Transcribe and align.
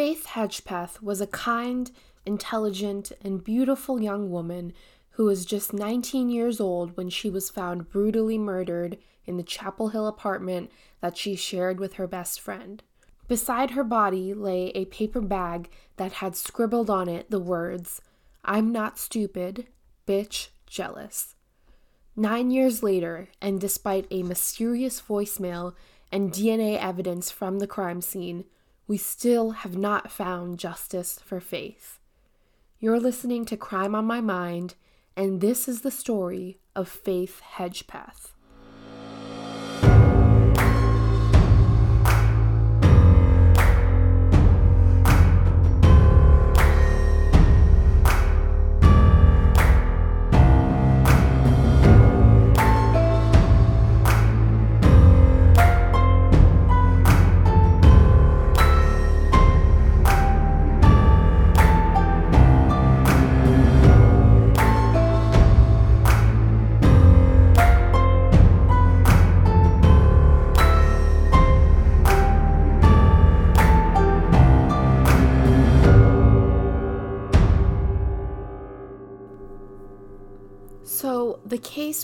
Faith 0.00 0.28
Hedgepeth 0.28 1.02
was 1.02 1.20
a 1.20 1.26
kind, 1.26 1.90
intelligent, 2.24 3.12
and 3.20 3.44
beautiful 3.44 4.00
young 4.00 4.30
woman 4.30 4.72
who 5.10 5.26
was 5.26 5.44
just 5.44 5.74
19 5.74 6.30
years 6.30 6.58
old 6.58 6.96
when 6.96 7.10
she 7.10 7.28
was 7.28 7.50
found 7.50 7.90
brutally 7.90 8.38
murdered 8.38 8.96
in 9.26 9.36
the 9.36 9.42
Chapel 9.42 9.88
Hill 9.90 10.06
apartment 10.06 10.70
that 11.02 11.18
she 11.18 11.36
shared 11.36 11.78
with 11.78 11.92
her 11.96 12.06
best 12.06 12.40
friend. 12.40 12.82
Beside 13.28 13.72
her 13.72 13.84
body 13.84 14.32
lay 14.32 14.68
a 14.68 14.86
paper 14.86 15.20
bag 15.20 15.68
that 15.98 16.12
had 16.12 16.34
scribbled 16.34 16.88
on 16.88 17.06
it 17.06 17.30
the 17.30 17.38
words, 17.38 18.00
I'm 18.42 18.72
not 18.72 18.98
stupid, 18.98 19.66
bitch, 20.08 20.48
jealous. 20.66 21.34
Nine 22.16 22.50
years 22.50 22.82
later, 22.82 23.28
and 23.42 23.60
despite 23.60 24.06
a 24.10 24.22
mysterious 24.22 24.98
voicemail 24.98 25.74
and 26.10 26.32
DNA 26.32 26.82
evidence 26.82 27.30
from 27.30 27.58
the 27.58 27.66
crime 27.66 28.00
scene, 28.00 28.46
we 28.90 28.98
still 28.98 29.52
have 29.52 29.76
not 29.76 30.10
found 30.10 30.58
justice 30.58 31.20
for 31.24 31.38
Faith. 31.38 32.00
You're 32.80 32.98
listening 32.98 33.44
to 33.44 33.56
Crime 33.56 33.94
on 33.94 34.04
My 34.04 34.20
Mind, 34.20 34.74
and 35.16 35.40
this 35.40 35.68
is 35.68 35.82
the 35.82 35.92
story 35.92 36.58
of 36.74 36.88
Faith 36.88 37.40
Hedgepeth. 37.54 38.32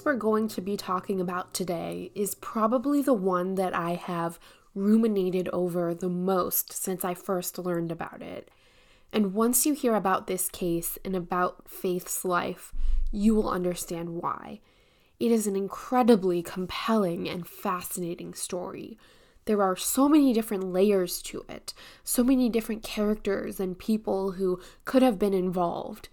We're 0.06 0.14
going 0.14 0.46
to 0.46 0.60
be 0.60 0.76
talking 0.76 1.20
about 1.20 1.52
today 1.52 2.12
is 2.14 2.36
probably 2.36 3.02
the 3.02 3.12
one 3.12 3.56
that 3.56 3.74
I 3.74 3.94
have 3.94 4.38
ruminated 4.72 5.48
over 5.52 5.92
the 5.94 6.08
most 6.08 6.72
since 6.72 7.04
I 7.04 7.12
first 7.12 7.58
learned 7.58 7.90
about 7.90 8.22
it. 8.22 8.48
And 9.12 9.34
once 9.34 9.66
you 9.66 9.74
hear 9.74 9.96
about 9.96 10.28
this 10.28 10.48
case 10.48 10.96
and 11.04 11.16
about 11.16 11.68
Faith's 11.68 12.24
life, 12.24 12.72
you 13.10 13.34
will 13.34 13.50
understand 13.50 14.22
why. 14.22 14.60
It 15.18 15.32
is 15.32 15.48
an 15.48 15.56
incredibly 15.56 16.40
compelling 16.40 17.28
and 17.28 17.44
fascinating 17.44 18.32
story. 18.32 18.96
There 19.46 19.60
are 19.60 19.74
so 19.74 20.08
many 20.08 20.32
different 20.32 20.72
layers 20.72 21.20
to 21.22 21.44
it, 21.48 21.74
so 22.04 22.22
many 22.22 22.48
different 22.48 22.84
characters 22.84 23.58
and 23.58 23.76
people 23.76 24.32
who 24.32 24.60
could 24.84 25.02
have 25.02 25.18
been 25.18 25.34
involved. 25.34 26.08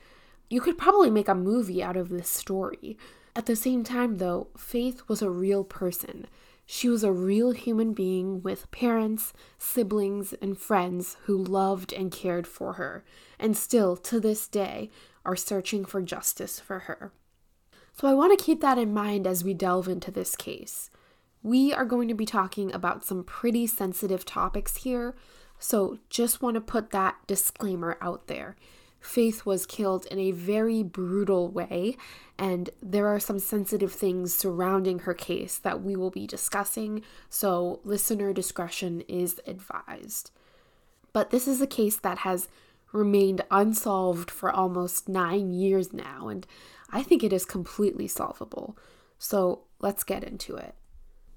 You 0.49 0.61
could 0.61 0.79
probably 0.79 1.11
make 1.11 1.27
a 1.27 1.35
movie 1.35 1.83
out 1.83 1.95
of 1.95 2.09
this 2.09 2.29
story. 2.29 2.97
At 3.35 3.47
the 3.47 3.55
same 3.55 3.83
time, 3.83 4.17
though, 4.17 4.47
Faith 4.57 5.03
was 5.07 5.21
a 5.21 5.29
real 5.29 5.63
person. 5.63 6.27
She 6.65 6.87
was 6.87 7.03
a 7.03 7.11
real 7.11 7.51
human 7.51 7.93
being 7.93 8.41
with 8.41 8.69
parents, 8.71 9.33
siblings, 9.57 10.33
and 10.33 10.57
friends 10.57 11.17
who 11.23 11.37
loved 11.37 11.91
and 11.91 12.11
cared 12.11 12.47
for 12.47 12.73
her, 12.73 13.03
and 13.39 13.57
still, 13.57 13.97
to 13.97 14.19
this 14.19 14.47
day, 14.47 14.89
are 15.25 15.35
searching 15.35 15.83
for 15.83 16.01
justice 16.01 16.59
for 16.59 16.79
her. 16.79 17.11
So 17.93 18.07
I 18.07 18.13
want 18.13 18.37
to 18.37 18.43
keep 18.43 18.61
that 18.61 18.77
in 18.77 18.93
mind 18.93 19.27
as 19.27 19.43
we 19.43 19.53
delve 19.53 19.87
into 19.87 20.11
this 20.11 20.35
case. 20.35 20.89
We 21.41 21.73
are 21.73 21.85
going 21.85 22.07
to 22.07 22.13
be 22.13 22.25
talking 22.25 22.73
about 22.73 23.03
some 23.03 23.23
pretty 23.23 23.67
sensitive 23.67 24.23
topics 24.23 24.77
here, 24.77 25.15
so 25.59 25.99
just 26.09 26.41
want 26.41 26.55
to 26.55 26.61
put 26.61 26.91
that 26.91 27.15
disclaimer 27.27 27.97
out 27.99 28.27
there. 28.27 28.55
Faith 29.03 29.45
was 29.45 29.65
killed 29.65 30.05
in 30.05 30.17
a 30.17 30.31
very 30.31 30.81
brutal 30.81 31.49
way, 31.49 31.97
and 32.37 32.69
there 32.81 33.07
are 33.07 33.19
some 33.19 33.37
sensitive 33.37 33.91
things 33.91 34.33
surrounding 34.33 34.99
her 34.99 35.13
case 35.13 35.57
that 35.57 35.83
we 35.83 35.93
will 35.93 36.09
be 36.09 36.25
discussing, 36.25 37.03
so 37.29 37.81
listener 37.83 38.31
discretion 38.31 39.01
is 39.01 39.41
advised. 39.45 40.31
But 41.11 41.31
this 41.31 41.49
is 41.49 41.59
a 41.59 41.67
case 41.67 41.97
that 41.97 42.19
has 42.19 42.47
remained 42.93 43.41
unsolved 43.51 44.31
for 44.31 44.49
almost 44.49 45.09
nine 45.09 45.51
years 45.51 45.91
now, 45.91 46.29
and 46.29 46.47
I 46.89 47.03
think 47.03 47.25
it 47.25 47.33
is 47.33 47.43
completely 47.43 48.07
solvable. 48.07 48.77
So 49.19 49.63
let's 49.81 50.05
get 50.05 50.23
into 50.23 50.55
it. 50.55 50.75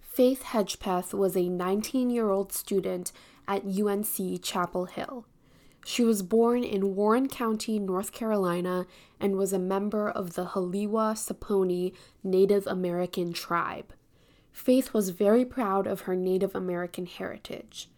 Faith 0.00 0.44
Hedgepeth 0.44 1.12
was 1.12 1.36
a 1.36 1.48
19 1.48 2.10
year 2.10 2.30
old 2.30 2.52
student 2.52 3.10
at 3.48 3.64
UNC 3.64 4.40
Chapel 4.40 4.84
Hill. 4.84 5.26
She 5.88 6.02
was 6.02 6.22
born 6.22 6.64
in 6.64 6.96
Warren 6.96 7.28
County, 7.28 7.78
North 7.78 8.10
Carolina, 8.10 8.88
and 9.20 9.36
was 9.36 9.52
a 9.52 9.58
member 9.58 10.10
of 10.10 10.34
the 10.34 10.46
Haliwa 10.46 11.14
Saponi 11.14 11.92
Native 12.24 12.66
American 12.66 13.32
tribe. 13.32 13.92
Faith 14.50 14.92
was 14.92 15.10
very 15.10 15.44
proud 15.44 15.86
of 15.86 16.00
her 16.00 16.16
Native 16.16 16.56
American 16.56 17.06
heritage. 17.06 17.88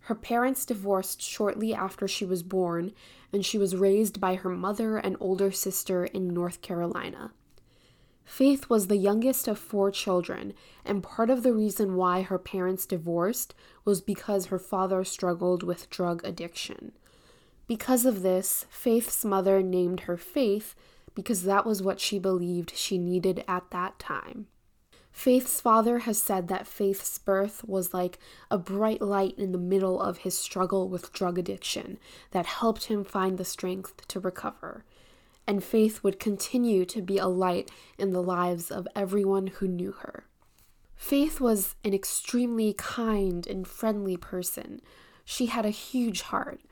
Her 0.00 0.14
parents 0.14 0.66
divorced 0.66 1.22
shortly 1.22 1.72
after 1.72 2.06
she 2.06 2.26
was 2.26 2.42
born, 2.42 2.92
and 3.32 3.42
she 3.42 3.56
was 3.56 3.74
raised 3.74 4.20
by 4.20 4.34
her 4.34 4.50
mother 4.50 4.98
and 4.98 5.16
older 5.18 5.50
sister 5.50 6.04
in 6.04 6.28
North 6.28 6.60
Carolina. 6.60 7.32
Faith 8.22 8.68
was 8.68 8.88
the 8.88 8.98
youngest 8.98 9.48
of 9.48 9.58
four 9.58 9.90
children, 9.90 10.52
and 10.84 11.02
part 11.02 11.30
of 11.30 11.42
the 11.42 11.54
reason 11.54 11.96
why 11.96 12.20
her 12.20 12.38
parents 12.38 12.84
divorced 12.84 13.54
was 13.82 14.02
because 14.02 14.46
her 14.46 14.58
father 14.58 15.04
struggled 15.04 15.62
with 15.62 15.88
drug 15.88 16.22
addiction. 16.22 16.92
Because 17.70 18.04
of 18.04 18.22
this, 18.22 18.66
Faith's 18.68 19.24
mother 19.24 19.62
named 19.62 20.00
her 20.00 20.16
Faith 20.16 20.74
because 21.14 21.44
that 21.44 21.64
was 21.64 21.80
what 21.80 22.00
she 22.00 22.18
believed 22.18 22.72
she 22.74 22.98
needed 22.98 23.44
at 23.46 23.70
that 23.70 23.96
time. 24.00 24.48
Faith's 25.12 25.60
father 25.60 26.00
has 26.00 26.20
said 26.20 26.48
that 26.48 26.66
Faith's 26.66 27.16
birth 27.18 27.62
was 27.64 27.94
like 27.94 28.18
a 28.50 28.58
bright 28.58 29.00
light 29.00 29.38
in 29.38 29.52
the 29.52 29.56
middle 29.56 30.02
of 30.02 30.18
his 30.18 30.36
struggle 30.36 30.88
with 30.88 31.12
drug 31.12 31.38
addiction 31.38 32.00
that 32.32 32.44
helped 32.44 32.86
him 32.86 33.04
find 33.04 33.38
the 33.38 33.44
strength 33.44 34.04
to 34.08 34.18
recover. 34.18 34.84
And 35.46 35.62
Faith 35.62 36.02
would 36.02 36.18
continue 36.18 36.84
to 36.86 37.00
be 37.00 37.18
a 37.18 37.28
light 37.28 37.70
in 37.96 38.10
the 38.10 38.20
lives 38.20 38.72
of 38.72 38.88
everyone 38.96 39.46
who 39.46 39.68
knew 39.68 39.92
her. 39.92 40.24
Faith 40.96 41.40
was 41.40 41.76
an 41.84 41.94
extremely 41.94 42.72
kind 42.72 43.46
and 43.46 43.64
friendly 43.64 44.16
person. 44.16 44.80
She 45.24 45.46
had 45.46 45.64
a 45.64 45.70
huge 45.70 46.22
heart. 46.22 46.62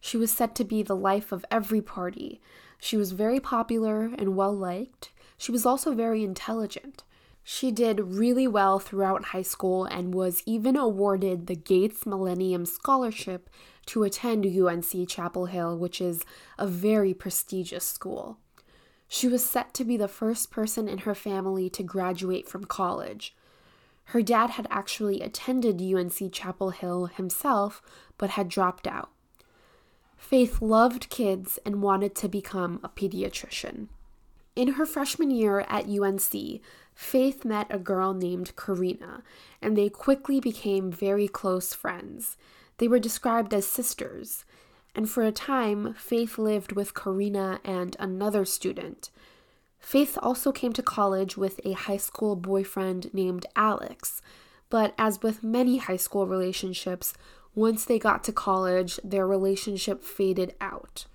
She 0.00 0.16
was 0.16 0.30
said 0.30 0.54
to 0.56 0.64
be 0.64 0.82
the 0.82 0.96
life 0.96 1.32
of 1.32 1.44
every 1.50 1.80
party. 1.80 2.40
She 2.78 2.96
was 2.96 3.12
very 3.12 3.40
popular 3.40 4.10
and 4.18 4.36
well 4.36 4.54
liked. 4.54 5.10
She 5.38 5.52
was 5.52 5.66
also 5.66 5.94
very 5.94 6.24
intelligent. 6.24 7.04
She 7.42 7.70
did 7.70 8.00
really 8.00 8.48
well 8.48 8.80
throughout 8.80 9.26
high 9.26 9.42
school 9.42 9.84
and 9.84 10.12
was 10.12 10.42
even 10.46 10.76
awarded 10.76 11.46
the 11.46 11.54
Gates 11.54 12.04
Millennium 12.04 12.66
Scholarship 12.66 13.48
to 13.86 14.02
attend 14.02 14.44
UNC 14.44 15.08
Chapel 15.08 15.46
Hill, 15.46 15.78
which 15.78 16.00
is 16.00 16.24
a 16.58 16.66
very 16.66 17.14
prestigious 17.14 17.84
school. 17.84 18.38
She 19.06 19.28
was 19.28 19.44
set 19.44 19.74
to 19.74 19.84
be 19.84 19.96
the 19.96 20.08
first 20.08 20.50
person 20.50 20.88
in 20.88 20.98
her 20.98 21.14
family 21.14 21.70
to 21.70 21.84
graduate 21.84 22.48
from 22.48 22.64
college. 22.64 23.36
Her 24.06 24.22
dad 24.22 24.50
had 24.50 24.66
actually 24.68 25.20
attended 25.20 25.80
UNC 25.80 26.32
Chapel 26.32 26.70
Hill 26.70 27.06
himself, 27.06 27.80
but 28.18 28.30
had 28.30 28.48
dropped 28.48 28.86
out. 28.88 29.10
Faith 30.16 30.60
loved 30.60 31.08
kids 31.08 31.58
and 31.64 31.82
wanted 31.82 32.14
to 32.16 32.28
become 32.28 32.80
a 32.82 32.88
pediatrician. 32.88 33.88
In 34.56 34.72
her 34.72 34.86
freshman 34.86 35.30
year 35.30 35.60
at 35.68 35.86
UNC, 35.86 36.60
Faith 36.94 37.44
met 37.44 37.66
a 37.68 37.78
girl 37.78 38.14
named 38.14 38.56
Karina, 38.56 39.22
and 39.60 39.76
they 39.76 39.90
quickly 39.90 40.40
became 40.40 40.90
very 40.90 41.28
close 41.28 41.74
friends. 41.74 42.38
They 42.78 42.88
were 42.88 42.98
described 42.98 43.52
as 43.52 43.66
sisters, 43.66 44.46
and 44.94 45.08
for 45.08 45.22
a 45.22 45.30
time, 45.30 45.92
Faith 45.92 46.38
lived 46.38 46.72
with 46.72 46.94
Karina 46.94 47.60
and 47.64 47.96
another 48.00 48.46
student. 48.46 49.10
Faith 49.78 50.18
also 50.22 50.52
came 50.52 50.72
to 50.72 50.82
college 50.82 51.36
with 51.36 51.60
a 51.64 51.72
high 51.72 51.98
school 51.98 52.34
boyfriend 52.34 53.12
named 53.12 53.44
Alex, 53.54 54.22
but 54.70 54.94
as 54.96 55.22
with 55.22 55.44
many 55.44 55.76
high 55.76 55.96
school 55.96 56.26
relationships, 56.26 57.12
once 57.56 57.84
they 57.86 57.98
got 57.98 58.22
to 58.22 58.32
college, 58.32 59.00
their 59.02 59.26
relationship 59.26 60.04
faded 60.04 60.54
out. 60.60 61.06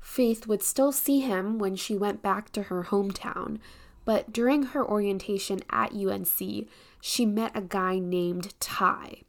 Faith 0.00 0.46
would 0.46 0.62
still 0.62 0.92
see 0.92 1.20
him 1.20 1.58
when 1.58 1.76
she 1.76 1.96
went 1.96 2.22
back 2.22 2.50
to 2.52 2.64
her 2.64 2.84
hometown, 2.84 3.58
but 4.04 4.32
during 4.32 4.62
her 4.62 4.86
orientation 4.86 5.60
at 5.70 5.92
UNC, 5.92 6.66
she 7.00 7.26
met 7.26 7.52
a 7.54 7.60
guy 7.60 7.98
named 7.98 8.54
Ty. 8.60 9.22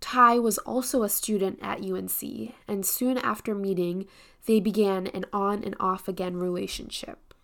Ty 0.00 0.38
was 0.38 0.58
also 0.58 1.02
a 1.02 1.08
student 1.08 1.58
at 1.62 1.82
UNC, 1.82 2.22
and 2.68 2.84
soon 2.86 3.18
after 3.18 3.54
meeting, 3.54 4.06
they 4.46 4.60
began 4.60 5.06
an 5.08 5.24
on 5.32 5.64
and 5.64 5.74
off 5.80 6.08
again 6.08 6.36
relationship. 6.36 7.34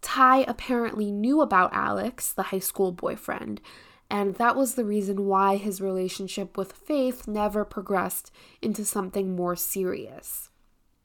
Ty 0.00 0.38
apparently 0.48 1.10
knew 1.10 1.40
about 1.40 1.72
Alex, 1.72 2.32
the 2.32 2.44
high 2.44 2.60
school 2.60 2.90
boyfriend, 2.92 3.60
and 4.10 4.34
that 4.34 4.56
was 4.56 4.74
the 4.74 4.84
reason 4.84 5.26
why 5.26 5.56
his 5.56 5.80
relationship 5.80 6.56
with 6.56 6.72
Faith 6.72 7.28
never 7.28 7.64
progressed 7.64 8.32
into 8.60 8.84
something 8.84 9.36
more 9.36 9.54
serious. 9.54 10.50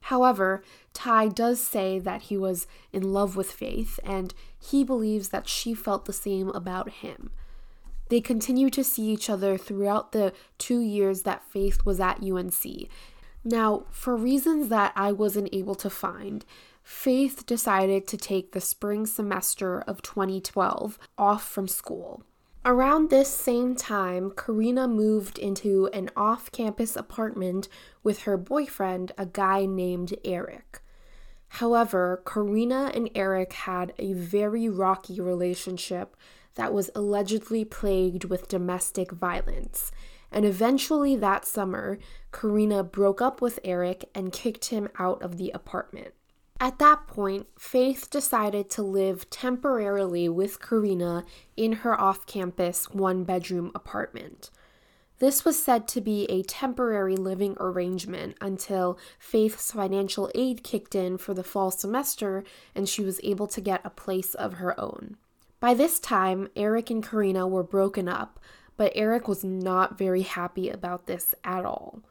However, 0.02 0.62
Ty 0.92 1.28
does 1.28 1.60
say 1.60 1.98
that 2.00 2.22
he 2.22 2.36
was 2.36 2.66
in 2.92 3.12
love 3.12 3.36
with 3.36 3.50
Faith, 3.50 4.00
and 4.04 4.34
he 4.58 4.84
believes 4.84 5.28
that 5.28 5.48
she 5.48 5.72
felt 5.74 6.04
the 6.04 6.12
same 6.12 6.48
about 6.50 6.90
him. 6.90 7.30
They 8.08 8.20
continue 8.20 8.70
to 8.70 8.84
see 8.84 9.10
each 9.10 9.28
other 9.28 9.56
throughout 9.56 10.12
the 10.12 10.32
two 10.58 10.80
years 10.80 11.22
that 11.22 11.44
Faith 11.44 11.84
was 11.84 11.98
at 12.00 12.22
UNC. 12.22 12.88
Now, 13.44 13.86
for 13.90 14.16
reasons 14.16 14.68
that 14.68 14.92
I 14.96 15.12
wasn't 15.12 15.48
able 15.52 15.74
to 15.76 15.90
find, 15.90 16.44
Faith 16.82 17.46
decided 17.46 18.06
to 18.06 18.16
take 18.16 18.52
the 18.52 18.60
spring 18.60 19.06
semester 19.06 19.80
of 19.80 20.02
2012 20.02 20.98
off 21.18 21.48
from 21.48 21.66
school. 21.66 22.22
Around 22.68 23.10
this 23.10 23.28
same 23.28 23.76
time, 23.76 24.32
Karina 24.32 24.88
moved 24.88 25.38
into 25.38 25.86
an 25.92 26.10
off 26.16 26.50
campus 26.50 26.96
apartment 26.96 27.68
with 28.02 28.22
her 28.22 28.36
boyfriend, 28.36 29.12
a 29.16 29.24
guy 29.24 29.66
named 29.66 30.16
Eric. 30.24 30.82
However, 31.46 32.24
Karina 32.26 32.90
and 32.92 33.08
Eric 33.14 33.52
had 33.52 33.92
a 34.00 34.14
very 34.14 34.68
rocky 34.68 35.20
relationship 35.20 36.16
that 36.56 36.72
was 36.72 36.90
allegedly 36.96 37.64
plagued 37.64 38.24
with 38.24 38.48
domestic 38.48 39.12
violence. 39.12 39.92
And 40.32 40.44
eventually 40.44 41.14
that 41.14 41.46
summer, 41.46 42.00
Karina 42.32 42.82
broke 42.82 43.22
up 43.22 43.40
with 43.40 43.60
Eric 43.62 44.10
and 44.12 44.32
kicked 44.32 44.70
him 44.70 44.88
out 44.98 45.22
of 45.22 45.36
the 45.36 45.52
apartment. 45.52 46.14
At 46.58 46.78
that 46.78 47.06
point, 47.06 47.46
Faith 47.58 48.08
decided 48.10 48.70
to 48.70 48.82
live 48.82 49.28
temporarily 49.28 50.28
with 50.28 50.60
Karina 50.60 51.24
in 51.56 51.72
her 51.72 52.00
off 52.00 52.26
campus 52.26 52.90
one 52.90 53.24
bedroom 53.24 53.72
apartment. 53.74 54.50
This 55.18 55.44
was 55.44 55.62
said 55.62 55.86
to 55.88 56.00
be 56.00 56.24
a 56.26 56.42
temporary 56.42 57.16
living 57.16 57.56
arrangement 57.58 58.36
until 58.40 58.98
Faith's 59.18 59.72
financial 59.72 60.30
aid 60.34 60.62
kicked 60.62 60.94
in 60.94 61.18
for 61.18 61.34
the 61.34 61.44
fall 61.44 61.70
semester 61.70 62.44
and 62.74 62.88
she 62.88 63.02
was 63.02 63.20
able 63.22 63.46
to 63.48 63.60
get 63.60 63.84
a 63.84 63.90
place 63.90 64.34
of 64.34 64.54
her 64.54 64.78
own. 64.78 65.16
By 65.58 65.74
this 65.74 65.98
time, 65.98 66.48
Eric 66.54 66.90
and 66.90 67.02
Karina 67.02 67.46
were 67.46 67.62
broken 67.62 68.08
up, 68.08 68.38
but 68.76 68.92
Eric 68.94 69.26
was 69.26 69.42
not 69.42 69.96
very 69.96 70.22
happy 70.22 70.68
about 70.68 71.06
this 71.06 71.34
at 71.44 71.64
all. 71.64 72.02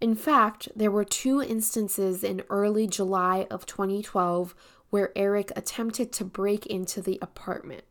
In 0.00 0.14
fact, 0.14 0.68
there 0.76 0.90
were 0.90 1.04
two 1.04 1.40
instances 1.40 2.22
in 2.22 2.42
early 2.50 2.86
July 2.86 3.46
of 3.50 3.64
2012 3.64 4.54
where 4.90 5.12
Eric 5.16 5.52
attempted 5.56 6.12
to 6.12 6.24
break 6.24 6.66
into 6.66 7.00
the 7.00 7.18
apartment. 7.22 7.84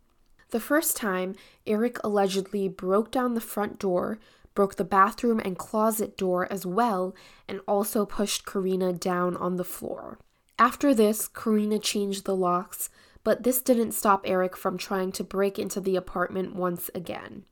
The 0.51 0.59
first 0.59 0.95
time, 0.95 1.35
Eric 1.65 1.97
allegedly 2.03 2.69
broke 2.69 3.11
down 3.11 3.33
the 3.33 3.41
front 3.41 3.79
door, 3.79 4.19
broke 4.53 4.75
the 4.75 4.83
bathroom 4.83 5.41
and 5.43 5.57
closet 5.57 6.15
door 6.15 6.51
as 6.51 6.65
well, 6.65 7.15
and 7.47 7.59
also 7.67 8.05
pushed 8.05 8.45
Karina 8.45 8.93
down 8.93 9.35
on 9.35 9.57
the 9.57 9.63
floor. 9.63 10.19
After 10.57 10.93
this, 10.93 11.27
Karina 11.27 11.79
changed 11.79 12.25
the 12.25 12.35
locks, 12.35 12.89
but 13.23 13.43
this 13.43 13.61
didn't 13.61 13.91
stop 13.91 14.21
Eric 14.23 14.55
from 14.55 14.77
trying 14.77 15.11
to 15.13 15.23
break 15.23 15.59
into 15.59 15.81
the 15.81 15.95
apartment 15.95 16.55
once 16.55 16.89
again. 16.95 17.43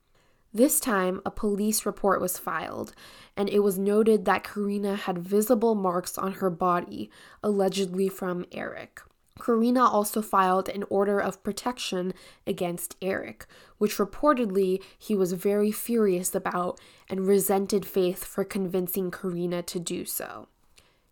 This 0.56 0.78
time, 0.78 1.20
a 1.26 1.32
police 1.32 1.84
report 1.84 2.20
was 2.20 2.38
filed, 2.38 2.92
and 3.36 3.50
it 3.50 3.58
was 3.58 3.76
noted 3.76 4.24
that 4.24 4.44
Karina 4.44 4.94
had 4.94 5.18
visible 5.18 5.74
marks 5.74 6.16
on 6.16 6.34
her 6.34 6.48
body, 6.48 7.10
allegedly 7.42 8.08
from 8.08 8.46
Eric. 8.52 9.00
Karina 9.44 9.84
also 9.84 10.22
filed 10.22 10.68
an 10.68 10.84
order 10.88 11.18
of 11.18 11.42
protection 11.42 12.14
against 12.46 12.94
Eric, 13.02 13.46
which 13.78 13.96
reportedly 13.96 14.80
he 14.96 15.16
was 15.16 15.32
very 15.32 15.72
furious 15.72 16.36
about 16.36 16.80
and 17.10 17.26
resented 17.26 17.84
Faith 17.84 18.22
for 18.22 18.44
convincing 18.44 19.10
Karina 19.10 19.60
to 19.62 19.80
do 19.80 20.04
so. 20.04 20.46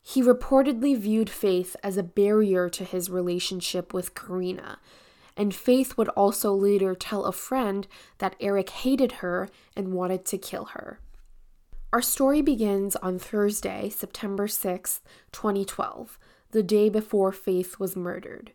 He 0.01 0.23
reportedly 0.23 0.97
viewed 0.97 1.29
Faith 1.29 1.75
as 1.83 1.97
a 1.97 2.05
barrier 2.05 2.69
to 2.69 2.85
his 2.85 3.11
relationship 3.11 3.93
with 3.93 4.15
Karina, 4.15 4.79
and 5.37 5.55
Faith 5.55 5.97
would 5.97 6.09
also 6.11 6.53
later 6.53 6.95
tell 6.95 7.25
a 7.25 7.33
friend 7.33 7.87
that 8.19 8.37
Eric 8.41 8.71
hated 8.71 9.13
her 9.13 9.49
and 9.77 9.93
wanted 9.93 10.25
to 10.27 10.39
kill 10.39 10.67
her. 10.67 11.01
Our 11.93 12.03
story 12.03 12.41
begins 12.41 12.97
on 12.97 13.19
Thursday, 13.19 13.91
September 13.91 14.49
6, 14.49 15.01
2012, 15.31 16.19
the 16.53 16.63
day 16.63 16.89
before 16.89 17.33
Faith 17.33 17.79
was 17.79 17.97
murdered. 17.97 18.53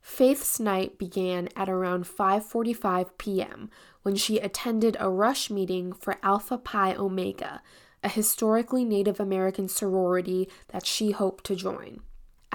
Faith's 0.00 0.58
night 0.58 0.98
began 0.98 1.48
at 1.54 1.68
around 1.68 2.04
5:45 2.04 3.10
p.m. 3.18 3.70
when 4.02 4.16
she 4.16 4.38
attended 4.38 4.96
a 4.98 5.08
rush 5.08 5.48
meeting 5.48 5.92
for 5.92 6.18
Alpha 6.22 6.58
Pi 6.58 6.94
Omega, 6.94 7.62
a 8.02 8.08
historically 8.08 8.84
Native 8.84 9.20
American 9.20 9.68
sorority 9.68 10.48
that 10.68 10.86
she 10.86 11.12
hoped 11.12 11.44
to 11.44 11.54
join. 11.54 12.00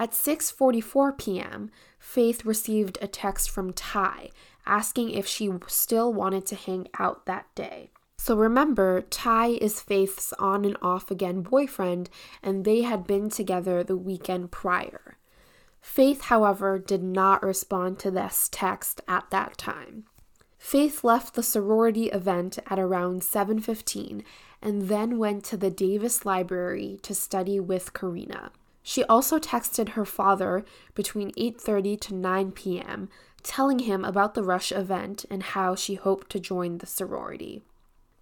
At 0.00 0.12
6:44 0.12 1.18
p.m., 1.18 1.72
Faith 1.98 2.44
received 2.44 2.98
a 3.02 3.08
text 3.08 3.50
from 3.50 3.72
Ty 3.72 4.30
asking 4.64 5.10
if 5.10 5.26
she 5.26 5.50
still 5.66 6.12
wanted 6.12 6.46
to 6.46 6.54
hang 6.54 6.86
out 7.00 7.26
that 7.26 7.52
day. 7.56 7.90
So 8.16 8.36
remember, 8.36 9.02
Ty 9.02 9.48
is 9.48 9.80
Faith's 9.80 10.32
on 10.34 10.64
and 10.64 10.76
off 10.80 11.10
again 11.10 11.42
boyfriend, 11.42 12.10
and 12.42 12.64
they 12.64 12.82
had 12.82 13.06
been 13.06 13.28
together 13.28 13.82
the 13.82 13.96
weekend 13.96 14.52
prior. 14.52 15.16
Faith, 15.80 16.22
however, 16.22 16.78
did 16.78 17.02
not 17.02 17.42
respond 17.42 17.98
to 17.98 18.10
this 18.10 18.48
text 18.52 19.00
at 19.08 19.30
that 19.30 19.58
time. 19.58 20.04
Faith 20.58 21.02
left 21.02 21.34
the 21.34 21.42
sorority 21.42 22.06
event 22.10 22.58
at 22.66 22.78
around 22.78 23.22
7:15 23.22 24.22
and 24.60 24.82
then 24.82 25.18
went 25.18 25.44
to 25.44 25.56
the 25.56 25.70
Davis 25.70 26.24
Library 26.24 26.98
to 27.02 27.14
study 27.14 27.58
with 27.58 27.92
Karina. 27.92 28.52
She 28.88 29.04
also 29.04 29.38
texted 29.38 29.90
her 29.90 30.06
father 30.06 30.64
between 30.94 31.32
8:30 31.32 32.00
to 32.00 32.14
9 32.14 32.52
p.m., 32.52 33.10
telling 33.42 33.80
him 33.80 34.02
about 34.02 34.32
the 34.32 34.42
Rush 34.42 34.72
event 34.72 35.26
and 35.28 35.42
how 35.42 35.74
she 35.74 35.96
hoped 35.96 36.30
to 36.30 36.40
join 36.40 36.78
the 36.78 36.86
sorority. 36.86 37.60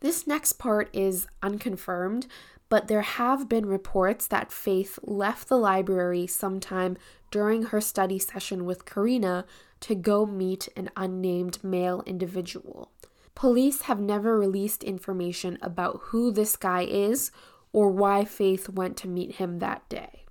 This 0.01 0.27
next 0.27 0.55
part 0.55 0.91
is 0.93 1.29
unconfirmed, 1.41 2.27
but 2.69 2.89
there 2.89 3.03
have 3.03 3.49
been 3.49 3.67
reports 3.67 4.27
that 4.27 4.51
Faith 4.51 4.99
left 5.05 5.49
the 5.49 5.57
library 5.57 6.27
sometime 6.27 6.97
during 7.31 7.67
her 7.67 7.81
study 7.81 8.19
session 8.19 8.65
with 8.65 8.85
Karina 8.85 9.45
to 9.83 9.95
go 9.95 10.27
meet 10.27 10.69
an 10.75 10.91
unnamed 10.97 11.63
male 11.63 12.03
individual. 12.07 12.91
Police 13.37 13.83
have 13.83 14.01
never 14.01 14.37
released 14.37 14.83
information 14.83 15.59
about 15.63 16.01
who 16.07 16.33
this 16.33 16.57
guy 16.57 16.83
is 16.83 17.31
or 17.73 17.89
why 17.89 18.25
Faith 18.25 18.69
went 18.69 18.97
to 18.97 19.07
meet 19.07 19.37
him 19.37 19.61
that 19.61 19.89
day. 19.89 20.26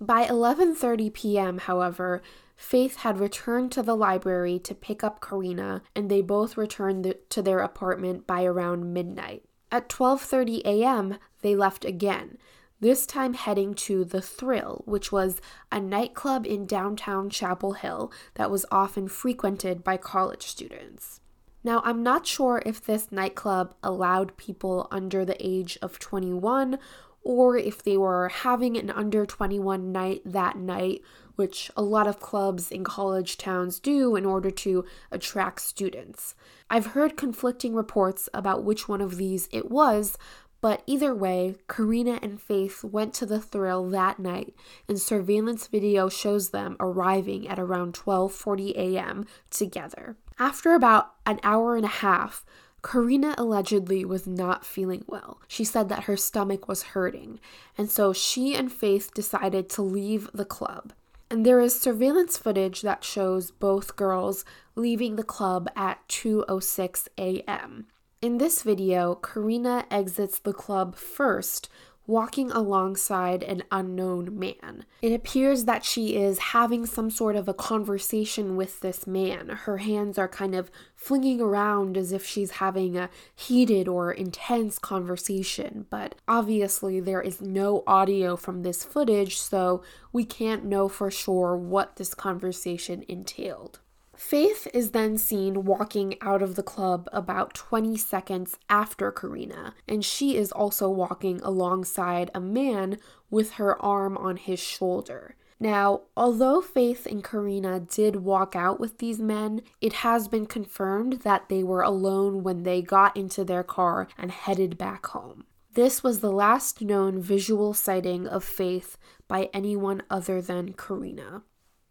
By 0.00 0.26
11:30 0.26 1.12
p.m., 1.12 1.58
however, 1.58 2.22
Faith 2.56 2.96
had 2.96 3.20
returned 3.20 3.70
to 3.72 3.82
the 3.82 3.96
library 3.96 4.58
to 4.60 4.74
pick 4.74 5.04
up 5.04 5.20
Karina, 5.20 5.82
and 5.94 6.10
they 6.10 6.22
both 6.22 6.56
returned 6.56 7.14
to 7.28 7.42
their 7.42 7.60
apartment 7.60 8.26
by 8.26 8.44
around 8.44 8.92
midnight. 8.92 9.44
At 9.70 9.88
12:30 9.88 10.62
a.m., 10.64 11.18
they 11.42 11.54
left 11.54 11.84
again, 11.84 12.38
this 12.80 13.06
time 13.06 13.34
heading 13.34 13.74
to 13.74 14.04
The 14.04 14.20
Thrill, 14.20 14.82
which 14.86 15.10
was 15.10 15.40
a 15.72 15.80
nightclub 15.80 16.46
in 16.46 16.66
downtown 16.66 17.30
Chapel 17.30 17.72
Hill 17.72 18.12
that 18.34 18.50
was 18.50 18.66
often 18.70 19.08
frequented 19.08 19.82
by 19.82 19.96
college 19.96 20.42
students. 20.42 21.20
Now, 21.64 21.82
I'm 21.84 22.02
not 22.02 22.26
sure 22.26 22.62
if 22.64 22.84
this 22.84 23.10
nightclub 23.10 23.74
allowed 23.82 24.36
people 24.36 24.86
under 24.90 25.24
the 25.24 25.36
age 25.44 25.76
of 25.82 25.98
21 25.98 26.78
or 27.26 27.56
if 27.56 27.82
they 27.82 27.96
were 27.96 28.28
having 28.28 28.76
an 28.76 28.88
under 28.88 29.26
21 29.26 29.90
night 29.90 30.22
that 30.24 30.56
night, 30.56 31.02
which 31.34 31.72
a 31.76 31.82
lot 31.82 32.06
of 32.06 32.20
clubs 32.20 32.70
in 32.70 32.84
college 32.84 33.36
towns 33.36 33.80
do 33.80 34.14
in 34.14 34.24
order 34.24 34.48
to 34.48 34.84
attract 35.10 35.60
students. 35.60 36.36
I've 36.70 36.86
heard 36.86 37.16
conflicting 37.16 37.74
reports 37.74 38.28
about 38.32 38.62
which 38.62 38.88
one 38.88 39.00
of 39.00 39.16
these 39.16 39.48
it 39.50 39.72
was, 39.72 40.16
but 40.60 40.84
either 40.86 41.12
way, 41.12 41.56
Karina 41.68 42.20
and 42.22 42.40
Faith 42.40 42.84
went 42.84 43.12
to 43.14 43.26
the 43.26 43.40
thrill 43.40 43.90
that 43.90 44.20
night, 44.20 44.54
and 44.88 45.00
surveillance 45.00 45.66
video 45.66 46.08
shows 46.08 46.50
them 46.50 46.76
arriving 46.78 47.48
at 47.48 47.58
around 47.58 47.92
12:40 47.92 48.70
a.m. 48.76 49.26
together. 49.50 50.16
After 50.38 50.74
about 50.74 51.12
an 51.26 51.40
hour 51.42 51.74
and 51.74 51.84
a 51.84 51.88
half, 51.88 52.44
Karina 52.86 53.34
allegedly 53.36 54.04
was 54.04 54.28
not 54.28 54.64
feeling 54.64 55.04
well. 55.08 55.40
She 55.48 55.64
said 55.64 55.88
that 55.88 56.04
her 56.04 56.16
stomach 56.16 56.68
was 56.68 56.94
hurting, 56.94 57.40
and 57.76 57.90
so 57.90 58.12
she 58.12 58.54
and 58.54 58.70
Faith 58.70 59.12
decided 59.12 59.68
to 59.70 59.82
leave 59.82 60.30
the 60.32 60.44
club. 60.44 60.92
And 61.28 61.44
there 61.44 61.58
is 61.58 61.78
surveillance 61.78 62.38
footage 62.38 62.82
that 62.82 63.02
shows 63.02 63.50
both 63.50 63.96
girls 63.96 64.44
leaving 64.76 65.16
the 65.16 65.24
club 65.24 65.68
at 65.74 66.06
2:06 66.06 67.08
a.m. 67.18 67.86
In 68.22 68.38
this 68.38 68.62
video, 68.62 69.16
Karina 69.16 69.84
exits 69.90 70.38
the 70.38 70.52
club 70.52 70.94
first 70.94 71.68
walking 72.06 72.50
alongside 72.50 73.42
an 73.42 73.62
unknown 73.70 74.38
man. 74.38 74.84
It 75.02 75.12
appears 75.12 75.64
that 75.64 75.84
she 75.84 76.16
is 76.16 76.38
having 76.38 76.86
some 76.86 77.10
sort 77.10 77.36
of 77.36 77.48
a 77.48 77.54
conversation 77.54 78.56
with 78.56 78.80
this 78.80 79.06
man. 79.06 79.48
Her 79.48 79.78
hands 79.78 80.18
are 80.18 80.28
kind 80.28 80.54
of 80.54 80.70
flinging 80.94 81.40
around 81.40 81.96
as 81.96 82.12
if 82.12 82.24
she's 82.24 82.52
having 82.52 82.96
a 82.96 83.10
heated 83.34 83.88
or 83.88 84.12
intense 84.12 84.78
conversation, 84.78 85.86
but 85.90 86.14
obviously 86.28 87.00
there 87.00 87.22
is 87.22 87.40
no 87.40 87.82
audio 87.86 88.36
from 88.36 88.62
this 88.62 88.84
footage, 88.84 89.38
so 89.38 89.82
we 90.12 90.24
can't 90.24 90.64
know 90.64 90.88
for 90.88 91.10
sure 91.10 91.56
what 91.56 91.96
this 91.96 92.14
conversation 92.14 93.04
entailed. 93.08 93.80
Faith 94.16 94.66
is 94.72 94.92
then 94.92 95.18
seen 95.18 95.64
walking 95.64 96.16
out 96.22 96.42
of 96.42 96.54
the 96.54 96.62
club 96.62 97.08
about 97.12 97.54
20 97.54 97.96
seconds 97.96 98.56
after 98.68 99.12
Karina, 99.12 99.74
and 99.86 100.04
she 100.04 100.36
is 100.36 100.50
also 100.50 100.88
walking 100.88 101.40
alongside 101.42 102.30
a 102.34 102.40
man 102.40 102.98
with 103.30 103.52
her 103.52 103.80
arm 103.82 104.16
on 104.16 104.36
his 104.36 104.58
shoulder. 104.58 105.36
Now, 105.60 106.02
although 106.16 106.60
Faith 106.60 107.06
and 107.06 107.24
Karina 107.24 107.80
did 107.80 108.16
walk 108.16 108.54
out 108.54 108.78
with 108.78 108.98
these 108.98 109.18
men, 109.18 109.62
it 109.80 109.94
has 109.94 110.28
been 110.28 110.46
confirmed 110.46 111.20
that 111.22 111.48
they 111.48 111.62
were 111.62 111.82
alone 111.82 112.42
when 112.42 112.62
they 112.62 112.82
got 112.82 113.16
into 113.16 113.44
their 113.44 113.62
car 113.62 114.08
and 114.18 114.30
headed 114.30 114.76
back 114.76 115.06
home. 115.06 115.44
This 115.72 116.02
was 116.02 116.20
the 116.20 116.32
last 116.32 116.80
known 116.80 117.20
visual 117.20 117.74
sighting 117.74 118.26
of 118.26 118.44
Faith 118.44 118.96
by 119.28 119.50
anyone 119.52 120.02
other 120.10 120.40
than 120.40 120.72
Karina. 120.72 121.42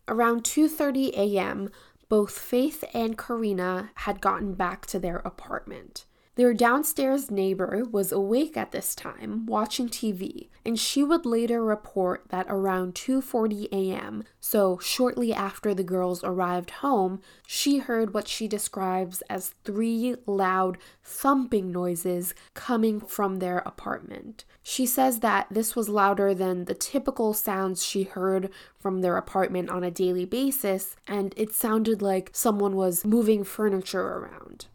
Around 0.07 0.43
2:30 0.43 1.13
a.m., 1.17 1.69
both 2.09 2.37
Faith 2.37 2.83
and 2.93 3.17
Karina 3.17 3.91
had 3.95 4.21
gotten 4.21 4.53
back 4.53 4.85
to 4.87 4.99
their 4.99 5.17
apartment. 5.17 6.05
Their 6.35 6.53
downstairs 6.53 7.31
neighbor 7.31 7.85
was 7.89 8.11
awake 8.11 8.57
at 8.57 8.73
this 8.73 8.93
time, 8.93 9.45
watching 9.45 9.87
TV, 9.87 10.49
and 10.65 10.77
she 10.77 11.01
would 11.01 11.25
later 11.25 11.63
report 11.63 12.25
that 12.27 12.47
around 12.49 12.93
2:40 12.93 13.69
a.m., 13.71 14.25
so 14.41 14.77
shortly 14.79 15.33
after 15.33 15.73
the 15.73 15.83
girls 15.83 16.25
arrived 16.25 16.71
home, 16.71 17.21
she 17.47 17.77
heard 17.77 18.13
what 18.13 18.27
she 18.27 18.49
describes 18.49 19.21
as 19.29 19.53
three 19.63 20.17
loud 20.25 20.77
thumping 21.01 21.71
noises 21.71 22.33
coming 22.53 22.99
from 22.99 23.37
their 23.37 23.59
apartment. 23.59 24.43
She 24.67 24.87
says 24.87 25.19
that 25.19 25.45
this 25.51 25.75
was 25.75 25.89
louder 25.89 26.33
than 26.33 26.65
the 26.65 26.73
typical 26.73 27.35
sounds 27.35 27.85
she 27.85 28.01
heard 28.01 28.49
from 28.79 29.01
their 29.01 29.15
apartment 29.15 29.69
on 29.69 29.83
a 29.83 29.91
daily 29.91 30.25
basis, 30.25 30.95
and 31.07 31.35
it 31.37 31.53
sounded 31.53 32.01
like 32.01 32.31
someone 32.33 32.75
was 32.75 33.05
moving 33.05 33.43
furniture 33.43 34.01
around. 34.01 34.65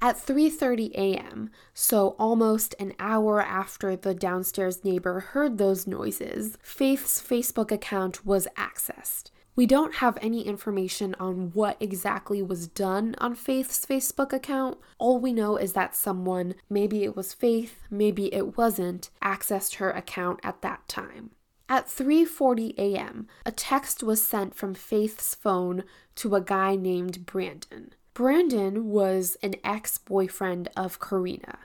At 0.00 0.16
3:30 0.16 0.92
a.m., 0.92 1.50
so 1.74 2.14
almost 2.20 2.76
an 2.78 2.94
hour 3.00 3.42
after 3.42 3.96
the 3.96 4.14
downstairs 4.14 4.84
neighbor 4.84 5.18
heard 5.18 5.58
those 5.58 5.88
noises, 5.88 6.56
Faith's 6.62 7.20
Facebook 7.20 7.72
account 7.72 8.24
was 8.24 8.46
accessed. 8.56 9.31
We 9.54 9.66
don't 9.66 9.96
have 9.96 10.16
any 10.22 10.46
information 10.46 11.14
on 11.20 11.50
what 11.52 11.76
exactly 11.78 12.40
was 12.40 12.66
done 12.66 13.14
on 13.18 13.34
Faith's 13.34 13.84
Facebook 13.84 14.32
account. 14.32 14.78
All 14.98 15.18
we 15.18 15.34
know 15.34 15.58
is 15.58 15.74
that 15.74 15.94
someone, 15.94 16.54
maybe 16.70 17.04
it 17.04 17.14
was 17.14 17.34
Faith, 17.34 17.82
maybe 17.90 18.32
it 18.32 18.56
wasn't, 18.56 19.10
accessed 19.22 19.74
her 19.74 19.90
account 19.90 20.40
at 20.42 20.62
that 20.62 20.88
time. 20.88 21.32
At 21.68 21.86
3:40 21.86 22.74
a.m., 22.78 23.28
a 23.44 23.52
text 23.52 24.02
was 24.02 24.22
sent 24.22 24.54
from 24.54 24.74
Faith's 24.74 25.34
phone 25.34 25.84
to 26.16 26.34
a 26.34 26.40
guy 26.40 26.74
named 26.74 27.26
Brandon. 27.26 27.92
Brandon 28.14 28.90
was 28.90 29.36
an 29.42 29.54
ex 29.64 29.98
boyfriend 29.98 30.68
of 30.76 30.98
Karina. 30.98 31.58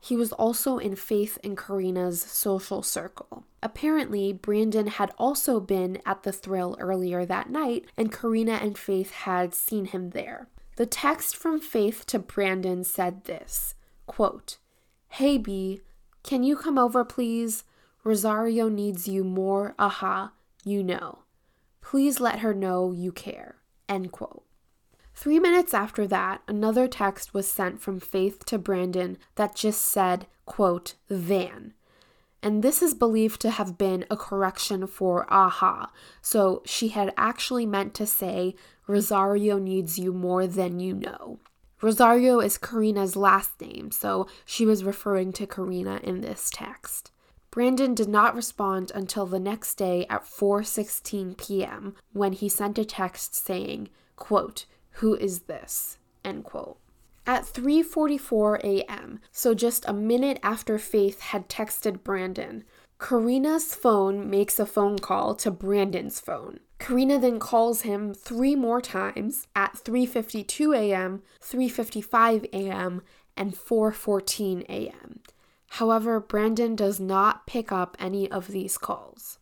He 0.00 0.16
was 0.16 0.32
also 0.32 0.78
in 0.78 0.96
Faith 0.96 1.38
and 1.42 1.56
Karina's 1.56 2.20
social 2.20 2.82
circle. 2.82 3.44
Apparently, 3.62 4.32
Brandon 4.32 4.86
had 4.86 5.12
also 5.18 5.58
been 5.60 6.00
at 6.06 6.22
the 6.22 6.32
thrill 6.32 6.76
earlier 6.78 7.26
that 7.26 7.50
night, 7.50 7.86
and 7.96 8.12
Karina 8.12 8.52
and 8.52 8.78
Faith 8.78 9.10
had 9.10 9.54
seen 9.54 9.86
him 9.86 10.10
there. 10.10 10.48
The 10.76 10.86
text 10.86 11.36
from 11.36 11.60
Faith 11.60 12.06
to 12.06 12.20
Brandon 12.20 12.84
said 12.84 13.24
this 13.24 13.74
quote, 14.06 14.58
Hey 15.08 15.36
B, 15.36 15.80
can 16.22 16.44
you 16.44 16.56
come 16.56 16.78
over 16.78 17.04
please? 17.04 17.64
Rosario 18.04 18.68
needs 18.68 19.08
you 19.08 19.24
more, 19.24 19.74
aha, 19.78 20.32
you 20.64 20.82
know. 20.82 21.20
Please 21.80 22.20
let 22.20 22.40
her 22.40 22.54
know 22.54 22.92
you 22.92 23.10
care. 23.10 23.56
End 23.88 24.12
quote. 24.12 24.44
Three 25.20 25.40
minutes 25.40 25.74
after 25.74 26.06
that, 26.06 26.42
another 26.46 26.86
text 26.86 27.34
was 27.34 27.50
sent 27.50 27.80
from 27.80 27.98
Faith 27.98 28.44
to 28.44 28.56
Brandon 28.56 29.18
that 29.34 29.56
just 29.56 29.82
said, 29.82 30.28
quote, 30.46 30.94
van. 31.10 31.74
And 32.40 32.62
this 32.62 32.82
is 32.82 32.94
believed 32.94 33.40
to 33.40 33.50
have 33.50 33.76
been 33.76 34.04
a 34.08 34.16
correction 34.16 34.86
for 34.86 35.26
aha. 35.28 35.90
So 36.22 36.62
she 36.64 36.90
had 36.90 37.12
actually 37.16 37.66
meant 37.66 37.94
to 37.94 38.06
say, 38.06 38.54
Rosario 38.86 39.58
needs 39.58 39.98
you 39.98 40.12
more 40.12 40.46
than 40.46 40.78
you 40.78 40.94
know. 40.94 41.40
Rosario 41.82 42.38
is 42.38 42.56
Karina's 42.56 43.16
last 43.16 43.60
name, 43.60 43.90
so 43.90 44.28
she 44.44 44.64
was 44.64 44.84
referring 44.84 45.32
to 45.32 45.48
Karina 45.48 45.98
in 46.04 46.20
this 46.20 46.48
text. 46.48 47.10
Brandon 47.50 47.92
did 47.92 48.08
not 48.08 48.36
respond 48.36 48.92
until 48.94 49.26
the 49.26 49.40
next 49.40 49.74
day 49.74 50.06
at 50.08 50.22
4:16 50.22 51.36
p.m. 51.36 51.96
when 52.12 52.34
he 52.34 52.48
sent 52.48 52.78
a 52.78 52.84
text 52.84 53.34
saying, 53.34 53.88
quote, 54.14 54.64
who 54.98 55.14
is 55.16 55.40
this? 55.42 55.98
End 56.24 56.44
quote. 56.44 56.78
At 57.26 57.44
3:44 57.44 58.60
a.m., 58.64 59.20
so 59.30 59.54
just 59.54 59.84
a 59.86 59.92
minute 59.92 60.38
after 60.42 60.78
Faith 60.78 61.20
had 61.20 61.48
texted 61.48 62.02
Brandon, 62.02 62.64
Karina's 62.98 63.74
phone 63.74 64.28
makes 64.28 64.58
a 64.58 64.66
phone 64.66 64.98
call 64.98 65.34
to 65.36 65.50
Brandon's 65.50 66.20
phone. 66.20 66.60
Karina 66.78 67.18
then 67.18 67.38
calls 67.38 67.82
him 67.82 68.12
3 68.14 68.56
more 68.56 68.80
times 68.80 69.46
at 69.54 69.74
3:52 69.74 70.76
a.m., 70.76 71.22
3:55 71.40 72.44
a.m., 72.52 73.02
and 73.36 73.54
4:14 73.54 74.64
a.m. 74.68 75.20
However, 75.72 76.18
Brandon 76.18 76.74
does 76.74 76.98
not 76.98 77.46
pick 77.46 77.70
up 77.70 77.96
any 78.00 78.28
of 78.30 78.48
these 78.48 78.78
calls. 78.78 79.37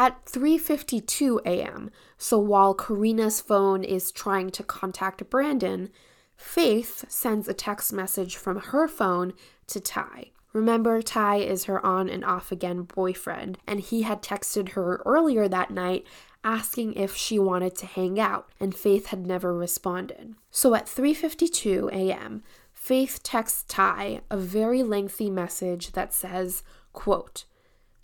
At 0.00 0.24
3:52 0.24 1.42
a.m., 1.44 1.90
so 2.16 2.38
while 2.38 2.74
Karina's 2.74 3.42
phone 3.42 3.84
is 3.84 4.10
trying 4.10 4.48
to 4.52 4.62
contact 4.62 5.28
Brandon, 5.28 5.90
Faith 6.38 7.04
sends 7.06 7.46
a 7.46 7.52
text 7.52 7.92
message 7.92 8.34
from 8.34 8.60
her 8.60 8.88
phone 8.88 9.34
to 9.66 9.78
Ty. 9.78 10.30
Remember, 10.54 11.02
Ty 11.02 11.40
is 11.40 11.64
her 11.64 11.84
on 11.84 12.08
and 12.08 12.24
off 12.24 12.50
again 12.50 12.84
boyfriend, 12.84 13.58
and 13.66 13.80
he 13.80 14.00
had 14.00 14.22
texted 14.22 14.70
her 14.70 15.02
earlier 15.04 15.46
that 15.48 15.70
night 15.70 16.06
asking 16.42 16.94
if 16.94 17.14
she 17.14 17.38
wanted 17.38 17.76
to 17.76 17.84
hang 17.84 18.18
out, 18.18 18.48
and 18.58 18.74
Faith 18.74 19.08
had 19.08 19.26
never 19.26 19.54
responded. 19.54 20.34
So 20.50 20.74
at 20.74 20.86
3:52 20.86 21.92
a.m., 21.92 22.42
Faith 22.72 23.22
texts 23.22 23.66
Ty 23.68 24.22
a 24.30 24.38
very 24.38 24.82
lengthy 24.82 25.28
message 25.28 25.92
that 25.92 26.14
says, 26.14 26.62
quote, 26.94 27.44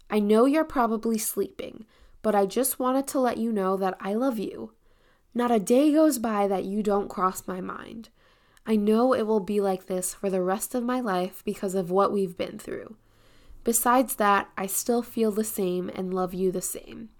I 0.09 0.19
know 0.19 0.45
you're 0.45 0.65
probably 0.65 1.19
sleeping, 1.19 1.87
but 2.23 2.35
I 2.35 2.47
just 2.47 2.79
wanted 2.79 3.07
to 3.09 3.21
let 3.21 3.39
you 3.39 3.53
know 3.53 3.77
that 3.77 3.97
I 4.01 4.15
love 4.15 4.39
you. 4.39 4.73
Not 5.35 5.51
a 5.51 5.61
day 5.61 5.93
goes 5.93 6.19
by 6.19 6.49
that 6.49 6.65
you 6.65 6.83
don't 6.83 7.09
cross 7.09 7.47
my 7.47 7.61
mind. 7.61 8.09
I 8.65 8.77
know 8.77 9.13
it 9.13 9.27
will 9.27 9.41
be 9.41 9.61
like 9.61 9.87
this 9.87 10.15
for 10.15 10.31
the 10.31 10.43
rest 10.43 10.75
of 10.75 10.83
my 10.83 11.01
life 11.01 11.43
because 11.45 11.75
of 11.75 11.91
what 11.91 12.13
we've 12.13 12.37
been 12.37 12.59
through. 12.59 12.97
Besides 13.63 14.17
that, 14.17 14.49
I 14.57 14.67
still 14.67 15.03
feel 15.03 15.33
the 15.33 15.45
same 15.45 15.91
and 15.95 16.15
love 16.15 16.33
you 16.33 16.51
the 16.51 16.63
same. 16.63 17.11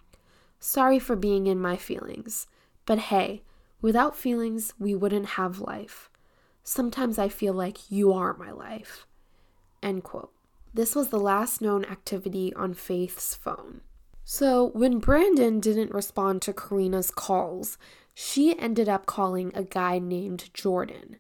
Sorry 0.59 0.99
for 0.99 1.17
being 1.17 1.47
in 1.47 1.61
my 1.61 1.77
feelings, 1.77 2.47
but 2.85 2.99
hey, 2.99 3.43
without 3.83 4.17
feelings, 4.17 4.73
we 4.79 4.95
wouldn't 4.95 5.31
have 5.31 5.61
life. 5.61 6.09
Sometimes 6.65 7.19
I 7.19 7.29
feel 7.29 7.53
like 7.53 7.91
you 7.91 8.13
are 8.13 8.37
my 8.37 8.51
life. 8.51 9.07
End 9.83 10.03
quote. 10.03 10.33
This 10.77 10.95
was 10.95 11.09
the 11.09 11.19
last 11.19 11.63
known 11.63 11.87
activity 11.87 12.53
on 12.53 12.75
Faith's 12.75 13.35
phone. 13.35 13.81
So, 14.27 14.73
when 14.75 14.99
Brandon 14.99 15.59
didn't 15.59 15.95
respond 15.95 16.43
to 16.43 16.53
Karina's 16.53 17.11
calls, 17.11 17.79
she 18.13 18.59
ended 18.59 18.87
up 18.87 19.07
calling 19.07 19.53
a 19.55 19.65
guy 19.65 19.99
named 19.99 20.53
Jordan. 20.53 21.17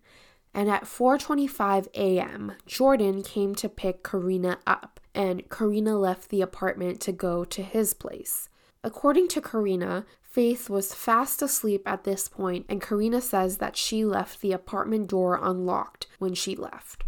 And 0.52 0.68
at 0.68 0.84
4:25 0.84 1.88
a.m., 1.94 2.52
Jordan 2.66 3.22
came 3.22 3.54
to 3.54 3.70
pick 3.70 4.04
Karina 4.04 4.58
up, 4.66 5.00
and 5.14 5.48
Karina 5.48 5.96
left 5.96 6.28
the 6.28 6.42
apartment 6.42 7.00
to 7.00 7.12
go 7.12 7.42
to 7.46 7.62
his 7.62 7.94
place. 7.94 8.50
According 8.84 9.28
to 9.28 9.40
Karina, 9.40 10.04
Faith 10.20 10.68
was 10.68 10.92
fast 10.92 11.40
asleep 11.40 11.80
at 11.86 12.04
this 12.04 12.28
point, 12.28 12.66
and 12.68 12.82
Karina 12.82 13.22
says 13.22 13.56
that 13.56 13.74
she 13.74 14.04
left 14.04 14.42
the 14.42 14.52
apartment 14.52 15.08
door 15.08 15.40
unlocked 15.42 16.08
when 16.18 16.34
she 16.34 16.54
left. 16.54 17.04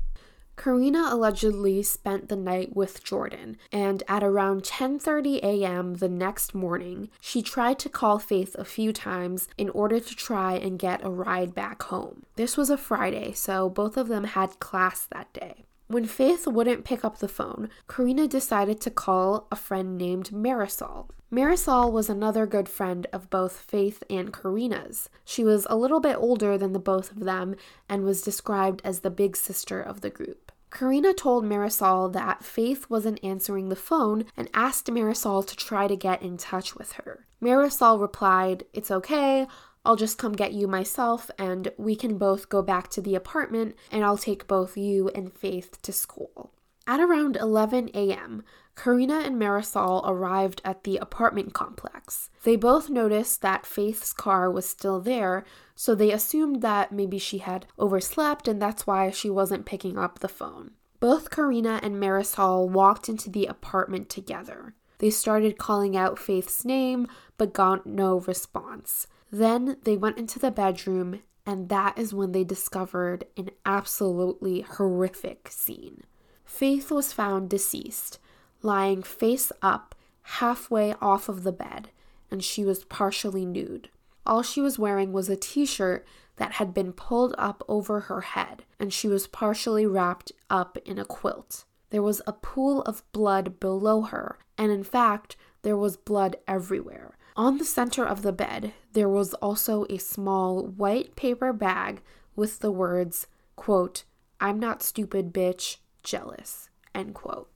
Karina 0.59 1.07
allegedly 1.11 1.85
spent 1.85 2.29
the 2.29 2.37
night 2.37 2.75
with 2.75 3.05
Jordan, 3.05 3.57
and 3.71 4.03
at 4.09 4.25
around 4.25 4.65
10:30 4.65 5.39
a.m. 5.41 5.95
the 5.95 6.09
next 6.09 6.53
morning, 6.53 7.11
she 7.21 7.43
tried 7.43 7.79
to 7.79 7.89
call 7.89 8.19
Faith 8.19 8.57
a 8.59 8.65
few 8.65 8.93
times 8.93 9.49
in 9.57 9.71
order 9.71 10.01
to 10.01 10.17
try 10.17 10.55
and 10.55 10.77
get 10.77 11.05
a 11.05 11.11
ride 11.11 11.55
back 11.55 11.85
home. 11.85 12.25
This 12.35 12.57
was 12.57 12.71
a 12.71 12.77
Friday, 12.77 13.33
so 13.33 13.71
both 13.71 13.97
of 13.97 14.09
them 14.09 14.25
had 14.25 14.59
class 14.59 15.07
that 15.13 15.33
day. 15.33 15.65
When 15.87 16.07
Faith 16.07 16.47
wouldn't 16.49 16.85
pick 16.85 17.05
up 17.05 17.19
the 17.19 17.29
phone, 17.29 17.71
Karina 17.87 18.27
decided 18.27 18.81
to 18.81 18.91
call 18.91 19.47
a 19.53 19.57
friend 19.57 19.97
named 19.97 20.31
Marisol. 20.31 21.07
Marisol 21.33 21.93
was 21.93 22.11
another 22.11 22.47
good 22.47 22.69
friend 22.69 23.07
of 23.13 23.31
both 23.31 23.57
Faith 23.57 24.03
and 24.11 24.33
Karina's. 24.33 25.09
She 25.25 25.45
was 25.45 25.67
a 25.71 25.77
little 25.77 26.01
bit 26.01 26.17
older 26.17 26.59
than 26.59 26.73
the 26.73 26.79
both 26.79 27.13
of 27.13 27.21
them 27.21 27.55
and 27.89 28.03
was 28.03 28.23
described 28.23 28.83
as 28.85 29.01
the 29.01 29.11
big 29.11 29.37
sister 29.37 29.81
of 29.81 30.01
the 30.01 30.11
group. 30.11 30.48
Karina 30.71 31.15
told 31.15 31.45
Marisol 31.45 32.13
that 32.13 32.45
Faith 32.45 32.91
wasn't 32.91 33.23
answering 33.25 33.69
the 33.69 33.77
phone 33.77 34.27
and 34.37 34.49
asked 34.53 34.87
Marisol 34.87 35.47
to 35.47 35.57
try 35.57 35.87
to 35.87 35.97
get 35.97 36.23
in 36.23 36.37
touch 36.37 36.77
with 36.77 36.93
her. 36.93 37.27
Marisol 37.43 38.01
replied, 38.01 38.65
It's 38.73 38.91
okay, 38.91 39.47
I'll 39.85 39.97
just 39.97 40.19
come 40.19 40.33
get 40.33 40.53
you 40.53 40.69
myself 40.69 41.31
and 41.39 41.73
we 41.79 41.97
can 41.97 42.19
both 42.19 42.49
go 42.49 42.61
back 42.61 42.89
to 42.91 43.01
the 43.01 43.15
apartment 43.15 43.77
and 43.91 44.05
I'll 44.05 44.19
take 44.19 44.47
both 44.47 44.77
you 44.77 45.09
and 45.15 45.33
Faith 45.33 45.81
to 45.83 45.93
school. 45.93 46.53
At 46.87 47.01
around 47.01 47.37
11 47.37 47.91
a.m., 47.95 48.45
Karina 48.79 49.19
and 49.25 49.35
Marisol 49.41 50.09
arrived 50.09 50.63
at 50.65 50.85
the 50.85 50.99
apartment 50.99 51.53
complex. 51.53 52.31
They 52.45 52.55
both 52.55 52.89
noticed 52.89 53.43
that 53.43 53.67
Faith's 53.67 54.13
car 54.13 54.49
was 54.49 54.69
still 54.69 55.01
there, 55.01 55.45
so 55.75 55.97
they 55.97 56.13
assumed 56.13 56.63
that 56.63 56.93
maybe 56.93 57.19
she 57.19 57.39
had 57.39 57.67
overslept 57.77 58.47
and 58.47 58.63
that's 58.63 58.87
why 58.87 59.11
she 59.11 59.29
wasn't 59.29 59.67
picking 59.67 59.99
up 59.99 60.21
the 60.21 60.29
phone. 60.29 60.71
Both 61.01 61.29
Karina 61.31 61.81
and 61.83 61.97
Marisol 61.97 62.69
walked 62.69 63.09
into 63.09 63.29
the 63.29 63.47
apartment 63.47 64.09
together. 64.09 64.75
They 64.99 65.11
started 65.11 65.59
calling 65.59 65.97
out 65.97 66.19
Faith's 66.19 66.65
name, 66.65 67.09
but 67.37 67.53
got 67.53 67.85
no 67.85 68.21
response. 68.21 69.09
Then 69.33 69.77
they 69.83 69.97
went 69.97 70.19
into 70.19 70.39
the 70.39 70.53
bedroom, 70.53 71.23
and 71.45 71.69
that 71.69 71.99
is 71.99 72.15
when 72.15 72.31
they 72.31 72.45
discovered 72.45 73.25
an 73.37 73.51
absolutely 73.67 74.61
horrific 74.61 75.49
scene. 75.51 76.05
Faith 76.45 76.93
was 76.93 77.13
found 77.13 77.51
deceased, 77.51 78.19
lying 78.63 79.03
face 79.03 79.53
up, 79.63 79.95
halfway 80.23 80.95
off 81.01 81.29
of 81.29 81.43
the 81.43 81.53
bed, 81.53 81.91
and 82.31 82.43
she 82.43 82.65
was 82.65 82.85
partially 82.85 83.47
nude. 83.47 83.89
All 84.27 84.43
she 84.43 84.61
was 84.61 84.79
wearing 84.79 85.13
was 85.13 85.29
a 85.29 85.37
t 85.37 85.65
shirt 85.65 86.07
that 86.37 86.53
had 86.53 86.75
been 86.75 86.93
pulled 86.93 87.35
up 87.39 87.63
over 87.69 88.01
her 88.01 88.21
head, 88.21 88.65
and 88.79 88.93
she 88.93 89.09
was 89.09 89.27
partially 89.27 89.87
wrapped 89.87 90.33
up 90.51 90.79
in 90.85 90.99
a 90.99 91.05
quilt. 91.05 91.65
There 91.91 92.03
was 92.03 92.21
a 92.27 92.33
pool 92.33 92.83
of 92.83 93.03
blood 93.13 93.59
below 93.59 94.03
her, 94.03 94.39
and 94.57 94.71
in 94.71 94.85
fact, 94.85 95.37
there 95.63 95.77
was 95.77 95.97
blood 95.97 96.37
everywhere. 96.47 97.17
On 97.37 97.59
the 97.59 97.65
center 97.65 98.05
of 98.05 98.23
the 98.23 98.33
bed, 98.33 98.73
there 98.93 99.09
was 99.09 99.33
also 99.35 99.87
a 99.89 99.99
small 99.99 100.65
white 100.65 101.17
paper 101.17 101.53
bag 101.53 102.03
with 102.37 102.59
the 102.61 102.73
words, 102.73 103.27
quote, 103.57 104.05
I'm 104.41 104.61
not 104.61 104.83
stupid, 104.83 105.33
bitch, 105.33 105.79
jealous, 106.03 106.69
end 106.95 107.15
quote. 107.15 107.51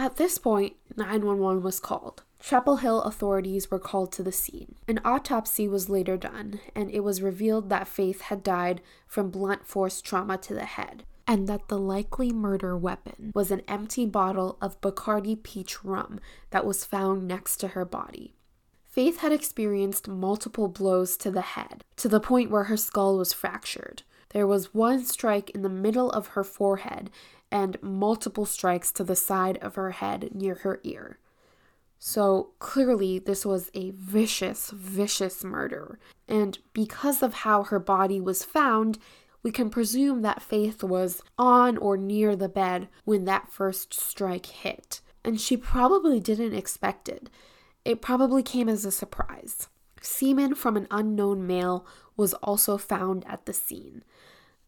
At 0.00 0.16
this 0.16 0.38
point, 0.38 0.76
911 0.96 1.62
was 1.62 1.78
called. 1.78 2.22
Chapel 2.38 2.76
Hill 2.76 3.02
authorities 3.02 3.70
were 3.70 3.78
called 3.78 4.12
to 4.12 4.22
the 4.22 4.32
scene. 4.32 4.76
An 4.88 4.98
autopsy 5.04 5.68
was 5.68 5.90
later 5.90 6.16
done, 6.16 6.58
and 6.74 6.90
it 6.90 7.00
was 7.00 7.20
revealed 7.20 7.68
that 7.68 7.86
Faith 7.86 8.22
had 8.22 8.42
died 8.42 8.80
from 9.06 9.28
blunt 9.28 9.66
force 9.66 10.00
trauma 10.00 10.38
to 10.38 10.54
the 10.54 10.64
head, 10.64 11.04
and 11.26 11.46
that 11.48 11.68
the 11.68 11.78
likely 11.78 12.32
murder 12.32 12.78
weapon 12.78 13.30
was 13.34 13.50
an 13.50 13.60
empty 13.68 14.06
bottle 14.06 14.56
of 14.62 14.80
Bacardi 14.80 15.36
peach 15.36 15.84
rum 15.84 16.18
that 16.48 16.64
was 16.64 16.82
found 16.82 17.28
next 17.28 17.58
to 17.58 17.68
her 17.68 17.84
body. 17.84 18.34
Faith 18.86 19.18
had 19.18 19.32
experienced 19.32 20.08
multiple 20.08 20.68
blows 20.68 21.14
to 21.18 21.30
the 21.30 21.42
head, 21.42 21.84
to 21.96 22.08
the 22.08 22.20
point 22.20 22.50
where 22.50 22.64
her 22.64 22.76
skull 22.78 23.18
was 23.18 23.34
fractured. 23.34 24.02
There 24.30 24.46
was 24.46 24.74
one 24.74 25.04
strike 25.04 25.50
in 25.50 25.62
the 25.62 25.68
middle 25.68 26.10
of 26.10 26.28
her 26.28 26.44
forehead 26.44 27.10
and 27.50 27.80
multiple 27.82 28.46
strikes 28.46 28.92
to 28.92 29.04
the 29.04 29.16
side 29.16 29.58
of 29.58 29.74
her 29.74 29.90
head 29.90 30.30
near 30.34 30.56
her 30.56 30.80
ear. 30.84 31.18
So 31.98 32.52
clearly, 32.58 33.18
this 33.18 33.44
was 33.44 33.70
a 33.74 33.90
vicious, 33.90 34.70
vicious 34.70 35.44
murder. 35.44 35.98
And 36.26 36.58
because 36.72 37.22
of 37.22 37.34
how 37.34 37.64
her 37.64 37.78
body 37.78 38.20
was 38.20 38.44
found, 38.44 38.98
we 39.42 39.50
can 39.50 39.68
presume 39.68 40.22
that 40.22 40.42
Faith 40.42 40.82
was 40.82 41.22
on 41.36 41.76
or 41.76 41.96
near 41.96 42.36
the 42.36 42.48
bed 42.48 42.88
when 43.04 43.24
that 43.26 43.52
first 43.52 43.92
strike 43.92 44.46
hit. 44.46 45.00
And 45.24 45.40
she 45.40 45.56
probably 45.56 46.20
didn't 46.20 46.54
expect 46.54 47.08
it. 47.08 47.28
It 47.84 48.00
probably 48.00 48.42
came 48.42 48.68
as 48.68 48.84
a 48.84 48.90
surprise. 48.90 49.68
Semen 50.00 50.54
from 50.54 50.76
an 50.76 50.86
unknown 50.90 51.46
male 51.46 51.86
was 52.16 52.32
also 52.34 52.78
found 52.78 53.26
at 53.26 53.44
the 53.44 53.52
scene. 53.52 54.04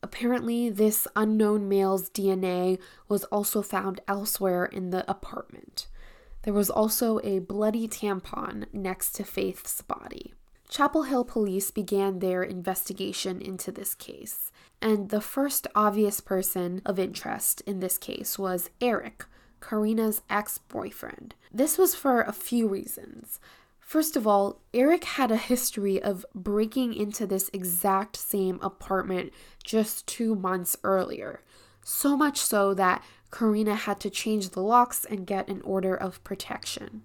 Apparently, 0.02 0.68
this 0.68 1.06
unknown 1.14 1.68
male's 1.68 2.10
DNA 2.10 2.78
was 3.08 3.24
also 3.24 3.62
found 3.62 4.00
elsewhere 4.08 4.64
in 4.64 4.90
the 4.90 5.08
apartment. 5.10 5.86
There 6.42 6.52
was 6.52 6.70
also 6.70 7.20
a 7.22 7.38
bloody 7.38 7.86
tampon 7.86 8.66
next 8.72 9.12
to 9.12 9.24
Faith's 9.24 9.80
body. 9.80 10.34
Chapel 10.68 11.02
Hill 11.02 11.24
police 11.24 11.70
began 11.70 12.18
their 12.18 12.42
investigation 12.42 13.40
into 13.40 13.70
this 13.70 13.94
case, 13.94 14.50
and 14.80 15.10
the 15.10 15.20
first 15.20 15.66
obvious 15.74 16.20
person 16.20 16.80
of 16.84 16.98
interest 16.98 17.60
in 17.66 17.80
this 17.80 17.98
case 17.98 18.38
was 18.38 18.70
Eric, 18.80 19.26
Karina's 19.60 20.22
ex 20.30 20.58
boyfriend. 20.58 21.34
This 21.52 21.78
was 21.78 21.94
for 21.94 22.22
a 22.22 22.32
few 22.32 22.66
reasons. 22.66 23.38
First 23.92 24.16
of 24.16 24.26
all, 24.26 24.62
Eric 24.72 25.04
had 25.04 25.30
a 25.30 25.36
history 25.36 26.02
of 26.02 26.24
breaking 26.34 26.94
into 26.94 27.26
this 27.26 27.50
exact 27.52 28.16
same 28.16 28.58
apartment 28.62 29.34
just 29.62 30.06
two 30.06 30.34
months 30.34 30.78
earlier. 30.82 31.42
So 31.84 32.16
much 32.16 32.38
so 32.38 32.72
that 32.72 33.04
Karina 33.30 33.74
had 33.74 34.00
to 34.00 34.08
change 34.08 34.48
the 34.48 34.62
locks 34.62 35.04
and 35.04 35.26
get 35.26 35.48
an 35.48 35.60
order 35.60 35.94
of 35.94 36.24
protection. 36.24 37.02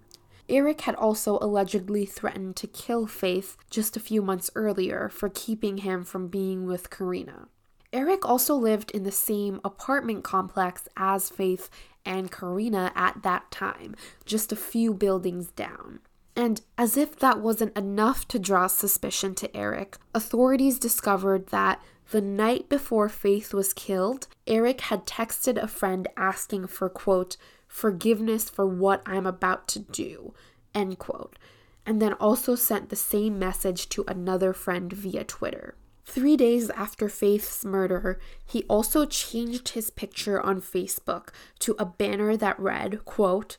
Eric 0.48 0.80
had 0.80 0.94
also 0.94 1.36
allegedly 1.42 2.06
threatened 2.06 2.56
to 2.56 2.66
kill 2.66 3.06
Faith 3.06 3.58
just 3.68 3.94
a 3.94 4.00
few 4.00 4.22
months 4.22 4.48
earlier 4.54 5.10
for 5.10 5.28
keeping 5.28 5.76
him 5.76 6.04
from 6.04 6.28
being 6.28 6.64
with 6.64 6.88
Karina. 6.88 7.48
Eric 7.92 8.26
also 8.26 8.54
lived 8.54 8.92
in 8.92 9.02
the 9.02 9.12
same 9.12 9.60
apartment 9.62 10.24
complex 10.24 10.88
as 10.96 11.28
Faith 11.28 11.68
and 12.06 12.32
Karina 12.32 12.92
at 12.94 13.22
that 13.24 13.50
time, 13.50 13.94
just 14.24 14.52
a 14.52 14.56
few 14.56 14.94
buildings 14.94 15.48
down. 15.48 16.00
And 16.38 16.60
as 16.78 16.96
if 16.96 17.18
that 17.18 17.40
wasn't 17.40 17.76
enough 17.76 18.28
to 18.28 18.38
draw 18.38 18.68
suspicion 18.68 19.34
to 19.34 19.56
Eric, 19.56 19.96
authorities 20.14 20.78
discovered 20.78 21.48
that 21.48 21.82
the 22.12 22.20
night 22.20 22.68
before 22.68 23.08
Faith 23.08 23.52
was 23.52 23.72
killed, 23.72 24.28
Eric 24.46 24.82
had 24.82 25.04
texted 25.04 25.60
a 25.60 25.66
friend 25.66 26.06
asking 26.16 26.68
for, 26.68 26.88
quote, 26.88 27.36
forgiveness 27.66 28.48
for 28.48 28.64
what 28.64 29.02
I'm 29.04 29.26
about 29.26 29.66
to 29.68 29.80
do, 29.80 30.32
end 30.72 31.00
quote, 31.00 31.36
and 31.84 32.00
then 32.00 32.12
also 32.14 32.54
sent 32.54 32.90
the 32.90 32.94
same 32.94 33.36
message 33.36 33.88
to 33.88 34.04
another 34.06 34.52
friend 34.52 34.92
via 34.92 35.24
Twitter. 35.24 35.74
Three 36.06 36.36
days 36.36 36.70
after 36.70 37.08
Faith's 37.08 37.64
murder, 37.64 38.20
he 38.46 38.62
also 38.68 39.06
changed 39.06 39.70
his 39.70 39.90
picture 39.90 40.40
on 40.40 40.60
Facebook 40.60 41.30
to 41.58 41.74
a 41.80 41.84
banner 41.84 42.36
that 42.36 42.60
read, 42.60 43.04
quote, 43.04 43.56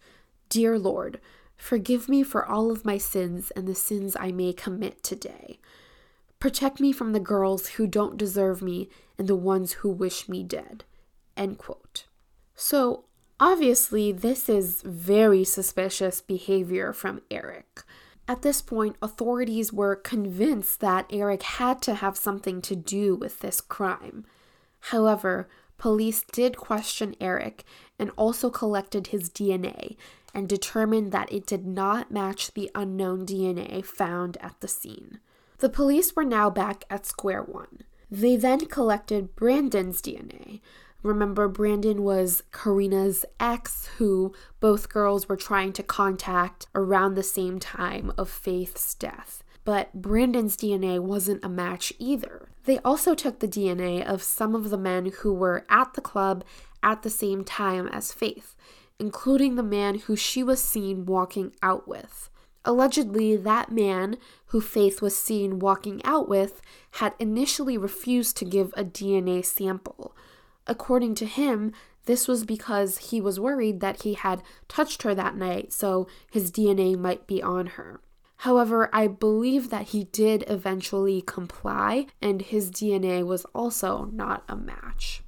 Dear 0.48 0.80
Lord, 0.80 1.20
forgive 1.60 2.10
me 2.10 2.24
for 2.24 2.45
all 2.45 2.72
of 2.72 2.86
my 2.86 2.98
sins 2.98 3.52
and 3.52 3.67
the 3.67 3.76
sins 3.76 4.15
I 4.19 4.32
may 4.32 4.54
commit 4.54 5.04
today. 5.04 5.60
Protect 6.39 6.80
me 6.80 6.91
from 6.93 7.12
the 7.12 7.19
girls 7.19 7.67
who 7.67 7.86
don't 7.86 8.17
deserve 8.17 8.62
me 8.62 8.89
and 9.17 9.28
the 9.28 9.36
ones 9.36 9.74
who 9.74 9.89
wish 9.89 10.30
me 10.30 10.41
dead. 10.41 10.86
End 11.36 11.58
quote. 11.58 12.06
So, 12.56 13.04
obviously, 13.39 14.13
this 14.13 14.48
is 14.48 14.82
very 14.84 15.43
suspicious 15.43 16.22
behavior 16.22 16.93
from 16.93 17.22
Eric. 17.30 17.84
At 18.28 18.41
this 18.41 18.62
point, 18.62 18.95
authorities 19.02 19.74
were 19.74 19.95
convinced 19.95 20.80
that 20.80 21.08
Eric 21.12 21.43
had 21.43 21.82
to 21.82 21.95
have 21.95 22.15
something 22.15 22.62
to 22.62 22.76
do 22.76 23.15
with 23.15 23.39
this 23.39 23.60
crime. 23.60 24.26
However, 24.80 25.50
police 25.78 26.24
did 26.32 26.56
question 26.56 27.15
Eric 27.19 27.65
and 27.98 28.12
also 28.15 28.50
collected 28.50 29.08
his 29.08 29.30
DNA 29.30 29.98
and 30.34 30.48
determined 30.48 31.12
that 31.12 31.32
it 31.32 31.46
did 31.46 31.65
not 31.65 32.12
match 32.12 32.54
the 32.54 32.70
unknown 32.76 33.26
DNA 33.26 33.84
found 33.84 34.38
at 34.42 34.60
the 34.60 34.68
scene. 34.68 35.20
The 35.60 35.70
police 35.70 36.15
were 36.15 36.26
now 36.26 36.50
back 36.50 36.86
at 36.89 37.06
square 37.06 37.44
one. 37.44 37.84
They 38.12 38.36
then 38.36 38.65
collected 38.65 39.36
Brandon's 39.36 40.02
DNA, 40.02 40.62
Remember, 41.02 41.48
Brandon 41.48 42.04
was 42.04 42.44
Karina's 42.52 43.26
ex, 43.39 43.88
who 43.98 44.34
both 44.60 44.89
girls 44.89 45.30
were 45.30 45.38
trying 45.38 45.72
to 45.74 45.84
contact 45.84 46.68
around 46.76 47.13
the 47.13 47.24
same 47.24 47.60
time 47.60 48.12
of 48.18 48.30
Faith's 48.30 48.94
death. 48.96 49.44
But 49.63 49.94
Brandon's 49.94 50.58
DNA 50.58 51.00
wasn't 51.00 51.44
a 51.46 51.50
match 51.50 51.94
either. 52.00 52.50
They 52.65 52.80
also 52.80 53.15
took 53.15 53.39
the 53.39 53.48
DNA 53.48 54.06
of 54.06 54.22
some 54.22 54.56
of 54.56 54.70
the 54.70 54.78
men 54.78 55.12
who 55.20 55.34
were 55.34 55.65
at 55.70 55.94
the 55.94 56.02
club 56.02 56.44
at 56.84 57.04
the 57.04 57.10
same 57.10 57.44
time 57.46 57.88
as 57.88 58.12
Faith, 58.12 58.56
including 58.99 59.55
the 59.55 59.63
man 59.63 59.99
who 59.99 60.15
she 60.15 60.43
was 60.43 60.62
seen 60.62 61.05
walking 61.05 61.53
out 61.62 61.88
with. 61.88 62.29
Allegedly, 62.65 63.38
that 63.38 63.71
man 63.71 64.17
who 64.47 64.59
Faith 64.59 65.01
was 65.01 65.15
seen 65.15 65.59
walking 65.59 66.03
out 66.03 66.27
with 66.27 66.62
had 66.91 67.13
initially 67.17 67.77
refused 67.77 68.35
to 68.38 68.45
give 68.45 68.73
a 68.75 68.83
DNA 68.83 69.43
sample. 69.43 70.15
According 70.67 71.15
to 71.15 71.25
him, 71.25 71.71
this 72.05 72.27
was 72.27 72.45
because 72.45 72.97
he 73.09 73.21
was 73.21 73.39
worried 73.39 73.79
that 73.79 74.03
he 74.03 74.13
had 74.13 74.43
touched 74.67 75.03
her 75.03 75.15
that 75.15 75.35
night, 75.35 75.71
so 75.71 76.07
his 76.29 76.51
DNA 76.51 76.97
might 76.97 77.27
be 77.27 77.41
on 77.41 77.67
her. 77.67 78.01
However, 78.38 78.89
I 78.93 79.07
believe 79.07 79.69
that 79.69 79.88
he 79.89 80.05
did 80.05 80.43
eventually 80.47 81.21
comply, 81.21 82.07
and 82.21 82.41
his 82.41 82.71
DNA 82.71 83.25
was 83.25 83.45
also 83.53 84.05
not 84.13 84.43
a 84.47 84.55
match. 84.55 85.23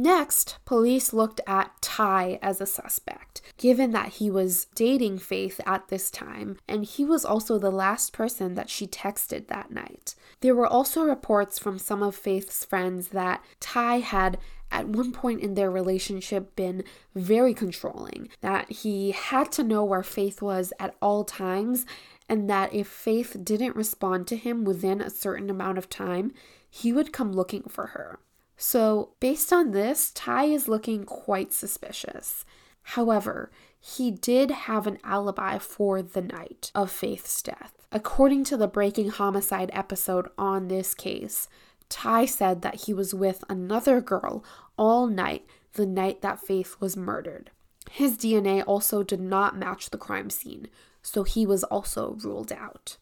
Next, 0.00 0.58
police 0.64 1.12
looked 1.12 1.40
at 1.44 1.72
Ty 1.80 2.38
as 2.40 2.60
a 2.60 2.66
suspect, 2.66 3.42
given 3.56 3.90
that 3.90 4.10
he 4.10 4.30
was 4.30 4.66
dating 4.76 5.18
Faith 5.18 5.60
at 5.66 5.88
this 5.88 6.08
time, 6.08 6.56
and 6.68 6.84
he 6.84 7.04
was 7.04 7.24
also 7.24 7.58
the 7.58 7.72
last 7.72 8.12
person 8.12 8.54
that 8.54 8.70
she 8.70 8.86
texted 8.86 9.48
that 9.48 9.72
night. 9.72 10.14
There 10.40 10.54
were 10.54 10.68
also 10.68 11.02
reports 11.02 11.58
from 11.58 11.80
some 11.80 12.00
of 12.00 12.14
Faith's 12.14 12.64
friends 12.64 13.08
that 13.08 13.44
Ty 13.58 13.98
had 13.98 14.38
at 14.70 14.86
one 14.86 15.10
point 15.10 15.40
in 15.40 15.54
their 15.54 15.68
relationship 15.68 16.54
been 16.54 16.84
very 17.16 17.52
controlling, 17.52 18.28
that 18.40 18.70
he 18.70 19.10
had 19.10 19.50
to 19.50 19.64
know 19.64 19.82
where 19.82 20.04
Faith 20.04 20.40
was 20.40 20.72
at 20.78 20.94
all 21.02 21.24
times, 21.24 21.84
and 22.28 22.48
that 22.48 22.72
if 22.72 22.86
Faith 22.86 23.36
didn't 23.42 23.74
respond 23.74 24.28
to 24.28 24.36
him 24.36 24.62
within 24.62 25.00
a 25.00 25.10
certain 25.10 25.50
amount 25.50 25.76
of 25.76 25.90
time, 25.90 26.30
he 26.70 26.92
would 26.92 27.12
come 27.12 27.32
looking 27.32 27.64
for 27.64 27.88
her. 27.88 28.20
So, 28.60 29.10
based 29.20 29.52
on 29.52 29.70
this, 29.70 30.10
Ty 30.10 30.46
is 30.46 30.66
looking 30.66 31.04
quite 31.04 31.52
suspicious. 31.52 32.44
However, 32.82 33.52
he 33.80 34.10
did 34.10 34.50
have 34.50 34.86
an 34.88 34.98
alibi 35.04 35.58
for 35.58 36.02
the 36.02 36.20
night 36.22 36.72
of 36.74 36.90
Faith's 36.90 37.40
death. 37.40 37.86
According 37.92 38.44
to 38.44 38.56
the 38.56 38.66
Breaking 38.66 39.10
Homicide 39.10 39.70
episode 39.72 40.26
on 40.36 40.66
this 40.66 40.92
case, 40.92 41.48
Ty 41.88 42.26
said 42.26 42.62
that 42.62 42.82
he 42.82 42.92
was 42.92 43.14
with 43.14 43.44
another 43.48 44.00
girl 44.00 44.44
all 44.76 45.06
night 45.06 45.46
the 45.74 45.86
night 45.86 46.20
that 46.22 46.40
Faith 46.40 46.76
was 46.80 46.96
murdered. 46.96 47.52
His 47.90 48.18
DNA 48.18 48.64
also 48.66 49.04
did 49.04 49.20
not 49.20 49.56
match 49.56 49.90
the 49.90 49.98
crime 49.98 50.30
scene, 50.30 50.66
so 51.00 51.22
he 51.22 51.46
was 51.46 51.62
also 51.64 52.18
ruled 52.22 52.52
out. 52.52 52.96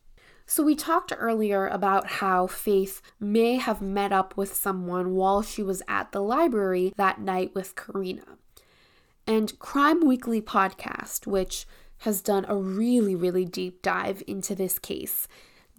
So, 0.49 0.63
we 0.63 0.77
talked 0.77 1.13
earlier 1.17 1.67
about 1.67 2.07
how 2.07 2.47
Faith 2.47 3.03
may 3.19 3.57
have 3.57 3.83
met 3.83 4.13
up 4.13 4.37
with 4.37 4.55
someone 4.55 5.15
while 5.15 5.43
she 5.43 5.63
was 5.63 5.83
at 5.89 6.13
the 6.13 6.23
library 6.23 6.93
that 6.97 7.21
night 7.21 7.53
with 7.53 7.75
Karina. 7.75 8.39
And 9.27 9.59
Crime 9.59 10.07
Weekly 10.07 10.41
podcast, 10.41 11.27
which 11.27 11.67
has 11.99 12.23
done 12.23 12.47
a 12.49 12.57
really, 12.57 13.17
really 13.17 13.45
deep 13.45 13.83
dive 13.83 14.23
into 14.29 14.55
this 14.55 14.79
case, 14.79 15.27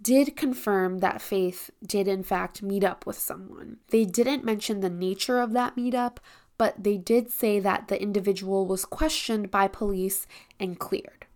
did 0.02 0.36
confirm 0.36 0.98
that 0.98 1.22
Faith 1.22 1.70
did, 1.84 2.06
in 2.06 2.22
fact, 2.22 2.62
meet 2.62 2.84
up 2.84 3.06
with 3.06 3.18
someone. 3.18 3.78
They 3.88 4.04
didn't 4.04 4.44
mention 4.44 4.80
the 4.80 4.90
nature 4.90 5.40
of 5.40 5.52
that 5.52 5.76
meetup, 5.76 6.18
but 6.58 6.84
they 6.84 6.98
did 6.98 7.30
say 7.30 7.58
that 7.60 7.88
the 7.88 8.00
individual 8.00 8.66
was 8.66 8.84
questioned 8.84 9.50
by 9.50 9.68
police 9.68 10.26
and 10.60 10.78
cleared. 10.78 11.26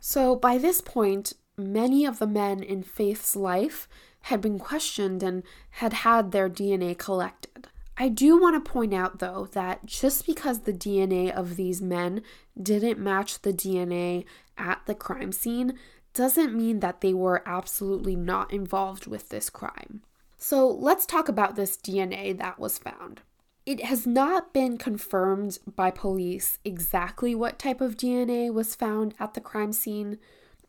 So, 0.00 0.36
by 0.36 0.56
this 0.56 0.80
point, 0.80 1.34
many 1.58 2.04
of 2.04 2.18
the 2.18 2.26
men 2.26 2.62
in 2.62 2.82
Faith's 2.82 3.34
life 3.36 3.88
had 4.22 4.40
been 4.40 4.58
questioned 4.58 5.22
and 5.22 5.42
had 5.70 5.92
had 5.92 6.32
their 6.32 6.48
DNA 6.48 6.96
collected. 6.96 7.68
I 7.96 8.08
do 8.08 8.40
want 8.40 8.62
to 8.62 8.70
point 8.70 8.94
out, 8.94 9.18
though, 9.18 9.48
that 9.52 9.84
just 9.84 10.24
because 10.24 10.60
the 10.60 10.72
DNA 10.72 11.32
of 11.32 11.56
these 11.56 11.82
men 11.82 12.22
didn't 12.60 13.00
match 13.00 13.42
the 13.42 13.52
DNA 13.52 14.24
at 14.56 14.80
the 14.86 14.94
crime 14.94 15.32
scene 15.32 15.76
doesn't 16.14 16.54
mean 16.54 16.80
that 16.80 17.00
they 17.00 17.12
were 17.12 17.42
absolutely 17.44 18.14
not 18.14 18.52
involved 18.52 19.06
with 19.06 19.28
this 19.28 19.50
crime. 19.50 20.02
So 20.36 20.68
let's 20.68 21.06
talk 21.06 21.28
about 21.28 21.56
this 21.56 21.76
DNA 21.76 22.38
that 22.38 22.60
was 22.60 22.78
found. 22.78 23.20
It 23.66 23.84
has 23.84 24.06
not 24.06 24.54
been 24.54 24.78
confirmed 24.78 25.58
by 25.76 25.90
police 25.90 26.58
exactly 26.64 27.34
what 27.34 27.58
type 27.58 27.80
of 27.80 27.96
DNA 27.96 28.52
was 28.52 28.74
found 28.74 29.14
at 29.18 29.34
the 29.34 29.40
crime 29.40 29.72
scene, 29.72 30.18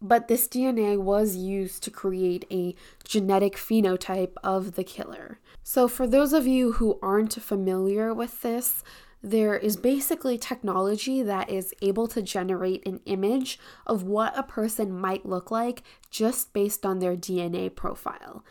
but 0.02 0.28
this 0.28 0.48
DNA 0.48 0.98
was 0.98 1.36
used 1.36 1.84
to 1.84 1.92
create 1.92 2.46
a 2.52 2.76
genetic 3.04 3.56
phenotype 3.56 4.34
of 4.44 4.76
the 4.76 4.84
killer. 4.84 5.40
So, 5.64 5.88
for 5.88 6.08
those 6.08 6.34
of 6.34 6.48
you 6.48 6.74
who 6.74 7.00
aren't 7.02 7.42
familiar 7.42 8.14
with 8.14 8.42
this, 8.42 8.84
there 9.22 9.58
is 9.58 9.76
basically 9.76 10.38
technology 10.38 11.22
that 11.22 11.50
is 11.50 11.74
able 11.82 12.08
to 12.08 12.22
generate 12.22 12.88
an 12.88 13.02
image 13.06 13.60
of 13.86 14.04
what 14.04 14.38
a 14.38 14.44
person 14.44 14.98
might 14.98 15.26
look 15.26 15.52
like 15.52 15.84
just 16.10 16.54
based 16.54 16.86
on 16.86 17.00
their 17.00 17.18
DNA 17.18 17.74
profile. 17.76 18.44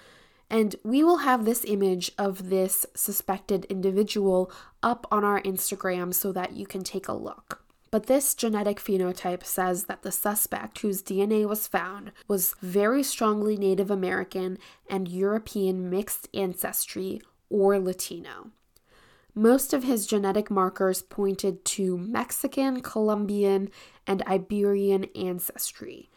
And 0.50 0.76
we 0.82 1.02
will 1.02 1.18
have 1.18 1.44
this 1.44 1.64
image 1.66 2.10
of 2.18 2.50
this 2.50 2.86
suspected 2.94 3.66
individual 3.66 4.50
up 4.82 5.06
on 5.10 5.24
our 5.24 5.40
Instagram 5.42 6.14
so 6.14 6.32
that 6.32 6.52
you 6.52 6.66
can 6.66 6.84
take 6.84 7.08
a 7.08 7.12
look. 7.12 7.62
But 7.90 8.06
this 8.06 8.34
genetic 8.34 8.78
phenotype 8.78 9.44
says 9.44 9.84
that 9.84 10.02
the 10.02 10.12
suspect 10.12 10.80
whose 10.80 11.02
DNA 11.02 11.48
was 11.48 11.66
found 11.66 12.12
was 12.26 12.54
very 12.60 13.02
strongly 13.02 13.56
Native 13.56 13.90
American 13.90 14.58
and 14.90 15.08
European 15.08 15.88
mixed 15.88 16.28
ancestry 16.34 17.20
or 17.48 17.78
Latino. 17.78 18.50
Most 19.34 19.72
of 19.72 19.84
his 19.84 20.06
genetic 20.06 20.50
markers 20.50 21.00
pointed 21.00 21.64
to 21.64 21.96
Mexican, 21.96 22.80
Colombian, 22.80 23.70
and 24.06 24.22
Iberian 24.26 25.04
ancestry. 25.14 26.10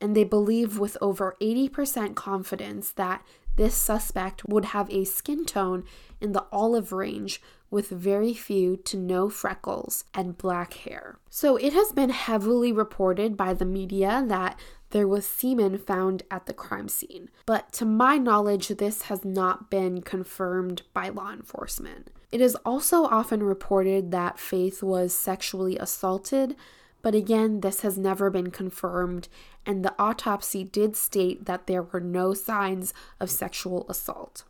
And 0.00 0.14
they 0.14 0.24
believe 0.24 0.78
with 0.78 0.96
over 1.00 1.34
80% 1.40 2.14
confidence 2.14 2.92
that 2.92 3.24
this 3.58 3.74
suspect 3.74 4.48
would 4.48 4.66
have 4.66 4.88
a 4.90 5.04
skin 5.04 5.44
tone 5.44 5.84
in 6.20 6.32
the 6.32 6.46
olive 6.50 6.92
range 6.92 7.42
with 7.70 7.90
very 7.90 8.32
few 8.32 8.76
to 8.76 8.96
no 8.96 9.28
freckles 9.28 10.04
and 10.14 10.38
black 10.38 10.72
hair. 10.72 11.18
So 11.28 11.56
it 11.56 11.72
has 11.74 11.92
been 11.92 12.10
heavily 12.10 12.72
reported 12.72 13.36
by 13.36 13.52
the 13.52 13.66
media 13.66 14.24
that 14.28 14.58
there 14.90 15.06
was 15.06 15.26
semen 15.26 15.76
found 15.76 16.22
at 16.30 16.46
the 16.46 16.54
crime 16.54 16.88
scene. 16.88 17.28
But 17.44 17.72
to 17.74 17.84
my 17.84 18.16
knowledge, 18.16 18.68
this 18.68 19.02
has 19.02 19.24
not 19.24 19.70
been 19.70 20.00
confirmed 20.00 20.82
by 20.94 21.10
law 21.10 21.32
enforcement. 21.32 22.10
It 22.30 22.40
is 22.40 22.56
also 22.64 23.04
often 23.04 23.42
reported 23.42 24.12
that 24.12 24.38
Faith 24.38 24.82
was 24.82 25.12
sexually 25.12 25.76
assaulted, 25.76 26.56
but 27.02 27.14
again, 27.14 27.60
this 27.60 27.80
has 27.80 27.98
never 27.98 28.30
been 28.30 28.50
confirmed, 28.50 29.28
and 29.68 29.84
the 29.84 29.94
autopsy 29.98 30.64
did 30.64 30.96
state 30.96 31.44
that 31.44 31.66
there 31.66 31.82
were 31.82 32.00
no 32.00 32.32
signs 32.32 32.94
of 33.20 33.30
sexual 33.30 33.86
assault. 33.88 34.44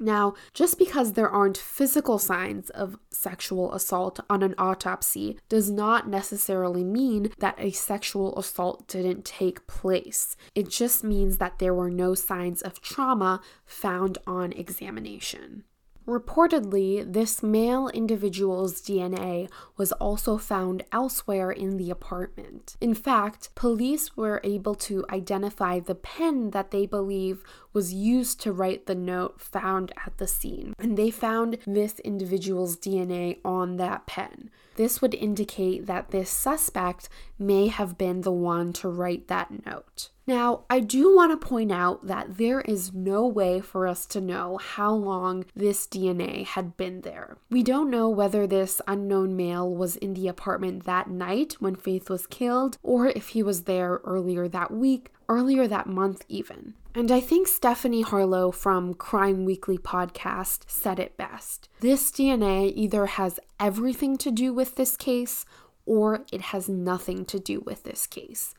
Now, 0.00 0.34
just 0.52 0.76
because 0.76 1.12
there 1.12 1.28
aren't 1.28 1.56
physical 1.56 2.18
signs 2.18 2.68
of 2.70 2.98
sexual 3.10 3.72
assault 3.72 4.18
on 4.28 4.42
an 4.42 4.56
autopsy 4.58 5.38
does 5.48 5.70
not 5.70 6.08
necessarily 6.08 6.82
mean 6.82 7.30
that 7.38 7.54
a 7.58 7.70
sexual 7.70 8.36
assault 8.36 8.88
didn't 8.88 9.24
take 9.24 9.68
place. 9.68 10.36
It 10.56 10.68
just 10.68 11.04
means 11.04 11.38
that 11.38 11.60
there 11.60 11.72
were 11.72 11.90
no 11.90 12.16
signs 12.16 12.60
of 12.60 12.80
trauma 12.82 13.40
found 13.64 14.18
on 14.26 14.52
examination. 14.52 15.62
Reportedly, 16.06 17.10
this 17.10 17.42
male 17.42 17.88
individual's 17.88 18.82
DNA 18.82 19.48
was 19.76 19.92
also 19.92 20.36
found 20.36 20.84
elsewhere 20.92 21.50
in 21.50 21.78
the 21.78 21.90
apartment. 21.90 22.76
In 22.80 22.94
fact, 22.94 23.54
police 23.54 24.14
were 24.16 24.40
able 24.44 24.74
to 24.76 25.06
identify 25.10 25.80
the 25.80 25.94
pen 25.94 26.50
that 26.50 26.70
they 26.70 26.84
believe 26.84 27.42
was 27.72 27.94
used 27.94 28.40
to 28.42 28.52
write 28.52 28.86
the 28.86 28.94
note 28.94 29.40
found 29.40 29.92
at 30.04 30.18
the 30.18 30.26
scene, 30.26 30.74
and 30.78 30.96
they 30.96 31.10
found 31.10 31.58
this 31.66 31.98
individual's 32.00 32.76
DNA 32.76 33.38
on 33.44 33.76
that 33.76 34.06
pen. 34.06 34.50
This 34.76 35.00
would 35.00 35.14
indicate 35.14 35.86
that 35.86 36.10
this 36.10 36.28
suspect 36.28 37.08
may 37.38 37.68
have 37.68 37.96
been 37.96 38.20
the 38.20 38.32
one 38.32 38.72
to 38.74 38.88
write 38.88 39.28
that 39.28 39.64
note. 39.64 40.10
Now, 40.26 40.64
I 40.70 40.80
do 40.80 41.14
want 41.14 41.38
to 41.38 41.46
point 41.46 41.70
out 41.70 42.06
that 42.06 42.38
there 42.38 42.62
is 42.62 42.94
no 42.94 43.26
way 43.26 43.60
for 43.60 43.86
us 43.86 44.06
to 44.06 44.20
know 44.20 44.58
how 44.58 44.92
long 44.92 45.44
this 45.54 45.86
DNA 45.86 46.46
had 46.46 46.76
been 46.76 47.02
there. 47.02 47.36
We 47.50 47.62
don't 47.62 47.90
know 47.90 48.08
whether 48.08 48.46
this 48.46 48.80
unknown 48.88 49.36
male 49.36 49.68
was 49.68 49.96
in 49.96 50.14
the 50.14 50.28
apartment 50.28 50.84
that 50.84 51.10
night 51.10 51.56
when 51.60 51.76
Faith 51.76 52.08
was 52.08 52.26
killed, 52.26 52.78
or 52.82 53.08
if 53.08 53.28
he 53.28 53.42
was 53.42 53.64
there 53.64 54.00
earlier 54.04 54.48
that 54.48 54.70
week, 54.70 55.12
earlier 55.28 55.68
that 55.68 55.86
month, 55.86 56.24
even. 56.28 56.74
And 56.94 57.10
I 57.10 57.20
think 57.20 57.48
Stephanie 57.48 58.02
Harlowe 58.02 58.52
from 58.52 58.94
Crime 58.94 59.44
Weekly 59.44 59.78
podcast 59.78 60.70
said 60.70 60.98
it 60.98 61.16
best. 61.16 61.68
This 61.80 62.10
DNA 62.10 62.72
either 62.74 63.06
has 63.06 63.40
everything 63.58 64.16
to 64.18 64.30
do 64.30 64.54
with 64.54 64.76
this 64.76 64.96
case 64.96 65.44
or 65.86 66.24
it 66.32 66.40
has 66.40 66.68
nothing 66.68 67.24
to 67.26 67.38
do 67.38 67.60
with 67.60 67.82
this 67.84 68.06
case. 68.06 68.54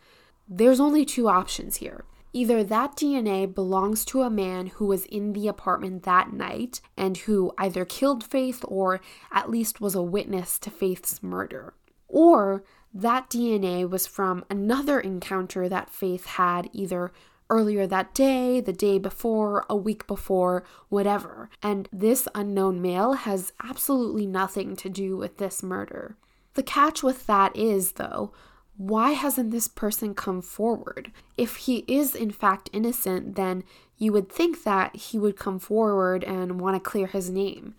There's 0.48 0.80
only 0.80 1.06
two 1.06 1.28
options 1.28 1.78
here. 1.78 2.06
either 2.36 2.66
that 2.66 2.98
DNA 2.98 3.52
belongs 3.52 4.04
to 4.04 4.22
a 4.22 4.30
man 4.30 4.68
who 4.68 4.86
was 4.86 5.06
in 5.06 5.32
the 5.32 5.48
apartment 5.48 6.04
that 6.04 6.34
night 6.34 6.82
and 6.98 7.16
who 7.20 7.54
either 7.58 7.86
killed 7.86 8.26
Faith 8.26 8.64
or 8.68 9.00
at 9.32 9.50
least 9.50 9.80
was 9.80 9.96
a 9.96 10.02
witness 10.02 10.60
to 10.60 10.70
Faith's 10.70 11.24
murder, 11.24 11.74
or 12.10 12.62
that 12.94 13.30
DNA 13.30 13.90
was 13.90 14.06
from 14.06 14.44
another 14.50 15.00
encounter 15.00 15.70
that 15.70 15.90
Faith 15.90 16.26
had 16.26 16.70
either 16.74 17.14
earlier 17.50 17.88
that 17.88 18.14
day, 18.14 18.60
the 18.60 18.74
day 18.74 19.00
before, 19.00 19.66
a 19.70 19.76
week 19.78 20.06
before, 20.06 20.66
whatever. 20.90 21.50
And 21.64 21.88
this 21.94 22.28
unknown 22.36 22.82
male 22.82 23.14
has 23.14 23.54
absolutely 23.64 24.26
nothing 24.26 24.76
to 24.78 24.90
do 24.90 25.16
with 25.16 25.38
this 25.38 25.64
murder. 25.64 26.18
The 26.56 26.64
catch 26.64 27.02
with 27.02 27.28
that 27.28 27.56
is, 27.56 27.94
though, 27.94 28.34
why 28.78 29.12
hasn't 29.12 29.52
this 29.52 29.68
person 29.68 30.14
come 30.14 30.42
forward? 30.42 31.12
If 31.38 31.56
he 31.56 31.86
is 31.88 32.14
in 32.14 32.32
fact 32.32 32.70
innocent, 32.74 33.36
then 33.36 33.64
you 33.98 34.12
would 34.12 34.30
think 34.30 34.64
that 34.64 34.96
he 34.96 35.18
would 35.18 35.38
come 35.38 35.60
forward 35.60 36.24
and 36.24 36.60
want 36.60 36.76
to 36.76 36.90
clear 36.90 37.08
his 37.08 37.30
name. 37.30 37.76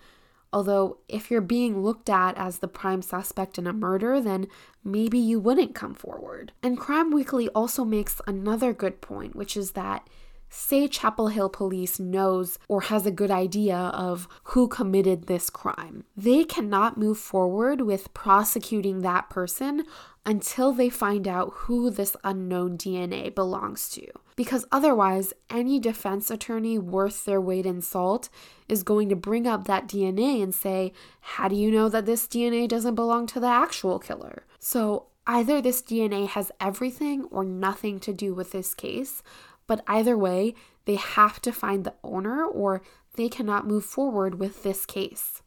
Although, 0.52 0.98
if 1.08 1.30
you're 1.30 1.42
being 1.42 1.82
looked 1.82 2.08
at 2.08 2.36
as 2.38 2.58
the 2.58 2.68
prime 2.68 3.02
suspect 3.02 3.58
in 3.58 3.66
a 3.66 3.72
murder, 3.72 4.20
then 4.20 4.46
maybe 4.82 5.18
you 5.18 5.38
wouldn't 5.38 5.74
come 5.74 5.92
forward. 5.92 6.52
And 6.62 6.78
Crime 6.78 7.10
Weekly 7.10 7.48
also 7.50 7.84
makes 7.84 8.22
another 8.26 8.72
good 8.72 9.02
point, 9.02 9.36
which 9.36 9.56
is 9.56 9.72
that 9.72 10.08
say 10.48 10.88
Chapel 10.88 11.28
Hill 11.28 11.48
police 11.48 11.98
knows 11.98 12.58
or 12.68 12.82
has 12.82 13.06
a 13.06 13.10
good 13.10 13.30
idea 13.30 13.76
of 13.76 14.28
who 14.44 14.68
committed 14.68 15.26
this 15.26 15.50
crime. 15.50 16.04
They 16.16 16.44
cannot 16.44 16.98
move 16.98 17.18
forward 17.18 17.80
with 17.80 18.14
prosecuting 18.14 19.02
that 19.02 19.28
person 19.30 19.84
until 20.24 20.72
they 20.72 20.88
find 20.90 21.28
out 21.28 21.52
who 21.54 21.88
this 21.88 22.16
unknown 22.24 22.76
DNA 22.76 23.32
belongs 23.34 23.88
to. 23.90 24.06
Because 24.34 24.66
otherwise, 24.70 25.32
any 25.48 25.78
defense 25.78 26.30
attorney 26.30 26.78
worth 26.78 27.24
their 27.24 27.40
weight 27.40 27.64
in 27.64 27.80
salt 27.80 28.28
is 28.68 28.82
going 28.82 29.08
to 29.08 29.16
bring 29.16 29.46
up 29.46 29.66
that 29.66 29.86
DNA 29.86 30.42
and 30.42 30.54
say, 30.54 30.92
How 31.20 31.48
do 31.48 31.54
you 31.54 31.70
know 31.70 31.88
that 31.88 32.06
this 32.06 32.26
DNA 32.26 32.68
doesn't 32.68 32.96
belong 32.96 33.26
to 33.28 33.40
the 33.40 33.46
actual 33.46 33.98
killer? 33.98 34.44
So 34.58 35.06
either 35.26 35.60
this 35.60 35.80
DNA 35.80 36.28
has 36.28 36.52
everything 36.60 37.24
or 37.30 37.44
nothing 37.44 37.98
to 38.00 38.12
do 38.12 38.34
with 38.34 38.52
this 38.52 38.74
case, 38.74 39.22
but 39.66 39.82
either 39.86 40.16
way, 40.16 40.54
they 40.84 40.96
have 40.96 41.40
to 41.42 41.52
find 41.52 41.84
the 41.84 41.94
owner 42.02 42.44
or 42.44 42.82
they 43.16 43.28
cannot 43.28 43.66
move 43.66 43.84
forward 43.84 44.38
with 44.38 44.62
this 44.62 44.86
case. 44.86 45.42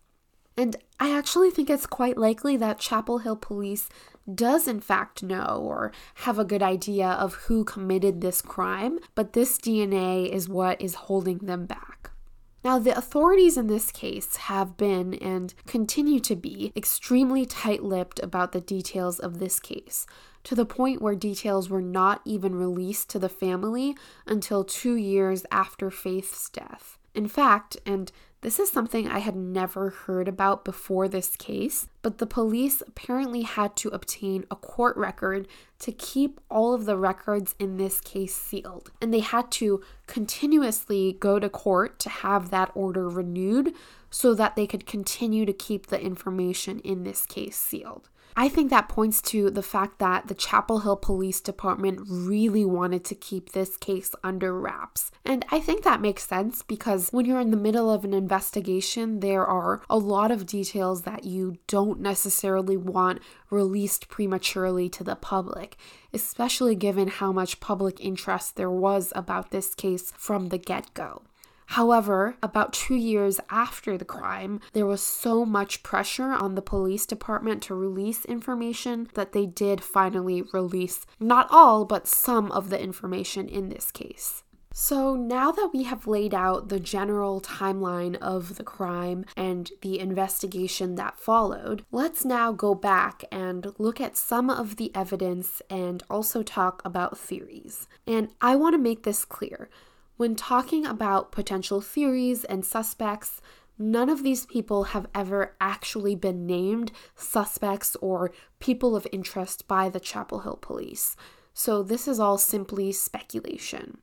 And 0.58 0.76
I 1.00 1.18
actually 1.18 1.52
think 1.52 1.70
it's 1.70 1.86
quite 1.86 2.18
likely 2.18 2.58
that 2.58 2.80
Chapel 2.80 3.20
Hill 3.20 3.38
police 3.38 3.88
does 4.36 4.68
in 4.68 4.80
fact 4.80 5.24
know 5.24 5.62
or 5.64 5.92
have 6.16 6.38
a 6.38 6.46
good 6.46 6.62
idea 6.62 7.08
of 7.08 7.36
who 7.36 7.64
committed 7.64 8.22
this 8.22 8.42
crime, 8.42 9.00
but 9.16 9.34
this 9.34 9.58
DNA 9.58 10.30
is 10.30 10.50
what 10.50 10.82
is 10.82 10.96
holding 10.96 11.40
them 11.40 11.66
back. 11.66 12.09
Now, 12.64 12.78
the 12.78 12.98
authorities 12.98 13.58
in 13.58 13.68
this 13.68 13.90
case 13.92 14.36
have 14.36 14.76
been 14.76 15.14
and 15.16 15.54
continue 15.66 16.20
to 16.22 16.36
be 16.36 16.74
extremely 16.76 17.46
tight 17.46 17.84
lipped 17.84 18.20
about 18.22 18.52
the 18.52 18.60
details 18.62 19.20
of 19.20 19.40
this 19.40 19.60
case, 19.60 20.06
to 20.44 20.56
the 20.56 20.66
point 20.66 21.02
where 21.02 21.16
details 21.16 21.70
were 21.70 21.82
not 21.82 22.22
even 22.26 22.56
released 22.56 23.10
to 23.12 23.20
the 23.20 23.30
family 23.30 23.96
until 24.26 24.64
two 24.64 24.96
years 24.96 25.46
after 25.52 25.90
Faith's 25.90 26.50
death. 26.50 26.98
In 27.16 27.28
fact, 27.28 27.78
and 27.86 28.12
this 28.42 28.58
is 28.58 28.72
something 28.72 29.08
I 29.08 29.20
had 29.20 29.36
never 29.36 29.90
heard 29.90 30.30
about 30.30 30.64
before 30.64 31.10
this 31.10 31.36
case, 31.36 31.90
but 32.02 32.20
the 32.20 32.26
police 32.26 32.82
apparently 32.88 33.42
had 33.42 33.76
to 33.78 33.90
obtain 33.90 34.46
a 34.50 34.56
court 34.56 34.96
record 34.96 35.48
to 35.80 35.92
keep 35.92 36.40
all 36.50 36.74
of 36.74 36.86
the 36.86 36.96
records 36.96 37.54
in 37.60 37.76
this 37.76 38.00
case 38.00 38.34
sealed. 38.34 38.92
And 39.02 39.14
they 39.14 39.20
had 39.20 39.52
to 39.52 39.84
continuously 40.08 41.18
go 41.20 41.38
to 41.38 41.50
court 41.50 42.00
to 42.00 42.10
have 42.10 42.50
that 42.50 42.72
order 42.76 43.10
renewed 43.10 43.74
so 44.10 44.34
that 44.34 44.56
they 44.56 44.66
could 44.66 44.86
continue 44.86 45.46
to 45.46 45.54
keep 45.54 45.88
the 45.88 46.00
information 46.00 46.80
in 46.80 47.04
this 47.04 47.26
case 47.26 47.58
sealed. 47.58 48.10
I 48.42 48.48
think 48.48 48.70
that 48.70 48.88
points 48.88 49.22
to 49.24 49.50
the 49.50 49.62
fact 49.62 50.00
that 50.00 50.30
the 50.30 50.34
Chapel 50.34 50.80
Hill 50.80 50.96
Police 50.96 51.42
Department 51.42 52.00
really 52.08 52.64
wanted 52.64 53.04
to 53.04 53.14
keep 53.14 53.52
this 53.52 53.76
case 53.76 54.16
under 54.24 54.58
wraps. 54.58 55.12
And 55.26 55.46
I 55.52 55.60
think 55.60 55.84
that 55.84 56.00
makes 56.00 56.26
sense 56.26 56.64
because 56.64 57.10
when 57.10 57.26
you're 57.26 57.42
in 57.42 57.52
the 57.52 57.58
middle 57.58 57.92
of 57.92 58.06
an 58.06 58.14
investigation, 58.14 59.20
there 59.20 59.46
are 59.46 59.82
a 59.90 59.98
lot 59.98 60.32
of 60.32 60.46
details 60.46 61.02
that 61.02 61.26
you 61.26 61.58
don't 61.68 62.00
necessarily 62.00 62.78
want 62.78 63.22
released 63.50 64.08
prematurely 64.08 64.88
to 64.88 65.04
the 65.04 65.18
public, 65.18 65.76
especially 66.14 66.76
given 66.76 67.10
how 67.10 67.34
much 67.34 67.60
public 67.60 68.00
interest 68.00 68.56
there 68.56 68.72
was 68.72 69.12
about 69.18 69.52
this 69.52 69.76
case 69.76 70.14
from 70.16 70.48
the 70.48 70.58
get 70.58 70.94
go. 70.94 71.24
However, 71.74 72.36
about 72.42 72.74
two 72.74 72.96
years 72.96 73.40
after 73.52 73.96
the 73.96 74.04
crime, 74.04 74.60
there 74.74 74.88
was 74.88 75.04
so 75.04 75.46
much 75.46 75.84
pressure 75.84 76.32
on 76.32 76.56
the 76.56 76.64
police 76.64 77.06
department 77.06 77.62
to 77.64 77.76
release 77.76 78.26
information 78.26 79.08
that 79.14 79.34
they 79.34 79.46
did 79.46 79.84
finally 79.84 80.42
release 80.42 81.06
not 81.20 81.48
all, 81.52 81.86
but 81.86 82.08
some 82.08 82.52
of 82.52 82.72
the 82.72 82.82
information 82.82 83.48
in 83.48 83.70
this 83.70 83.92
case. 83.92 84.42
So, 84.74 85.16
now 85.16 85.52
that 85.52 85.70
we 85.72 85.84
have 85.84 86.08
laid 86.08 86.34
out 86.34 86.70
the 86.70 86.80
general 86.80 87.40
timeline 87.40 88.16
of 88.18 88.56
the 88.56 88.64
crime 88.64 89.26
and 89.36 89.72
the 89.82 90.00
investigation 90.00 90.96
that 90.96 91.20
followed, 91.20 91.84
let's 91.92 92.26
now 92.26 92.52
go 92.52 92.74
back 92.74 93.24
and 93.32 93.74
look 93.78 94.02
at 94.02 94.18
some 94.18 94.50
of 94.50 94.78
the 94.78 94.92
evidence 94.96 95.62
and 95.70 96.02
also 96.10 96.42
talk 96.42 96.82
about 96.84 97.18
theories. 97.18 97.88
And 98.08 98.30
I 98.42 98.56
want 98.56 98.74
to 98.74 98.80
make 98.80 99.04
this 99.04 99.24
clear 99.24 99.70
when 100.20 100.36
talking 100.36 100.86
about 100.86 101.32
potential 101.32 101.80
theories 101.80 102.44
and 102.44 102.66
suspects, 102.66 103.40
none 103.78 104.10
of 104.10 104.22
these 104.22 104.46
people 104.46 104.84
have 104.84 105.08
ever 105.16 105.56
actually 105.62 106.14
been 106.14 106.46
named 106.46 106.92
suspects 107.16 107.96
or 108.02 108.30
people 108.60 108.98
of 108.98 109.08
interest 109.14 109.66
by 109.66 109.88
the 109.88 110.00
Chapel 110.00 110.42
Hill 110.42 110.60
police. 110.62 111.16
So 111.54 111.82
this 111.82 112.06
is 112.06 112.20
all 112.20 112.38
simply 112.38 112.92
speculation. 112.92 114.00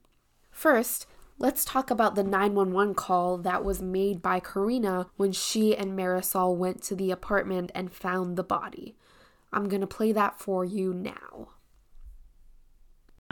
First, 0.50 1.05
let's 1.38 1.66
talk 1.66 1.90
about 1.90 2.14
the 2.14 2.24
911 2.24 2.94
call 2.94 3.37
that 3.37 3.62
was 3.62 3.83
made 3.83 4.22
by 4.22 4.40
Karina 4.40 5.09
when 5.18 5.33
she 5.33 5.76
and 5.76 5.90
Marisol 5.90 6.57
went 6.57 6.83
to 6.85 6.94
the 6.94 7.11
apartment 7.11 7.70
and 7.74 7.92
found 7.92 8.37
the 8.37 8.42
body. 8.42 8.96
I'm 9.52 9.68
going 9.68 9.83
to 9.83 9.87
play 9.87 10.12
that 10.12 10.40
for 10.40 10.64
you 10.64 10.94
now. 10.94 11.48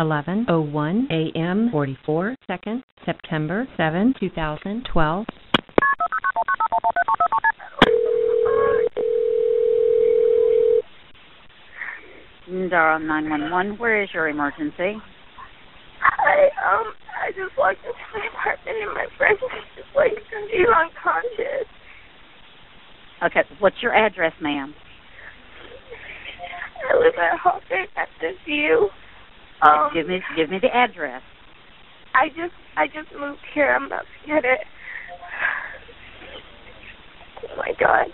11:01 0.01 1.07
a.m. 1.11 1.69
44 1.71 2.35
seconds, 2.49 2.83
September 3.07 3.69
7, 3.77 4.13
2012. 4.19 5.27
Durham 12.47 13.07
911, 13.07 13.79
where 13.79 14.03
is 14.03 14.09
your 14.13 14.29
emergency? 14.29 14.99
I 16.03 16.51
um 16.59 16.93
I 17.23 17.31
just 17.31 17.57
walked 17.57 17.79
into 17.79 17.95
my 18.13 18.27
apartment 18.35 18.77
and 18.83 18.95
my 18.95 19.07
friend 19.17 19.39
is 19.39 19.65
just 19.77 19.89
like 19.95 20.13
completely 20.13 20.67
unconscious. 20.75 21.71
Okay, 23.23 23.43
what's 23.61 23.77
your 23.81 23.95
address, 23.95 24.33
ma'am? 24.43 24.75
I 26.91 26.97
live 26.99 27.15
at 27.15 27.39
Hawthorne 27.39 27.87
at 27.97 28.09
the 28.21 28.33
View. 28.45 28.91
Um, 29.63 29.91
give 29.95 30.07
me 30.07 30.21
give 30.37 30.51
me 30.51 30.59
the 30.61 30.75
address. 30.75 31.23
I 32.15 32.29
just 32.29 32.55
I 32.77 32.87
just 32.87 33.09
moved 33.19 33.41
here. 33.55 33.75
I'm 33.75 33.87
about 33.87 34.03
to 34.03 34.27
get 34.27 34.45
it. 34.45 34.61
Oh 37.51 37.57
my 37.57 37.73
god. 37.79 38.07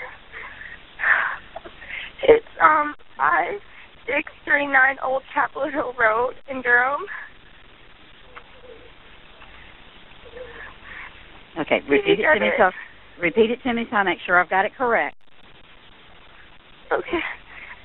It's 2.22 2.46
um 2.62 2.94
five 3.16 3.60
six 4.06 4.30
three 4.44 4.66
nine 4.66 4.96
Old 5.04 5.22
Chapel 5.34 5.68
Hill 5.70 5.94
Road 5.98 6.34
in 6.50 6.62
Durham. 6.62 7.00
Okay, 11.58 11.80
repeat 11.88 12.20
it 12.20 12.34
to 12.34 12.40
me 12.40 12.50
so 12.56 12.70
repeat 13.20 13.50
it 13.50 13.62
to 13.62 13.74
me 13.74 13.84
so 13.90 13.96
I 13.96 14.02
make 14.02 14.18
sure 14.24 14.40
I've 14.40 14.50
got 14.50 14.64
it 14.64 14.72
correct. 14.76 15.16
Okay 16.92 17.20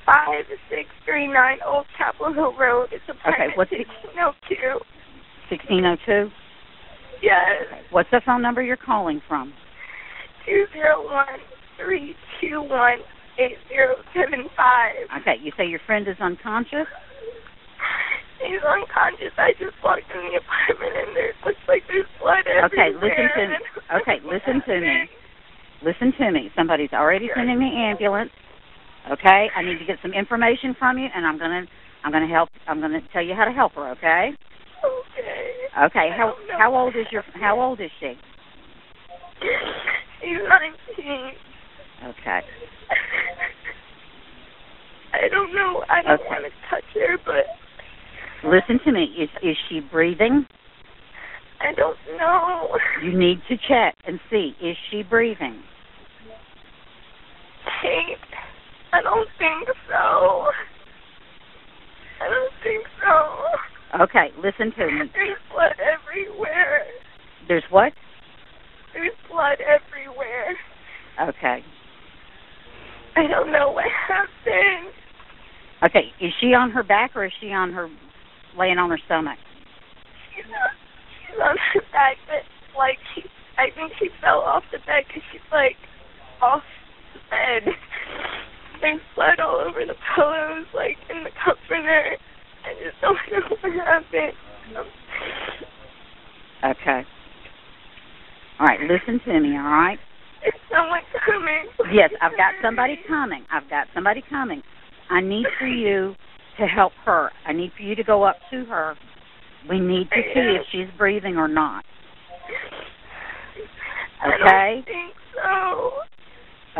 five 0.06 0.46
six 0.70 0.88
three 1.04 1.26
nine 1.26 1.58
Old 1.66 1.86
Chapel 1.98 2.32
Hill 2.32 2.54
Road. 2.58 2.88
It's 2.92 3.04
apartment 3.04 3.50
okay, 3.50 3.56
what's 3.56 3.70
sixteen 3.70 4.16
oh 4.22 4.32
two. 4.48 4.78
Sixteen 5.50 5.84
oh 5.84 5.96
two? 6.06 6.30
Yes. 7.22 7.82
What's 7.90 8.10
the 8.10 8.22
phone 8.24 8.40
number 8.40 8.62
you're 8.62 8.78
calling 8.78 9.20
from? 9.28 9.52
Two 10.46 10.64
zero 10.72 11.04
one 11.04 11.42
three 11.76 12.14
two 12.40 12.62
one 12.62 13.02
eight 13.38 13.58
zero 13.68 13.96
seven 14.14 14.48
five. 14.56 15.10
Okay, 15.20 15.36
you 15.42 15.52
say 15.58 15.66
your 15.66 15.80
friend 15.86 16.06
is 16.08 16.16
unconscious? 16.20 16.86
He's 18.40 18.62
unconscious. 18.62 19.32
I 19.38 19.52
just 19.58 19.74
walked 19.82 20.06
in 20.14 20.22
the 20.30 20.38
apartment 20.38 20.94
and 20.94 21.16
there 21.16 21.32
looks 21.44 21.64
like 21.66 21.82
there's 21.88 22.06
blood 22.20 22.46
everywhere. 22.46 22.68
Okay, 22.68 22.90
listen 22.94 23.26
to 23.34 23.44
me. 23.48 23.58
Okay, 24.00 24.18
listen 24.22 24.62
to 24.66 24.80
me. 24.80 25.08
Listen 25.84 26.10
to 26.18 26.32
me. 26.32 26.50
Somebody's 26.56 26.92
already 26.94 27.28
sending 27.36 27.58
the 27.58 27.66
ambulance. 27.66 28.30
Okay, 29.12 29.48
I 29.54 29.62
need 29.62 29.78
to 29.78 29.84
get 29.86 29.98
some 30.02 30.12
information 30.12 30.74
from 30.78 30.98
you, 30.98 31.08
and 31.14 31.26
I'm 31.26 31.38
gonna 31.38 31.66
I'm 32.04 32.12
gonna 32.12 32.28
help. 32.28 32.50
I'm 32.66 32.80
gonna 32.80 33.00
tell 33.12 33.22
you 33.22 33.34
how 33.34 33.44
to 33.44 33.52
help 33.52 33.74
her. 33.74 33.90
Okay. 33.92 34.32
Okay. 34.84 35.52
Okay. 35.86 36.10
I 36.12 36.16
How 36.16 36.34
how 36.58 36.76
old 36.76 36.96
is 36.96 37.06
your 37.12 37.24
how 37.34 37.60
old 37.60 37.80
is 37.80 37.90
she? 38.00 38.14
She's 40.20 40.38
19. 40.98 41.32
Okay. 42.04 42.40
I 45.12 45.28
don't 45.30 45.54
know. 45.54 45.84
I 45.88 46.02
don't 46.02 46.20
Okay. 46.20 46.24
want 46.28 46.44
to 46.44 46.50
touch 46.70 46.84
her, 46.94 47.18
but 47.24 47.46
Listen 48.44 48.78
to 48.84 48.92
me. 48.92 49.04
Is 49.18 49.30
is 49.42 49.56
she 49.68 49.80
breathing? 49.80 50.46
I 51.60 51.72
don't 51.74 51.96
know. 52.18 52.68
You 53.02 53.18
need 53.18 53.38
to 53.48 53.56
check 53.68 53.94
and 54.06 54.20
see. 54.30 54.54
Is 54.60 54.76
she 54.90 55.02
breathing? 55.02 55.62
Kate, 57.82 58.18
I 58.92 59.02
don't 59.02 59.28
think 59.38 59.68
so. 59.88 60.50
I 62.20 62.28
don't 62.28 62.52
think 62.62 62.84
so. 63.02 64.02
Okay. 64.02 64.28
Listen 64.38 64.72
to 64.78 64.86
me. 64.86 65.10
There's 65.12 65.38
blood 65.52 65.74
everywhere. 65.80 66.86
There's 67.48 67.64
what? 67.70 67.92
There's 68.94 69.12
blood 69.30 69.58
everywhere. 69.60 70.56
Okay. 71.28 71.62
I 73.16 73.26
don't 73.26 73.52
know 73.52 73.70
what 73.72 73.84
happened. 74.08 74.92
Okay. 75.84 76.12
Is 76.20 76.32
she 76.40 76.54
on 76.54 76.70
her 76.70 76.82
back 76.82 77.12
or 77.14 77.24
is 77.26 77.32
she 77.40 77.52
on 77.52 77.72
her 77.72 77.88
laying 78.58 78.78
on 78.78 78.90
her 78.90 78.98
stomach? 79.06 79.38
She's 80.34 80.44
on, 80.46 80.70
she's 81.26 81.40
on 81.40 81.56
her 81.74 81.80
back, 81.92 82.16
but 82.26 82.44
like 82.76 82.98
she, 83.14 83.22
I 83.58 83.70
think 83.74 83.92
she 83.98 84.08
fell 84.20 84.40
off 84.40 84.64
the 84.72 84.78
bed 84.78 85.04
because 85.06 85.22
she's 85.32 85.40
like 85.52 85.76
off 86.40 86.62
the 87.14 87.20
bed. 87.30 87.74
There's 88.80 89.00
blood 89.14 89.40
all 89.40 89.56
over 89.56 89.80
the 89.86 89.96
pillows, 90.14 90.66
like 90.74 90.96
in 91.08 91.24
the 91.24 91.30
comforter. 91.42 92.16
I 92.64 92.74
just 92.84 93.00
don't 93.00 93.16
know 93.32 93.56
what 93.62 93.72
happened. 93.72 94.36
Um, 94.76 94.86
Okay. 96.64 97.02
All 98.58 98.66
right. 98.66 98.80
Listen 98.80 99.20
to 99.42 99.48
me. 99.48 99.56
All 99.56 99.62
right. 99.62 99.98
is 100.46 100.52
someone 100.72 101.00
coming? 101.24 101.66
Yes, 101.92 102.10
I've 102.22 102.36
got 102.36 102.52
somebody 102.62 102.98
coming. 103.08 103.44
I've 103.52 103.68
got 103.70 103.86
somebody 103.94 104.22
coming. 104.28 104.62
I 105.10 105.20
need 105.20 105.46
for 105.58 105.66
you 105.66 106.14
to 106.58 106.66
help 106.66 106.92
her. 107.04 107.30
I 107.46 107.52
need 107.52 107.72
for 107.76 107.82
you 107.82 107.94
to 107.94 108.04
go 108.04 108.22
up 108.22 108.36
to 108.50 108.64
her. 108.66 108.96
We 109.68 109.80
need 109.80 110.08
to 110.10 110.22
see 110.34 110.56
if 110.56 110.62
she's 110.72 110.88
breathing 110.96 111.36
or 111.36 111.48
not. 111.48 111.84
I 114.22 114.28
Okay. 114.28 114.74
don't 114.74 114.86
think 114.86 115.14
so. 115.34 115.92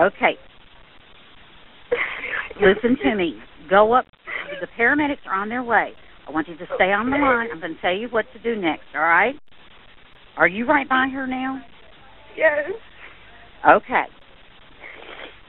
Okay. 0.03 0.37
Listen 2.61 2.97
to 3.03 3.14
me. 3.14 3.37
Go 3.69 3.92
up. 3.92 4.07
The 4.61 4.69
paramedics 4.79 5.27
are 5.27 5.35
on 5.35 5.49
their 5.49 5.62
way. 5.62 5.92
I 6.27 6.31
want 6.31 6.49
you 6.49 6.57
to 6.57 6.66
stay 6.77 6.92
on 6.92 7.11
the 7.11 7.16
line. 7.16 7.49
I'm 7.53 7.61
going 7.61 7.75
to 7.75 7.81
tell 7.81 7.95
you 7.95 8.09
what 8.09 8.25
to 8.33 8.38
do 8.38 8.61
next, 8.61 8.85
all 8.95 9.03
right? 9.03 9.35
Are 10.37 10.49
you 10.49 10.66
right 10.66 10.88
by 10.88 11.09
her 11.12 11.27
now? 11.27 11.61
Yes. 12.37 12.70
Okay. 13.68 14.05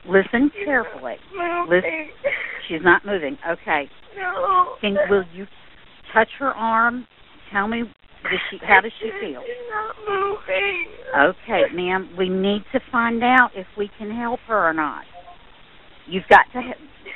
Listen 0.08 0.52
carefully. 0.63 1.15
Moving. 1.67 2.12
She's 2.67 2.82
not 2.82 3.06
moving. 3.06 3.38
Okay. 3.50 3.89
No. 4.17 4.76
Can 4.82 4.97
will 5.10 5.23
you 5.34 5.45
touch 6.13 6.30
her 6.39 6.52
arm? 6.52 7.06
Tell 7.52 7.67
me 7.67 7.84
does 8.23 8.39
she 8.50 8.58
how 8.65 8.82
does 8.82 8.91
she 9.00 9.10
feel? 9.21 9.41
She's 9.45 9.56
not 9.69 9.95
moving. 10.08 10.86
Okay, 11.17 11.63
ma'am, 11.73 12.10
we 12.17 12.30
need 12.30 12.63
to 12.73 12.80
find 12.91 13.23
out 13.23 13.52
if 13.56 13.67
we 13.78 13.89
can 13.97 14.12
help 14.12 14.39
her 14.47 14.69
or 14.69 14.73
not. 14.73 15.04
You've 16.08 16.28
got 16.30 16.43
to 16.54 16.62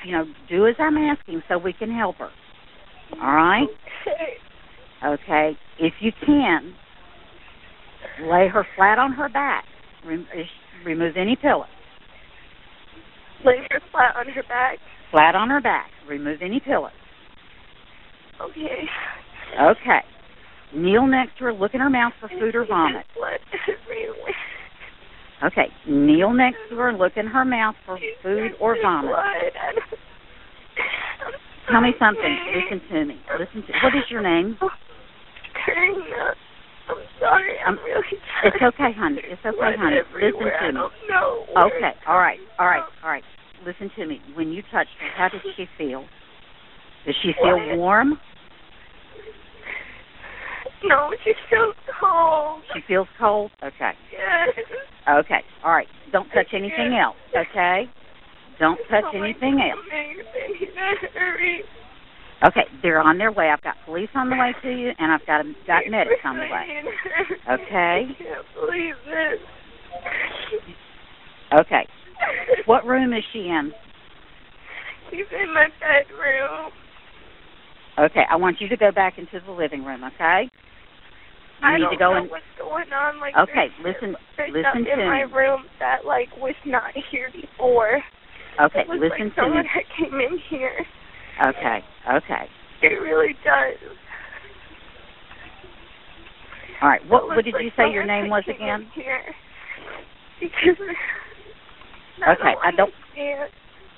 you 0.05 0.11
know, 0.13 0.25
do 0.49 0.67
as 0.67 0.75
I'm 0.79 0.97
asking 0.97 1.43
so 1.47 1.57
we 1.57 1.73
can 1.73 1.91
help 1.91 2.17
her. 2.17 2.29
All 3.21 3.33
right? 3.33 3.67
Okay. 4.07 4.37
Okay. 5.05 5.57
If 5.79 5.93
you 5.99 6.11
can, 6.25 6.73
lay 8.23 8.47
her 8.47 8.65
flat 8.75 8.99
on 8.99 9.13
her 9.13 9.29
back. 9.29 9.65
Rem- 10.05 10.27
remove 10.85 11.15
any 11.17 11.35
pillows. 11.35 11.67
Lay 13.45 13.57
her 13.69 13.79
flat 13.91 14.15
on 14.15 14.27
her 14.27 14.43
back. 14.43 14.77
Flat 15.11 15.35
on 15.35 15.49
her 15.49 15.61
back. 15.61 15.89
Remove 16.07 16.41
any 16.41 16.59
pillows. 16.59 16.91
Okay. 18.41 18.87
Okay. 19.61 19.99
Kneel 20.73 21.05
next 21.05 21.37
to 21.37 21.45
her. 21.45 21.53
Look 21.53 21.73
in 21.73 21.81
her 21.81 21.89
mouth 21.89 22.13
for 22.19 22.29
food 22.29 22.55
or 22.55 22.65
vomit. 22.65 23.05
Okay. 25.43 25.67
Kneel 25.87 26.33
next 26.33 26.57
to 26.69 26.75
her 26.75 26.89
and 26.89 26.99
look 26.99 27.13
in 27.17 27.25
her 27.25 27.43
mouth 27.43 27.75
for 27.85 27.97
food 28.21 28.51
or 28.59 28.77
vomit. 28.81 29.11
Blood. 29.11 29.25
I 29.25 29.73
don't- 29.73 29.83
I'm 31.67 31.73
Tell 31.73 31.81
me 31.81 31.93
something. 31.99 32.37
Listen 32.55 32.87
to 32.89 33.05
me. 33.05 33.19
Listen 33.39 33.63
to. 33.63 33.73
What 33.83 33.95
is 33.95 34.09
your 34.09 34.21
name? 34.21 34.57
Karina. 35.65 36.35
I'm 37.65 37.77
sorry. 37.77 37.91
Really 37.91 38.21
It's 38.43 38.61
okay, 38.61 38.91
honey. 38.97 39.21
It's 39.23 39.45
okay, 39.45 39.73
honey. 39.77 40.01
Listen 40.13 40.33
to 40.33 40.67
me. 40.67 40.73
don't 40.73 40.93
know 41.09 41.45
where 41.53 41.67
Okay. 41.67 41.93
All 42.07 42.17
right. 42.17 42.39
All 42.59 42.65
right. 42.65 42.67
All 42.67 42.67
right. 42.67 42.83
from. 42.83 43.03
All 43.03 43.09
right. 43.11 43.23
Listen 43.65 43.91
to 43.95 44.05
me. 44.07 44.19
When 44.35 44.51
you 44.51 44.61
touched 44.71 44.89
her, 44.99 45.09
how 45.15 45.29
did 45.29 45.41
she 45.55 45.65
feel? 45.77 46.05
Does 47.05 47.15
she 47.21 47.31
feel 47.41 47.57
What? 47.57 47.77
warm? 47.77 48.19
No, 50.83 51.13
she 51.23 51.33
feels 51.49 51.75
cold. 51.99 52.63
She 52.73 52.81
feels 52.87 53.07
cold? 53.19 53.51
Okay. 53.63 53.91
Yes. 54.11 54.49
Okay. 55.09 55.43
All 55.63 55.71
right. 55.71 55.87
Don't 56.11 56.27
touch 56.29 56.49
anything 56.53 56.97
else. 56.99 57.17
Okay. 57.35 57.85
Don't 58.59 58.79
touch 58.89 59.05
Oh 59.13 59.17
anything 59.21 59.61
else. 59.61 59.79
Okay. 62.43 62.61
They're 62.81 62.99
on 63.01 63.17
their 63.17 63.31
way. 63.31 63.49
I've 63.49 63.61
got 63.61 63.75
police 63.85 64.09
on 64.15 64.29
the 64.29 64.35
way 64.35 64.53
to 64.63 64.69
you, 64.69 64.91
and 64.97 65.11
I've 65.11 65.25
got 65.27 65.45
got 65.67 65.83
medics 65.89 66.21
on 66.25 66.35
the 66.37 66.41
way. 66.49 66.81
Okay. 67.51 68.07
I 68.09 68.15
can't 68.17 68.45
believe 68.55 68.95
this. 69.05 69.39
Okay. 71.59 71.85
What 72.65 72.85
room 72.85 73.13
is 73.13 73.23
she 73.33 73.39
in? 73.39 73.71
She's 75.09 75.25
in 75.31 75.53
my 75.53 75.67
bedroom. 75.79 76.71
Okay. 77.99 78.23
I 78.29 78.35
want 78.37 78.57
you 78.59 78.69
to 78.69 78.77
go 78.77 78.91
back 78.91 79.17
into 79.17 79.39
the 79.45 79.51
living 79.51 79.83
room. 79.83 80.03
Okay. 80.15 80.49
You 81.61 81.67
I 81.67 81.77
need 81.77 81.81
don't 81.83 81.91
to 81.91 81.97
go 81.97 82.11
know 82.15 82.23
in. 82.23 82.29
what's 82.29 82.43
going 82.57 82.91
on. 82.91 83.19
Like, 83.19 83.35
Okay, 83.37 83.67
there's, 83.83 83.95
listen- 84.01 84.15
there's 84.37 84.49
listen 84.51 84.81
stuff 84.81 84.93
in 84.93 84.97
to 84.99 85.05
my 85.05 85.21
room 85.21 85.65
that 85.79 86.05
like 86.05 86.29
was 86.37 86.55
not 86.65 86.89
here 87.11 87.29
before. 87.31 88.01
Okay. 88.59 88.79
it 88.81 88.87
looks 88.89 89.01
Listen 89.01 89.09
like 89.09 89.19
to 89.19 89.25
me. 89.25 89.31
someone 89.37 89.65
had 89.65 89.85
came 89.93 90.19
in 90.19 90.39
here. 90.49 90.73
Okay. 91.39 91.79
Okay. 92.13 92.45
It 92.81 92.99
really 93.01 93.33
does. 93.43 93.77
All 96.81 96.89
right. 96.89 97.01
What 97.07 97.27
what 97.27 97.45
did 97.45 97.53
like 97.53 97.63
you 97.63 97.71
say 97.77 97.91
your 97.91 98.05
name 98.05 98.29
was 98.29 98.43
again? 98.47 98.89
Here. 98.95 99.21
Because 100.39 100.77
I 102.25 102.31
Okay, 102.33 102.55
I 102.63 102.71
don't- 102.71 102.91
understand. 103.15 103.49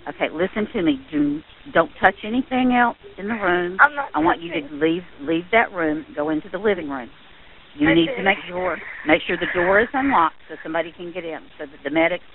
Okay, 0.10 0.28
listen 0.34 0.68
to 0.74 0.82
me. 0.82 1.00
Do 1.12 1.42
don't 1.74 1.92
touch 2.02 2.16
anything 2.26 2.74
else 2.74 2.98
in 3.18 3.28
the 3.30 3.36
room. 3.36 3.78
I'm 3.80 3.96
not 3.96 4.10
I 4.14 4.20
want 4.20 4.42
you 4.42 4.52
to 4.52 4.68
leave 4.76 5.04
leave 5.22 5.46
that 5.54 5.72
room, 5.72 6.06
go 6.14 6.30
into 6.30 6.50
the 6.50 6.58
living 6.58 6.90
room. 6.90 7.10
You 7.76 7.88
I 7.90 7.94
need 7.94 8.08
did. 8.08 8.18
to 8.18 8.24
make 8.24 8.38
sure 8.48 8.78
make 9.08 9.22
sure 9.26 9.38
the 9.38 9.48
door 9.54 9.80
is 9.80 9.88
unlocked 9.94 10.36
so 10.50 10.56
somebody 10.62 10.92
can 10.92 11.14
get 11.14 11.24
in, 11.24 11.40
so 11.58 11.66
that 11.66 11.80
the 11.86 11.90
medics 11.90 12.26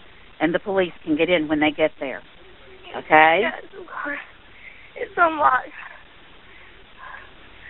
and 0.40 0.54
the 0.54 0.58
police 0.58 0.92
can 1.04 1.14
get 1.14 1.28
in 1.28 1.46
when 1.46 1.60
they 1.60 1.70
get 1.70 1.90
there. 2.00 2.22
Okay? 2.96 3.40
Yes, 3.42 3.62
of 3.78 3.86
course. 3.86 4.18
It's 5.00 5.12
unlocked. 5.16 5.68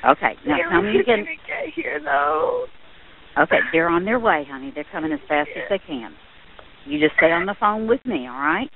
Okay. 0.04 0.36
Now 0.46 0.58
tell 0.70 0.82
me 0.82 1.00
again. 1.00 1.24
get 1.46 1.74
here 1.74 2.00
though. 2.02 2.66
Okay, 3.38 3.60
they're 3.70 3.88
on 3.88 4.04
their 4.04 4.18
way, 4.18 4.44
honey. 4.50 4.72
They're 4.74 4.88
coming 4.90 5.12
as 5.12 5.20
fast 5.28 5.50
as 5.56 5.62
they 5.70 5.78
can. 5.78 6.12
You 6.86 6.98
just 6.98 7.14
stay 7.18 7.30
on 7.30 7.46
the 7.46 7.54
phone 7.60 7.86
with 7.86 8.04
me, 8.04 8.26
all 8.26 8.40
right? 8.40 8.70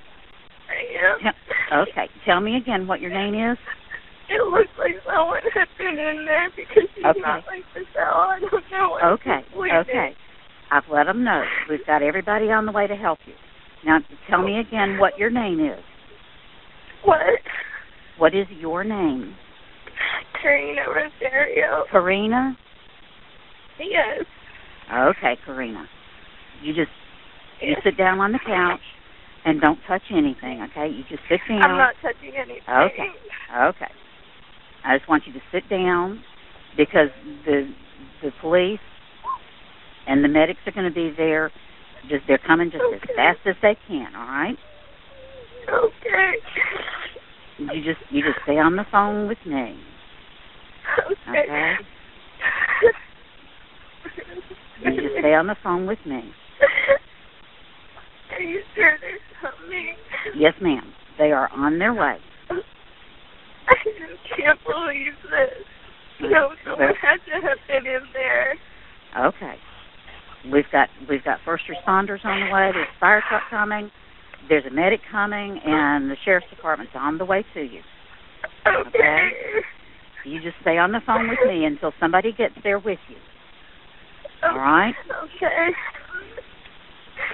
I 0.69 1.33
am. 1.75 1.89
Okay. 1.89 2.09
Tell 2.25 2.41
me 2.41 2.57
again 2.57 2.87
what 2.87 3.01
your 3.01 3.11
name 3.11 3.35
is. 3.35 3.59
It 4.29 4.43
looks 4.51 4.71
like 4.79 4.95
someone 5.05 5.43
had 5.55 5.67
been 5.79 5.99
in 5.99 6.25
there 6.27 6.51
because 6.55 6.85
she's 6.95 7.05
Okay. 7.05 7.21
not 7.21 7.45
like 7.47 7.65
the. 7.75 7.81
I 8.01 8.39
don't 8.41 8.71
know 8.71 8.91
what 8.91 9.05
Okay. 9.05 9.45
Okay. 9.57 10.15
I've 10.71 10.89
let 10.89 11.05
them 11.05 11.25
know. 11.25 11.45
We've 11.69 11.85
got 11.87 12.03
everybody 12.03 12.51
on 12.51 12.67
the 12.67 12.73
way 12.73 12.87
to 12.87 12.95
help 12.97 13.19
you. 13.27 13.35
Now, 13.85 13.99
tell 14.31 14.43
me 14.43 14.61
again 14.61 14.97
what 14.99 15.19
your 15.19 15.31
name 15.31 15.61
is. 15.61 15.83
What? 17.05 17.19
What 18.23 18.37
is 18.37 18.47
your 18.61 18.85
name? 18.85 19.35
Karina 20.41 20.83
Rosario. 20.87 21.87
Karina? 21.91 22.57
Yes. 23.81 24.25
Okay, 24.95 25.37
Karina. 25.45 25.89
You 26.63 26.73
just 26.73 26.93
you 27.61 27.75
sit 27.83 27.99
down 27.99 28.21
on 28.21 28.31
the 28.31 28.39
couch 28.47 28.79
and 29.45 29.61
don't 29.61 29.81
touch 29.89 30.03
anything, 30.13 30.65
okay? 30.71 30.87
You 30.89 31.03
just 31.09 31.23
sit 31.29 31.41
down. 31.49 31.65
I'm 31.65 31.77
not 31.77 31.97
touching 32.01 32.37
anything. 32.37 32.63
Okay. 32.69 33.11
Okay. 33.57 33.91
I 34.85 34.99
just 34.99 35.09
want 35.09 35.25
you 35.27 35.33
to 35.33 35.41
sit 35.51 35.69
down 35.69 36.23
because 36.77 37.09
the 37.45 37.75
the 38.23 38.31
police 38.41 38.79
and 40.07 40.23
the 40.23 40.29
medics 40.29 40.61
are 40.65 40.73
going 40.73 40.87
to 40.87 40.95
be 40.95 41.13
there. 41.17 41.51
Just 42.09 42.23
they're 42.29 42.39
coming 42.39 42.71
just 42.71 42.85
as 42.95 43.01
fast 43.17 43.41
as 43.47 43.57
they 43.63 43.77
can. 43.89 44.15
All 44.15 44.27
right. 44.27 44.57
Okay. 45.69 47.02
You 47.71 47.83
just 47.85 48.01
you 48.11 48.23
just 48.23 48.39
stay 48.43 48.59
on 48.59 48.77
the 48.77 48.85
phone 48.91 49.29
with 49.29 49.39
me. 49.47 49.77
Okay. 51.29 51.41
Okay. 51.41 51.75
You 54.83 54.91
just 54.97 55.15
stay 55.21 55.35
on 55.35 55.47
the 55.47 55.57
phone 55.63 55.87
with 55.87 55.99
me. 56.05 56.23
Are 58.33 58.41
you 58.41 58.63
sure 58.75 58.99
they're 59.01 59.19
coming? 59.41 59.95
Yes, 60.37 60.55
ma'am. 60.61 60.93
They 61.19 61.31
are 61.31 61.51
on 61.53 61.79
their 61.79 61.95
way. 61.95 62.17
I 62.51 63.75
just 63.85 64.37
can't 64.37 64.59
believe 64.65 65.15
this. 65.23 66.31
No, 66.31 66.51
someone 66.65 66.95
had 67.01 67.19
to 67.27 67.47
have 67.47 67.59
been 67.69 67.87
in 67.87 68.03
there. 68.13 68.55
Okay. 69.27 69.55
We've 70.51 70.71
got 70.73 70.89
we've 71.09 71.25
got 71.25 71.39
first 71.45 71.65
responders 71.71 72.25
on 72.25 72.41
the 72.41 72.53
way. 72.53 72.71
There's 72.73 72.89
a 72.89 73.01
fire 73.01 73.23
truck 73.29 73.43
coming. 73.51 73.91
There's 74.49 74.65
a 74.67 74.75
medic 74.75 75.01
coming, 75.11 75.61
and 75.65 76.11
the 76.11 76.17
sheriff's 76.25 76.47
department's 76.51 76.93
on 76.95 77.19
the 77.19 77.25
way 77.25 77.45
to 77.55 77.61
you. 77.61 77.81
Okay. 78.67 79.29
You 80.25 80.41
just 80.41 80.57
stay 80.63 80.79
on 80.79 80.93
the 80.93 81.01
phone 81.07 81.29
with 81.29 81.39
me 81.47 81.65
until 81.65 81.93
somebody 81.99 82.33
gets 82.33 82.55
there 82.63 82.79
with 82.79 82.99
you. 83.09 83.17
All 84.45 84.57
right? 84.57 84.95
Okay. 85.25 85.69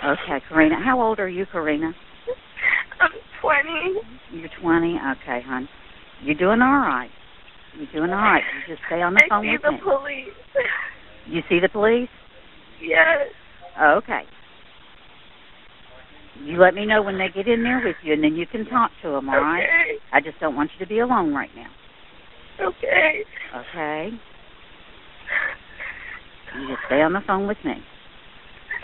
Okay, 0.04 0.44
Karina. 0.48 0.76
How 0.82 1.00
old 1.00 1.18
are 1.18 1.28
you, 1.28 1.46
Karina? 1.50 1.92
I'm 3.00 3.10
20. 3.40 3.68
You're 4.32 4.48
20. 4.60 4.96
Okay, 5.22 5.40
hon. 5.46 5.68
You're 6.22 6.34
doing 6.34 6.60
all 6.62 6.78
right. 6.78 7.10
You're 7.76 7.92
doing 7.92 8.10
all 8.10 8.16
right. 8.22 8.42
You 8.54 8.74
just 8.74 8.82
stay 8.86 9.02
on 9.02 9.14
the 9.14 9.22
I 9.24 9.28
phone 9.28 9.44
see 9.44 9.52
with 9.52 9.62
the 9.62 9.72
me. 9.72 9.78
police. 9.82 10.34
You 11.26 11.42
see 11.48 11.60
the 11.60 11.68
police? 11.68 12.08
yes. 12.82 13.28
Okay. 13.80 14.22
You 16.40 16.58
let 16.58 16.74
me 16.74 16.86
know 16.86 17.02
when 17.02 17.18
they 17.18 17.28
get 17.30 17.48
in 17.48 17.62
there 17.62 17.80
with 17.84 17.96
you, 18.02 18.12
and 18.14 18.22
then 18.22 18.36
you 18.36 18.46
can 18.46 18.64
talk 18.66 18.92
to 19.02 19.10
them. 19.10 19.28
All 19.28 19.40
right? 19.40 19.64
Okay. 19.64 19.98
I 20.12 20.20
just 20.20 20.38
don't 20.40 20.56
want 20.56 20.70
you 20.74 20.84
to 20.84 20.88
be 20.88 21.00
alone 21.00 21.34
right 21.34 21.52
now. 21.54 21.70
Okay. 22.60 23.24
Okay? 23.56 24.12
You 26.54 26.68
just 26.68 26.80
stay 26.86 27.02
on 27.02 27.12
the 27.12 27.22
phone 27.26 27.46
with 27.46 27.62
me. 27.64 27.86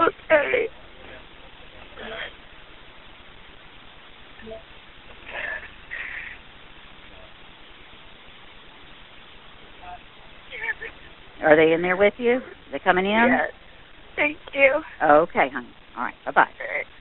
Okay. 0.00 0.68
Are 11.42 11.56
they 11.56 11.72
in 11.72 11.82
there 11.82 11.96
with 11.96 12.14
you? 12.18 12.40
They 12.70 12.78
coming 12.78 13.06
in? 13.06 13.12
Yes. 13.12 13.50
Thank 14.16 14.38
you. 14.54 14.82
Okay, 15.02 15.48
honey. 15.52 15.74
All 15.96 16.04
right. 16.04 16.14
Bye 16.24 16.32
bye. 16.32 16.40
All 16.42 16.46
right. 16.46 16.86
Bye. 16.86 16.93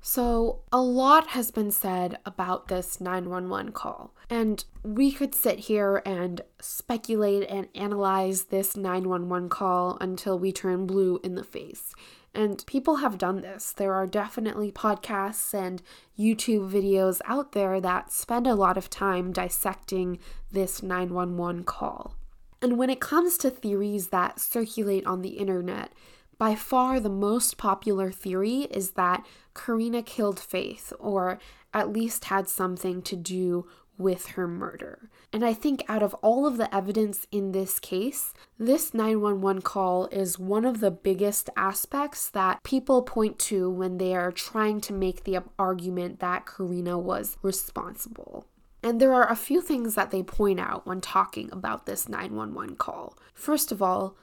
So, 0.00 0.60
a 0.70 0.80
lot 0.80 1.28
has 1.28 1.50
been 1.50 1.70
said 1.70 2.18
about 2.24 2.68
this 2.68 3.00
911 3.00 3.72
call, 3.72 4.14
and 4.30 4.64
we 4.82 5.10
could 5.10 5.34
sit 5.34 5.60
here 5.60 6.02
and 6.06 6.40
speculate 6.60 7.48
and 7.50 7.68
analyze 7.74 8.44
this 8.44 8.76
911 8.76 9.48
call 9.48 9.98
until 10.00 10.38
we 10.38 10.52
turn 10.52 10.86
blue 10.86 11.18
in 11.24 11.34
the 11.34 11.44
face. 11.44 11.92
And 12.34 12.64
people 12.66 12.96
have 12.96 13.18
done 13.18 13.40
this. 13.40 13.72
There 13.72 13.94
are 13.94 14.06
definitely 14.06 14.70
podcasts 14.70 15.52
and 15.52 15.82
YouTube 16.16 16.70
videos 16.70 17.20
out 17.24 17.52
there 17.52 17.80
that 17.80 18.12
spend 18.12 18.46
a 18.46 18.54
lot 18.54 18.76
of 18.76 18.88
time 18.88 19.32
dissecting 19.32 20.18
this 20.52 20.82
911 20.82 21.64
call. 21.64 22.14
And 22.60 22.76
when 22.78 22.90
it 22.90 23.00
comes 23.00 23.38
to 23.38 23.50
theories 23.50 24.08
that 24.08 24.40
circulate 24.40 25.06
on 25.06 25.22
the 25.22 25.38
internet, 25.38 25.92
by 26.38 26.54
far 26.54 27.00
the 27.00 27.08
most 27.08 27.58
popular 27.58 28.10
theory 28.10 28.62
is 28.70 28.92
that 28.92 29.26
Karina 29.54 30.02
killed 30.02 30.38
Faith, 30.38 30.92
or 30.98 31.38
at 31.74 31.92
least 31.92 32.26
had 32.26 32.48
something 32.48 33.02
to 33.02 33.16
do 33.16 33.66
with 33.98 34.26
her 34.28 34.46
murder. 34.46 35.10
And 35.32 35.44
I 35.44 35.52
think 35.52 35.82
out 35.88 36.02
of 36.02 36.14
all 36.14 36.46
of 36.46 36.56
the 36.56 36.72
evidence 36.74 37.26
in 37.32 37.50
this 37.50 37.80
case, 37.80 38.32
this 38.58 38.94
911 38.94 39.62
call 39.62 40.06
is 40.06 40.38
one 40.38 40.64
of 40.64 40.78
the 40.80 40.92
biggest 40.92 41.50
aspects 41.56 42.30
that 42.30 42.62
people 42.62 43.02
point 43.02 43.38
to 43.40 43.68
when 43.68 43.98
they 43.98 44.14
are 44.14 44.30
trying 44.30 44.80
to 44.82 44.92
make 44.92 45.24
the 45.24 45.40
argument 45.58 46.20
that 46.20 46.46
Karina 46.46 46.96
was 46.96 47.36
responsible. 47.42 48.46
And 48.82 49.00
there 49.00 49.12
are 49.12 49.28
a 49.28 49.36
few 49.36 49.60
things 49.60 49.96
that 49.96 50.12
they 50.12 50.22
point 50.22 50.60
out 50.60 50.86
when 50.86 51.00
talking 51.00 51.50
about 51.50 51.84
this 51.84 52.08
911 52.08 52.76
call. 52.76 53.18
First 53.34 53.72
of 53.72 53.82
all, 53.82 54.16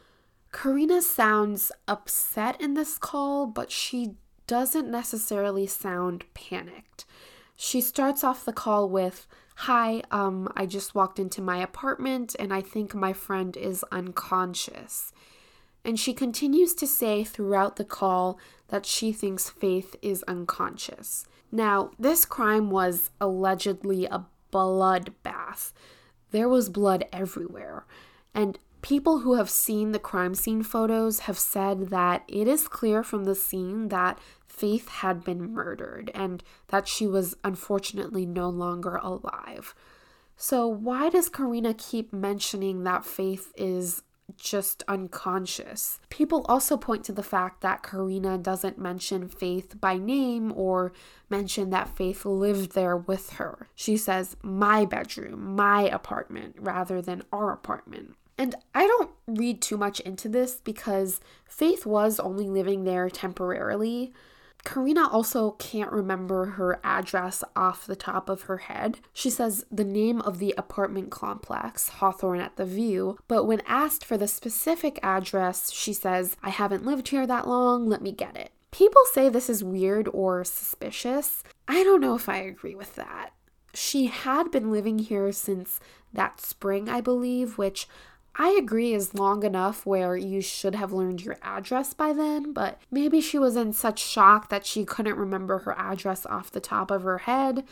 Karina 0.56 1.02
sounds 1.02 1.70
upset 1.86 2.60
in 2.62 2.76
this 2.76 2.98
call, 2.98 3.46
but 3.46 3.72
she 3.72 4.14
doesn't 4.48 4.90
necessarily 4.90 5.68
sound 5.68 6.24
panicked. 6.34 7.04
She 7.58 7.82
starts 7.82 8.24
off 8.24 8.46
the 8.46 8.54
call 8.54 8.88
with, 8.88 9.28
Hi, 9.56 10.02
um, 10.12 10.48
I 10.56 10.66
just 10.66 10.96
walked 10.96 11.20
into 11.20 11.42
my 11.42 11.58
apartment 11.58 12.38
and 12.40 12.54
I 12.54 12.62
think 12.62 12.96
my 12.96 13.12
friend 13.12 13.58
is 13.58 13.84
unconscious. 13.92 15.12
And 15.84 16.00
she 16.00 16.14
continues 16.14 16.74
to 16.76 16.88
say 16.88 17.26
throughout 17.26 17.76
the 17.76 17.84
call 17.84 18.40
that 18.70 18.86
she 18.86 19.12
thinks 19.12 19.50
Faith 19.50 19.98
is 20.02 20.24
unconscious. 20.24 21.26
Now, 21.52 21.92
this 22.00 22.24
crime 22.24 22.70
was 22.70 23.10
allegedly 23.20 24.06
a 24.06 24.26
bloodbath. 24.54 25.74
There 26.32 26.48
was 26.48 26.70
blood 26.70 27.04
everywhere. 27.12 27.86
And 28.34 28.58
people 28.86 29.22
who 29.22 29.34
have 29.34 29.50
seen 29.50 29.94
the 29.94 29.98
crime 29.98 30.36
scene 30.36 30.62
photos 30.62 31.22
have 31.22 31.40
said 31.40 31.90
that 31.90 32.24
it 32.28 32.48
is 32.48 32.68
clear 32.68 33.02
from 33.04 33.24
the 33.24 33.34
scene 33.34 33.88
that 33.88 34.20
Faith 34.46 34.90
had 34.90 35.24
been 35.24 35.52
murdered 35.52 36.12
and 36.14 36.44
that 36.68 36.88
she 36.88 37.08
was 37.08 37.36
unfortunately 37.44 38.28
no 38.28 38.48
longer 38.48 38.98
alive. 38.98 39.74
So, 40.38 40.68
why 40.68 41.10
does 41.10 41.30
Karina 41.30 41.74
keep 41.74 42.14
mentioning 42.14 42.84
that 42.84 43.06
Faith 43.06 43.52
is 43.58 44.04
just 44.38 44.84
unconscious? 44.88 46.00
People 46.12 46.46
also 46.48 46.78
point 46.78 47.04
to 47.06 47.12
the 47.12 47.24
fact 47.24 47.62
that 47.62 47.82
Karina 47.82 48.38
doesn't 48.38 48.78
mention 48.78 49.30
Faith 49.30 49.82
by 49.82 49.98
name 49.98 50.54
or 50.56 50.94
mention 51.28 51.72
that 51.72 51.98
Faith 51.98 52.24
lived 52.24 52.76
there 52.76 52.96
with 52.96 53.32
her. 53.32 53.68
She 53.74 53.98
says, 53.98 54.38
my 54.44 54.86
bedroom, 54.86 55.56
my 55.56 55.90
apartment, 55.90 56.58
rather 56.60 57.02
than 57.02 57.24
our 57.34 57.52
apartment. 57.52 58.16
And 58.38 58.56
I 58.74 58.86
don't 58.88 59.12
read 59.28 59.62
too 59.62 59.78
much 59.78 60.00
into 60.02 60.28
this 60.28 60.56
because 60.56 61.22
Faith 61.46 61.86
was 61.86 62.20
only 62.20 62.48
living 62.48 62.84
there 62.84 63.10
temporarily. 63.10 64.14
Karina 64.66 65.08
also 65.08 65.52
can't 65.52 65.92
remember 65.92 66.46
her 66.46 66.80
address 66.84 67.44
off 67.56 67.86
the 67.86 67.96
top 67.96 68.30
of 68.30 68.44
her 68.44 68.58
head. 68.58 69.00
She 69.14 69.30
says 69.30 69.64
the 69.72 69.86
name 69.86 70.22
of 70.22 70.40
the 70.40 70.56
apartment 70.58 71.12
complex, 71.12 71.88
Hawthorne 71.88 72.42
at 72.42 72.58
the 72.58 72.66
View, 72.66 73.18
but 73.28 73.46
when 73.46 73.62
asked 73.68 74.04
for 74.04 74.18
the 74.18 74.28
specific 74.28 75.00
address, 75.04 75.72
she 75.72 75.94
says, 75.94 76.36
I 76.42 76.50
haven't 76.50 76.86
lived 76.86 77.10
here 77.10 77.28
that 77.28 77.48
long, 77.48 77.88
let 77.88 78.02
me 78.02 78.12
get 78.12 78.36
it. 78.36 78.52
People 78.72 79.04
say 79.14 79.30
this 79.30 79.50
is 79.50 79.64
weird 79.64 80.10
or 80.12 80.44
suspicious. 80.44 81.44
I 81.68 81.84
don't 81.84 82.02
know 82.02 82.16
if 82.16 82.28
I 82.28 82.38
agree 82.38 82.76
with 82.76 82.96
that. 82.96 83.30
She 83.74 84.08
had 84.08 84.52
been 84.52 84.72
living 84.72 85.00
here 85.00 85.32
since 85.32 85.80
that 86.12 86.42
spring, 86.42 86.90
I 86.90 87.02
believe, 87.02 87.58
which 87.58 87.88
I 88.38 88.50
agree 88.50 88.94
is 88.94 89.14
long 89.14 89.44
enough 89.44 89.86
where 89.86 90.18
you 90.18 90.42
should 90.42 90.76
have 90.76 90.92
learned 90.92 91.24
your 91.24 91.38
address 91.42 91.94
by 91.94 92.12
then, 92.12 92.52
but 92.52 92.82
maybe 92.92 93.22
she 93.22 93.40
was 93.40 93.56
in 93.56 93.72
such 93.72 94.00
shock 94.00 94.50
that 94.50 94.66
she 94.66 94.84
couldn't 94.84 95.18
remember 95.18 95.60
her 95.60 95.74
address 95.78 96.26
off 96.26 96.52
the 96.52 96.60
top 96.60 96.92
of 96.92 97.04
her 97.04 97.20
head. 97.20 97.64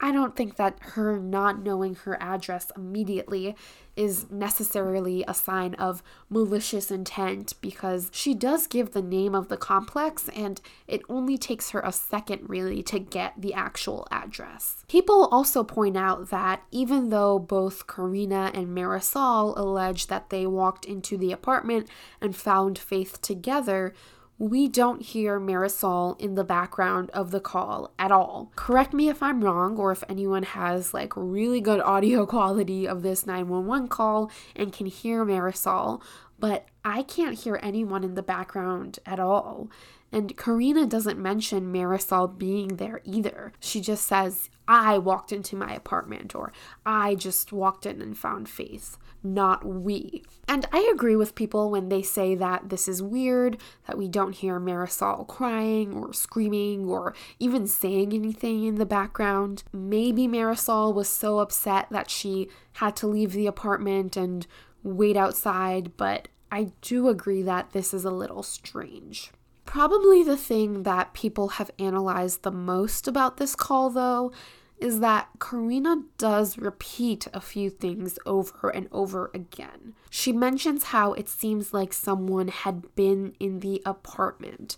I 0.00 0.12
don't 0.12 0.36
think 0.36 0.56
that 0.56 0.78
her 0.80 1.18
not 1.18 1.62
knowing 1.62 1.96
her 1.96 2.16
address 2.22 2.70
immediately 2.76 3.56
is 3.96 4.30
necessarily 4.30 5.24
a 5.26 5.34
sign 5.34 5.74
of 5.74 6.04
malicious 6.30 6.92
intent 6.92 7.54
because 7.60 8.08
she 8.12 8.32
does 8.32 8.68
give 8.68 8.92
the 8.92 9.02
name 9.02 9.34
of 9.34 9.48
the 9.48 9.56
complex 9.56 10.28
and 10.36 10.60
it 10.86 11.02
only 11.08 11.36
takes 11.36 11.70
her 11.70 11.80
a 11.80 11.90
second 11.90 12.48
really 12.48 12.80
to 12.84 13.00
get 13.00 13.34
the 13.36 13.52
actual 13.52 14.06
address. 14.12 14.84
People 14.86 15.26
also 15.32 15.64
point 15.64 15.96
out 15.96 16.30
that 16.30 16.62
even 16.70 17.08
though 17.10 17.40
both 17.40 17.88
Karina 17.88 18.52
and 18.54 18.68
Marisol 18.68 19.58
allege 19.58 20.06
that 20.06 20.30
they 20.30 20.46
walked 20.46 20.84
into 20.84 21.16
the 21.16 21.32
apartment 21.32 21.88
and 22.20 22.36
found 22.36 22.78
Faith 22.78 23.20
together, 23.20 23.92
we 24.38 24.68
don't 24.68 25.02
hear 25.02 25.40
Marisol 25.40 26.18
in 26.20 26.36
the 26.36 26.44
background 26.44 27.10
of 27.10 27.32
the 27.32 27.40
call 27.40 27.92
at 27.98 28.12
all. 28.12 28.52
Correct 28.54 28.92
me 28.92 29.08
if 29.08 29.22
I'm 29.22 29.44
wrong 29.44 29.76
or 29.76 29.90
if 29.90 30.04
anyone 30.08 30.44
has 30.44 30.94
like 30.94 31.12
really 31.16 31.60
good 31.60 31.80
audio 31.80 32.24
quality 32.26 32.86
of 32.86 33.02
this 33.02 33.26
911 33.26 33.88
call 33.88 34.30
and 34.54 34.72
can 34.72 34.86
hear 34.86 35.24
Marisol, 35.24 36.00
but 36.38 36.66
I 36.84 37.02
can't 37.02 37.38
hear 37.38 37.58
anyone 37.62 38.04
in 38.04 38.14
the 38.14 38.22
background 38.22 39.00
at 39.04 39.18
all. 39.18 39.68
And 40.10 40.36
Karina 40.36 40.86
doesn't 40.86 41.18
mention 41.18 41.72
Marisol 41.72 42.38
being 42.38 42.76
there 42.76 43.00
either. 43.04 43.52
She 43.60 43.80
just 43.80 44.06
says, 44.06 44.48
I 44.66 44.98
walked 44.98 45.32
into 45.32 45.56
my 45.56 45.74
apartment 45.74 46.34
or 46.34 46.52
I 46.86 47.14
just 47.14 47.52
walked 47.52 47.84
in 47.84 48.00
and 48.00 48.16
found 48.16 48.48
Faith 48.48 48.96
not 49.22 49.64
we. 49.64 50.22
And 50.46 50.66
I 50.72 50.90
agree 50.92 51.16
with 51.16 51.34
people 51.34 51.70
when 51.70 51.88
they 51.88 52.02
say 52.02 52.34
that 52.36 52.70
this 52.70 52.88
is 52.88 53.02
weird, 53.02 53.60
that 53.86 53.98
we 53.98 54.08
don't 54.08 54.34
hear 54.34 54.58
Marisol 54.58 55.26
crying 55.26 55.92
or 55.94 56.12
screaming 56.12 56.88
or 56.88 57.14
even 57.38 57.66
saying 57.66 58.12
anything 58.12 58.64
in 58.64 58.76
the 58.76 58.86
background. 58.86 59.64
Maybe 59.72 60.26
Marisol 60.26 60.94
was 60.94 61.08
so 61.08 61.38
upset 61.40 61.88
that 61.90 62.10
she 62.10 62.48
had 62.74 62.96
to 62.96 63.06
leave 63.06 63.32
the 63.32 63.46
apartment 63.46 64.16
and 64.16 64.46
wait 64.82 65.16
outside, 65.16 65.96
but 65.96 66.28
I 66.50 66.72
do 66.80 67.08
agree 67.08 67.42
that 67.42 67.72
this 67.72 67.92
is 67.92 68.04
a 68.04 68.10
little 68.10 68.42
strange. 68.42 69.32
Probably 69.66 70.22
the 70.22 70.36
thing 70.36 70.84
that 70.84 71.12
people 71.12 71.48
have 71.48 71.70
analyzed 71.78 72.42
the 72.42 72.50
most 72.50 73.06
about 73.06 73.36
this 73.36 73.54
call, 73.54 73.90
though, 73.90 74.32
is 74.80 75.00
that 75.00 75.28
Karina 75.40 76.02
does 76.16 76.58
repeat 76.58 77.26
a 77.32 77.40
few 77.40 77.70
things 77.70 78.18
over 78.26 78.70
and 78.70 78.88
over 78.92 79.30
again. 79.34 79.94
She 80.10 80.32
mentions 80.32 80.84
how 80.84 81.12
it 81.12 81.28
seems 81.28 81.72
like 81.72 81.92
someone 81.92 82.48
had 82.48 82.94
been 82.94 83.34
in 83.40 83.60
the 83.60 83.82
apartment. 83.84 84.76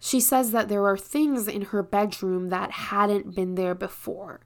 She 0.00 0.20
says 0.20 0.52
that 0.52 0.68
there 0.68 0.86
are 0.86 0.96
things 0.96 1.48
in 1.48 1.62
her 1.62 1.82
bedroom 1.82 2.48
that 2.50 2.70
hadn't 2.70 3.34
been 3.34 3.54
there 3.56 3.74
before. 3.74 4.40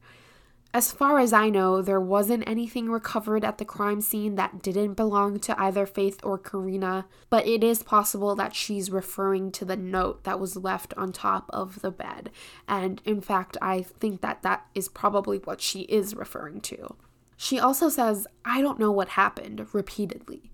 As 0.75 0.91
far 0.91 1.19
as 1.19 1.35
I 1.35 1.51
know, 1.51 1.83
there 1.83 2.01
wasn't 2.01 2.49
anything 2.49 2.89
recovered 2.89 3.45
at 3.45 3.59
the 3.59 3.65
crime 3.65 4.01
scene 4.01 4.37
that 4.37 4.63
didn't 4.63 4.95
belong 4.95 5.39
to 5.41 5.61
either 5.61 5.85
Faith 5.85 6.19
or 6.23 6.39
Karina, 6.39 7.05
but 7.29 7.47
it 7.47 7.63
is 7.63 7.83
possible 7.83 8.35
that 8.37 8.55
she's 8.55 8.91
referring 8.91 9.53
to 9.53 9.67
the 9.67 9.77
note 9.77 10.25
that 10.25 10.41
was 10.41 10.57
left 10.57 10.95
on 10.97 11.13
top 11.13 11.51
of 11.53 11.83
the 11.83 11.91
bed. 11.91 12.31
And 12.67 13.03
in 13.05 13.21
fact, 13.21 13.59
I 13.61 13.83
think 13.83 14.23
that 14.23 14.41
that 14.43 14.67
is 14.75 14.89
probably 14.89 15.39
what 15.39 15.61
she 15.61 15.81
is 15.83 16.17
referring 16.17 16.63
to. 16.63 16.97
She 17.37 17.59
also 17.59 17.91
says, 17.91 18.27
I 18.43 18.63
don't 18.63 18.79
know 18.79 18.93
what 18.93 19.11
happened, 19.11 19.67
repeatedly. 19.75 20.52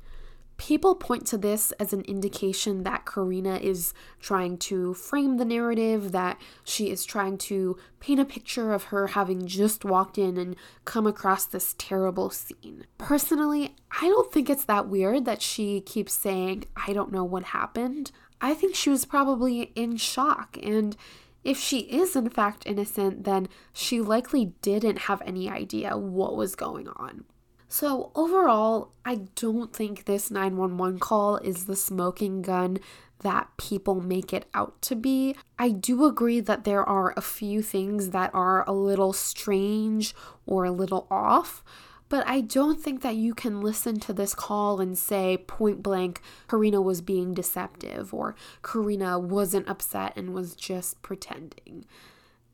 People 0.58 0.96
point 0.96 1.24
to 1.28 1.38
this 1.38 1.72
as 1.72 1.92
an 1.92 2.02
indication 2.02 2.82
that 2.82 3.06
Karina 3.06 3.56
is 3.56 3.94
trying 4.20 4.58
to 4.58 4.92
frame 4.92 5.36
the 5.36 5.44
narrative, 5.44 6.12
that 6.12 6.38
she 6.64 6.90
is 6.90 7.04
trying 7.04 7.38
to 7.38 7.78
paint 8.00 8.20
a 8.20 8.24
picture 8.24 8.72
of 8.72 8.84
her 8.84 9.06
having 9.08 9.46
just 9.46 9.84
walked 9.84 10.18
in 10.18 10.36
and 10.36 10.56
come 10.84 11.06
across 11.06 11.46
this 11.46 11.74
terrible 11.78 12.28
scene. 12.28 12.84
Personally, 12.98 13.76
I 14.02 14.08
don't 14.08 14.32
think 14.32 14.50
it's 14.50 14.64
that 14.64 14.88
weird 14.88 15.24
that 15.24 15.42
she 15.42 15.80
keeps 15.80 16.12
saying, 16.12 16.64
I 16.76 16.92
don't 16.92 17.12
know 17.12 17.24
what 17.24 17.44
happened. 17.44 18.10
I 18.40 18.52
think 18.52 18.74
she 18.74 18.90
was 18.90 19.04
probably 19.04 19.72
in 19.74 19.96
shock, 19.96 20.58
and 20.62 20.96
if 21.44 21.58
she 21.58 21.78
is 21.78 22.16
in 22.16 22.28
fact 22.30 22.66
innocent, 22.66 23.24
then 23.24 23.48
she 23.72 24.00
likely 24.00 24.54
didn't 24.60 24.98
have 25.02 25.22
any 25.24 25.48
idea 25.48 25.96
what 25.96 26.36
was 26.36 26.54
going 26.56 26.88
on. 26.88 27.24
So, 27.68 28.10
overall, 28.14 28.92
I 29.04 29.16
don't 29.34 29.74
think 29.74 30.04
this 30.06 30.30
911 30.30 30.98
call 31.00 31.36
is 31.36 31.66
the 31.66 31.76
smoking 31.76 32.40
gun 32.40 32.78
that 33.20 33.48
people 33.56 34.00
make 34.00 34.32
it 34.32 34.46
out 34.54 34.80
to 34.82 34.96
be. 34.96 35.36
I 35.58 35.70
do 35.70 36.06
agree 36.06 36.40
that 36.40 36.64
there 36.64 36.84
are 36.84 37.12
a 37.16 37.20
few 37.20 37.62
things 37.62 38.10
that 38.10 38.30
are 38.32 38.64
a 38.66 38.72
little 38.72 39.12
strange 39.12 40.14
or 40.46 40.64
a 40.64 40.70
little 40.70 41.06
off, 41.10 41.62
but 42.08 42.26
I 42.26 42.40
don't 42.40 42.80
think 42.80 43.02
that 43.02 43.16
you 43.16 43.34
can 43.34 43.60
listen 43.60 44.00
to 44.00 44.12
this 44.12 44.34
call 44.34 44.80
and 44.80 44.96
say 44.96 45.36
point 45.36 45.82
blank, 45.82 46.22
Karina 46.48 46.80
was 46.80 47.02
being 47.02 47.34
deceptive 47.34 48.14
or 48.14 48.34
Karina 48.62 49.18
wasn't 49.18 49.68
upset 49.68 50.14
and 50.16 50.32
was 50.32 50.54
just 50.54 51.02
pretending. 51.02 51.84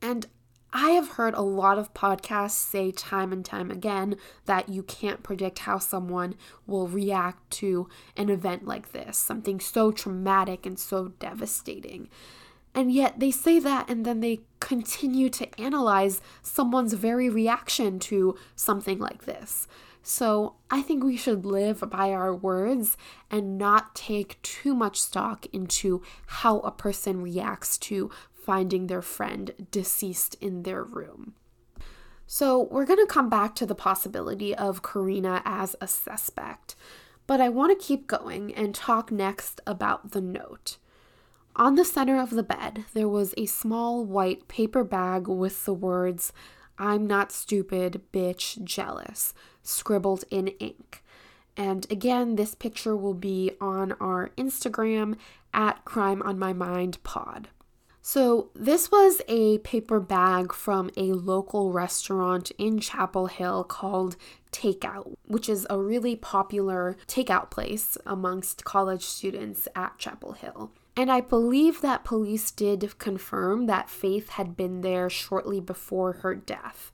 And 0.01 0.27
I 0.77 0.89
have 0.89 1.11
heard 1.11 1.35
a 1.35 1.41
lot 1.41 1.77
of 1.77 1.93
podcasts 1.93 2.51
say 2.51 2.91
time 2.91 3.31
and 3.31 3.45
time 3.45 3.71
again 3.71 4.17
that 4.43 4.67
you 4.67 4.83
can't 4.83 5.23
predict 5.23 5.59
how 5.59 5.79
someone 5.79 6.35
will 6.67 6.89
react 6.89 7.49
to 7.51 7.87
an 8.17 8.29
event 8.29 8.67
like 8.67 8.91
this, 8.91 9.17
something 9.17 9.61
so 9.61 9.93
traumatic 9.93 10.65
and 10.65 10.77
so 10.77 11.13
devastating. 11.17 12.09
And 12.73 12.91
yet 12.91 13.21
they 13.21 13.31
say 13.31 13.57
that 13.59 13.89
and 13.89 14.05
then 14.05 14.19
they 14.19 14.41
continue 14.59 15.29
to 15.29 15.47
analyze 15.61 16.19
someone's 16.41 16.91
very 16.91 17.29
reaction 17.29 17.97
to 17.99 18.35
something 18.57 18.99
like 18.99 19.23
this. 19.23 19.69
So 20.03 20.55
I 20.69 20.81
think 20.81 21.05
we 21.05 21.15
should 21.15 21.45
live 21.45 21.89
by 21.89 22.11
our 22.11 22.35
words 22.35 22.97
and 23.31 23.57
not 23.57 23.95
take 23.95 24.41
too 24.41 24.75
much 24.75 25.01
stock 25.01 25.45
into 25.53 26.03
how 26.27 26.59
a 26.59 26.71
person 26.71 27.21
reacts 27.21 27.77
to 27.77 28.11
finding 28.45 28.87
their 28.87 29.01
friend 29.01 29.67
deceased 29.71 30.35
in 30.39 30.63
their 30.63 30.83
room. 30.83 31.33
So, 32.27 32.67
we're 32.71 32.85
going 32.85 33.05
to 33.05 33.11
come 33.11 33.29
back 33.29 33.55
to 33.55 33.65
the 33.65 33.75
possibility 33.75 34.55
of 34.55 34.81
Karina 34.81 35.41
as 35.45 35.75
a 35.79 35.87
suspect, 35.87 36.75
but 37.27 37.39
I 37.39 37.49
want 37.49 37.79
to 37.79 37.85
keep 37.85 38.07
going 38.07 38.53
and 38.53 38.73
talk 38.73 39.11
next 39.11 39.61
about 39.67 40.11
the 40.11 40.21
note. 40.21 40.77
On 41.55 41.75
the 41.75 41.85
center 41.85 42.19
of 42.19 42.31
the 42.31 42.43
bed, 42.43 42.85
there 42.93 43.07
was 43.07 43.33
a 43.37 43.45
small 43.45 44.03
white 44.03 44.47
paper 44.47 44.83
bag 44.83 45.27
with 45.27 45.65
the 45.65 45.73
words, 45.73 46.33
I'm 46.77 47.07
not 47.07 47.31
stupid, 47.31 48.01
bitch, 48.11 48.63
jealous, 48.63 49.33
scribbled 49.63 50.25
in 50.29 50.47
ink. 50.47 51.03
And 51.55 51.89
again, 51.89 52.35
this 52.35 52.53
picture 52.55 52.97
will 52.97 53.13
be 53.13 53.51
on 53.61 53.93
our 53.93 54.31
Instagram 54.37 55.15
at 55.53 55.85
Crime 55.85 56.21
on 56.23 56.37
My 56.37 56.51
Mind 56.51 57.01
Pod. 57.03 57.47
So, 58.07 58.51
this 58.53 58.91
was 58.91 59.19
a 59.27 59.57
paper 59.57 59.99
bag 59.99 60.53
from 60.53 60.91
a 60.95 61.13
local 61.13 61.71
restaurant 61.71 62.51
in 62.59 62.79
Chapel 62.79 63.25
Hill 63.25 63.63
called 63.63 64.15
Takeout, 64.51 65.15
which 65.25 65.49
is 65.49 65.65
a 65.71 65.79
really 65.79 66.15
popular 66.15 66.97
takeout 67.07 67.49
place 67.49 67.97
amongst 68.05 68.63
college 68.63 69.03
students 69.03 69.67
at 69.75 69.97
Chapel 69.97 70.33
Hill. 70.33 70.69
And 70.95 71.11
I 71.11 71.19
believe 71.19 71.81
that 71.81 72.03
police 72.03 72.51
did 72.51 72.99
confirm 72.99 73.65
that 73.65 73.89
Faith 73.89 74.29
had 74.29 74.55
been 74.55 74.81
there 74.81 75.09
shortly 75.09 75.59
before 75.59 76.13
her 76.21 76.35
death. 76.35 76.91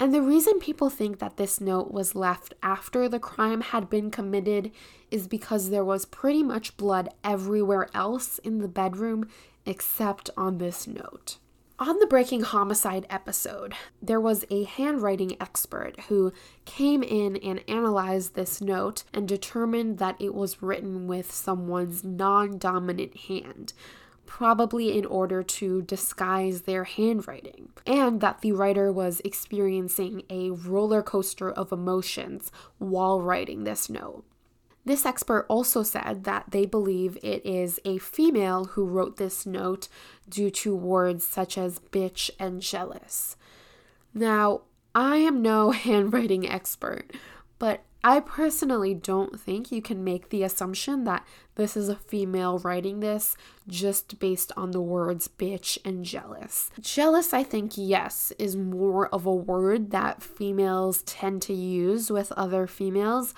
And 0.00 0.14
the 0.14 0.22
reason 0.22 0.58
people 0.58 0.88
think 0.88 1.18
that 1.18 1.36
this 1.36 1.60
note 1.60 1.92
was 1.92 2.14
left 2.14 2.54
after 2.62 3.10
the 3.10 3.20
crime 3.20 3.60
had 3.60 3.90
been 3.90 4.10
committed 4.10 4.72
is 5.10 5.28
because 5.28 5.68
there 5.68 5.84
was 5.84 6.06
pretty 6.06 6.42
much 6.42 6.78
blood 6.78 7.10
everywhere 7.22 7.88
else 7.94 8.38
in 8.38 8.58
the 8.58 8.68
bedroom 8.68 9.28
except 9.66 10.30
on 10.36 10.58
this 10.58 10.86
note. 10.86 11.38
On 11.76 11.98
the 11.98 12.06
Breaking 12.06 12.42
Homicide 12.42 13.04
episode, 13.10 13.74
there 14.00 14.20
was 14.20 14.44
a 14.48 14.62
handwriting 14.62 15.36
expert 15.40 15.98
who 16.08 16.32
came 16.64 17.02
in 17.02 17.36
and 17.38 17.68
analyzed 17.68 18.36
this 18.36 18.60
note 18.60 19.02
and 19.12 19.26
determined 19.26 19.98
that 19.98 20.14
it 20.20 20.34
was 20.34 20.62
written 20.62 21.08
with 21.08 21.32
someone's 21.32 22.04
non 22.04 22.58
dominant 22.58 23.16
hand, 23.16 23.72
probably 24.24 24.96
in 24.96 25.04
order 25.04 25.42
to 25.42 25.82
disguise 25.82 26.62
their 26.62 26.84
handwriting, 26.84 27.70
and 27.84 28.20
that 28.20 28.40
the 28.40 28.52
writer 28.52 28.92
was 28.92 29.20
experiencing 29.24 30.22
a 30.30 30.50
roller 30.50 31.02
coaster 31.02 31.50
of 31.50 31.72
emotions 31.72 32.52
while 32.78 33.20
writing 33.20 33.64
this 33.64 33.90
note. 33.90 34.24
This 34.84 35.06
expert 35.06 35.46
also 35.48 35.82
said 35.82 36.24
that 36.24 36.46
they 36.50 36.66
believe 36.66 37.16
it 37.22 37.44
is 37.44 37.80
a 37.84 37.98
female 37.98 38.64
who 38.66 38.84
wrote 38.84 39.16
this 39.16 39.46
note 39.46 39.88
due 40.28 40.50
to 40.50 40.74
words 40.74 41.26
such 41.26 41.56
as 41.56 41.78
bitch 41.78 42.30
and 42.38 42.60
jealous. 42.60 43.36
Now, 44.12 44.62
I 44.94 45.16
am 45.16 45.42
no 45.42 45.70
handwriting 45.72 46.48
expert, 46.48 47.12
but 47.58 47.82
I 48.06 48.20
personally 48.20 48.92
don't 48.92 49.40
think 49.40 49.72
you 49.72 49.80
can 49.80 50.04
make 50.04 50.28
the 50.28 50.42
assumption 50.42 51.04
that 51.04 51.26
this 51.54 51.74
is 51.74 51.88
a 51.88 51.96
female 51.96 52.58
writing 52.58 53.00
this 53.00 53.34
just 53.66 54.18
based 54.18 54.52
on 54.58 54.72
the 54.72 54.82
words 54.82 55.26
bitch 55.26 55.78
and 55.86 56.04
jealous. 56.04 56.70
Jealous, 56.78 57.32
I 57.32 57.42
think, 57.42 57.72
yes, 57.76 58.30
is 58.38 58.56
more 58.56 59.08
of 59.08 59.24
a 59.24 59.34
word 59.34 59.90
that 59.92 60.22
females 60.22 61.02
tend 61.04 61.40
to 61.42 61.54
use 61.54 62.10
with 62.10 62.30
other 62.32 62.66
females 62.66 63.32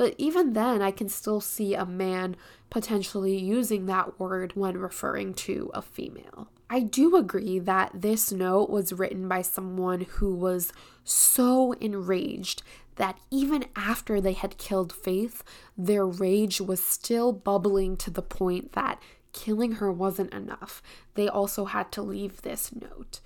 but 0.00 0.14
even 0.16 0.54
then, 0.54 0.80
I 0.80 0.92
can 0.92 1.10
still 1.10 1.42
see 1.42 1.74
a 1.74 1.84
man 1.84 2.34
potentially 2.70 3.36
using 3.36 3.84
that 3.84 4.18
word 4.18 4.52
when 4.54 4.78
referring 4.78 5.34
to 5.34 5.70
a 5.74 5.82
female. 5.82 6.48
I 6.70 6.80
do 6.80 7.16
agree 7.16 7.58
that 7.58 7.90
this 7.92 8.32
note 8.32 8.70
was 8.70 8.94
written 8.94 9.28
by 9.28 9.42
someone 9.42 10.06
who 10.12 10.34
was 10.34 10.72
so 11.04 11.72
enraged 11.72 12.62
that 12.96 13.18
even 13.30 13.66
after 13.76 14.22
they 14.22 14.32
had 14.32 14.56
killed 14.56 14.90
Faith, 14.90 15.44
their 15.76 16.06
rage 16.06 16.62
was 16.62 16.82
still 16.82 17.30
bubbling 17.30 17.98
to 17.98 18.10
the 18.10 18.22
point 18.22 18.72
that 18.72 19.02
killing 19.34 19.72
her 19.72 19.92
wasn't 19.92 20.32
enough. 20.32 20.82
They 21.12 21.28
also 21.28 21.66
had 21.66 21.92
to 21.92 22.00
leave 22.00 22.40
this 22.40 22.74
note. 22.74 23.20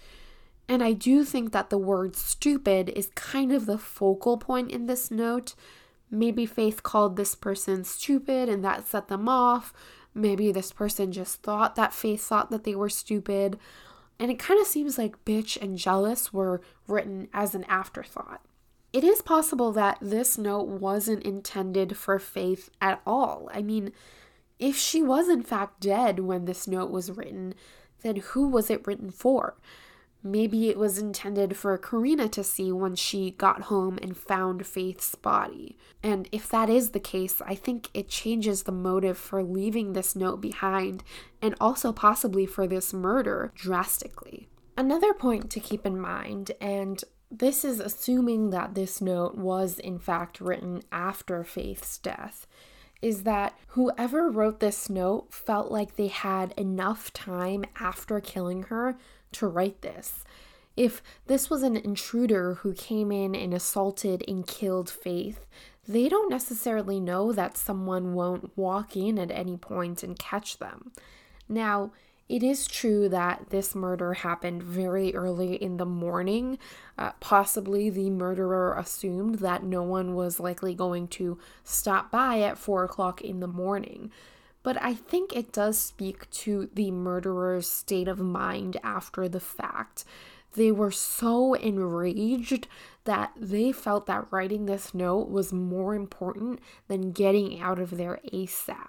And 0.69 0.83
I 0.83 0.93
do 0.93 1.23
think 1.23 1.53
that 1.53 1.71
the 1.71 1.79
word 1.79 2.17
stupid 2.17 2.89
is 2.97 3.13
kind 3.15 3.53
of 3.53 3.67
the 3.67 3.79
focal 3.79 4.39
point 4.39 4.73
in 4.73 4.87
this 4.87 5.09
note 5.09 5.55
Maybe 6.11 6.47
Faith 6.47 6.83
called 6.83 7.17
this 7.17 7.35
person 7.35 7.85
stupid 7.85 8.49
and 8.49 8.65
that 8.65 8.87
set 8.87 9.09
them 9.09 9.29
off. 9.29 9.73
Maybe 10.15 10.53
this 10.53 10.73
person 10.73 11.13
just 11.13 11.43
thought 11.43 11.75
that 11.77 11.93
Faith 11.93 12.23
thought 12.23 12.51
that 12.51 12.65
they 12.65 12.75
were 12.75 12.89
stupid. 12.89 13.59
And 14.19 14.31
it 14.31 14.39
kind 14.39 14.61
of 14.61 14.67
seems 14.67 14.97
like 14.97 15.25
bitch 15.25 15.61
and 15.61 15.77
jealous 15.77 16.33
were 16.33 16.61
written 16.87 17.29
as 17.33 17.55
an 17.55 17.65
afterthought. 17.65 18.41
It 18.93 19.03
is 19.03 19.23
possible 19.23 19.73
that 19.73 19.99
this 20.01 20.39
note 20.39 20.69
wasn't 20.69 21.25
intended 21.25 21.97
for 21.97 22.21
Faith 22.21 22.71
at 22.81 23.03
all. 23.05 23.51
I 23.53 23.61
mean, 23.61 23.91
if 24.61 24.77
she 24.77 25.03
was 25.03 25.29
in 25.29 25.43
fact 25.43 25.81
dead 25.81 26.21
when 26.21 26.45
this 26.45 26.69
note 26.69 26.93
was 26.93 27.11
written, 27.11 27.55
then 28.03 28.17
who 28.17 28.47
was 28.47 28.71
it 28.71 28.87
written 28.87 29.11
for? 29.11 29.57
Maybe 30.27 30.71
it 30.71 30.79
was 30.79 30.99
intended 30.99 31.55
for 31.55 31.77
Karina 31.77 32.31
to 32.31 32.43
see 32.43 32.73
when 32.73 32.97
she 32.97 33.33
got 33.33 33.65
home 33.65 33.99
and 34.01 34.17
found 34.17 34.67
Faith's 34.67 35.15
body. 35.15 35.77
And 36.03 36.31
if 36.33 36.49
that 36.49 36.71
is 36.71 36.91
the 36.91 37.01
case, 37.01 37.43
I 37.45 37.55
think 37.55 37.91
it 37.93 38.09
changes 38.09 38.63
the 38.63 38.73
motive 38.73 39.19
for 39.19 39.43
leaving 39.43 39.93
this 39.93 40.17
note 40.17 40.41
behind 40.41 41.05
and 41.43 41.55
also 41.61 41.93
possibly 41.93 42.47
for 42.47 42.67
this 42.67 42.95
murder 42.95 43.53
drastically. 43.55 44.49
Another 44.79 45.13
point 45.13 45.51
to 45.51 45.61
keep 45.61 45.85
in 45.85 46.01
mind, 46.01 46.53
and 46.59 47.05
this 47.31 47.63
is 47.63 47.79
assuming 47.79 48.49
that 48.49 48.75
this 48.75 49.03
note 49.03 49.37
was 49.37 49.79
in 49.79 49.99
fact 49.99 50.41
written 50.41 50.83
after 50.91 51.45
Faith's 51.45 51.99
death, 51.99 52.47
is 53.03 53.25
that 53.25 53.59
whoever 53.69 54.31
wrote 54.31 54.61
this 54.61 54.89
note 54.89 55.27
felt 55.31 55.71
like 55.71 55.97
they 55.97 56.07
had 56.07 56.55
enough 56.57 57.13
time 57.13 57.63
after 57.79 58.19
killing 58.21 58.63
her 58.65 58.97
to 59.35 59.47
write 59.47 59.83
this. 59.83 60.25
If 60.77 61.03
this 61.27 61.49
was 61.49 61.63
an 61.63 61.77
intruder 61.77 62.55
who 62.55 62.73
came 62.73 63.13
in 63.13 63.35
and 63.35 63.55
assaulted 63.55 64.25
and 64.27 64.47
killed 64.47 64.91
Faith, 64.91 65.47
they 65.87 66.09
don't 66.09 66.31
necessarily 66.31 66.99
know 66.99 67.33
that 67.33 67.57
someone 67.57 68.15
won't 68.15 68.57
walk 68.57 68.97
in 68.97 69.19
at 69.19 69.31
any 69.31 69.57
point 69.57 70.03
and 70.03 70.19
catch 70.19 70.59
them. 70.59 70.93
Now, 71.49 71.93
it 72.27 72.43
is 72.43 72.67
true 72.67 73.09
that 73.11 73.51
this 73.51 73.75
murder 73.75 74.15
happened 74.15 74.63
very 74.63 75.15
early 75.15 75.57
in 75.57 75.77
the 75.77 75.85
morning. 75.87 76.59
Uh, 76.97 77.13
possibly 77.21 77.91
the 77.91 78.09
murderer 78.09 78.75
assumed 78.79 79.37
that 79.37 79.63
no 79.63 79.83
one 79.83 80.15
was 80.15 80.41
likely 80.41 80.75
going 80.75 81.07
to 81.09 81.39
stop 81.65 82.11
by 82.11 82.41
at 82.41 82.57
4 82.57 82.85
o'clock 82.85 83.21
in 83.21 83.41
the 83.41 83.47
morning 83.47 84.11
but 84.65 84.83
I 84.83 84.95
think 84.95 85.37
it 85.37 85.53
does 85.53 85.79
speak 85.79 86.29
to 86.31 86.69
the 86.75 86.91
murderer's 86.91 87.69
state 87.69 88.09
of 88.09 88.19
mind 88.19 88.79
after 88.83 89.29
the 89.29 89.39
fact. 89.39 90.05
They 90.55 90.73
were 90.73 90.91
so 90.91 91.55
enraged 91.55 92.67
that 93.05 93.33
they 93.37 93.71
felt 93.73 94.07
that 94.07 94.33
writing 94.33 94.67
this 94.67 94.95
note 94.95 95.29
was 95.29 95.53
more 95.53 95.95
important 95.95 96.61
than 96.89 97.13
getting 97.13 97.61
out 97.61 97.79
of 97.79 97.97
there 97.97 98.19
ASAP. 98.33 98.89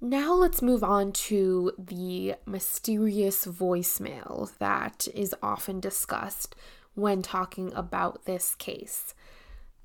Now 0.00 0.34
let's 0.34 0.62
move 0.62 0.84
on 0.84 1.12
to 1.12 1.72
the 1.78 2.36
mysterious 2.46 3.46
voicemail 3.46 4.56
that 4.58 5.08
is 5.14 5.34
often 5.42 5.80
discussed 5.80 6.54
when 6.94 7.22
talking 7.22 7.72
about 7.74 8.26
this 8.26 8.54
case. 8.54 9.14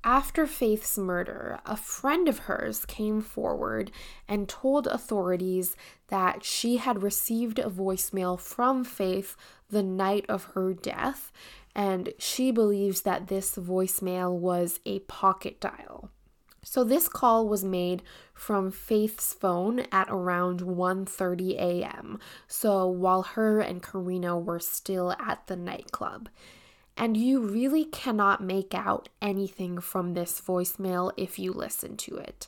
After 0.02 0.46
Faith's 0.46 0.96
murder, 0.96 1.60
a 1.66 1.76
friend 1.76 2.26
of 2.26 2.40
hers 2.40 2.86
came 2.86 3.20
forward 3.20 3.90
and 4.26 4.48
told 4.48 4.86
authorities 4.86 5.76
that 6.08 6.42
she 6.42 6.78
had 6.78 7.02
received 7.02 7.58
a 7.58 7.68
voicemail 7.68 8.40
from 8.40 8.82
Faith 8.82 9.36
the 9.68 9.82
night 9.82 10.24
of 10.26 10.44
her 10.54 10.72
death, 10.72 11.30
and 11.74 12.14
she 12.18 12.50
believes 12.50 13.02
that 13.02 13.28
this 13.28 13.56
voicemail 13.56 14.34
was 14.34 14.80
a 14.86 15.00
pocket 15.00 15.60
dial. 15.60 16.10
So 16.62 16.82
this 16.82 17.08
call 17.08 17.46
was 17.46 17.62
made 17.62 18.02
from 18.32 18.70
Faith's 18.70 19.34
phone 19.34 19.80
at 19.92 20.08
around 20.10 20.60
1:30 20.60 21.56
a.m. 21.56 22.18
So 22.48 22.86
while 22.86 23.22
her 23.22 23.60
and 23.60 23.82
Karina 23.82 24.38
were 24.38 24.60
still 24.60 25.12
at 25.12 25.46
the 25.46 25.56
nightclub 25.56 26.30
and 27.00 27.16
you 27.16 27.40
really 27.40 27.86
cannot 27.86 28.42
make 28.42 28.74
out 28.74 29.08
anything 29.22 29.80
from 29.80 30.12
this 30.12 30.38
voicemail 30.38 31.10
if 31.16 31.38
you 31.38 31.50
listen 31.50 31.96
to 31.96 32.14
it. 32.18 32.46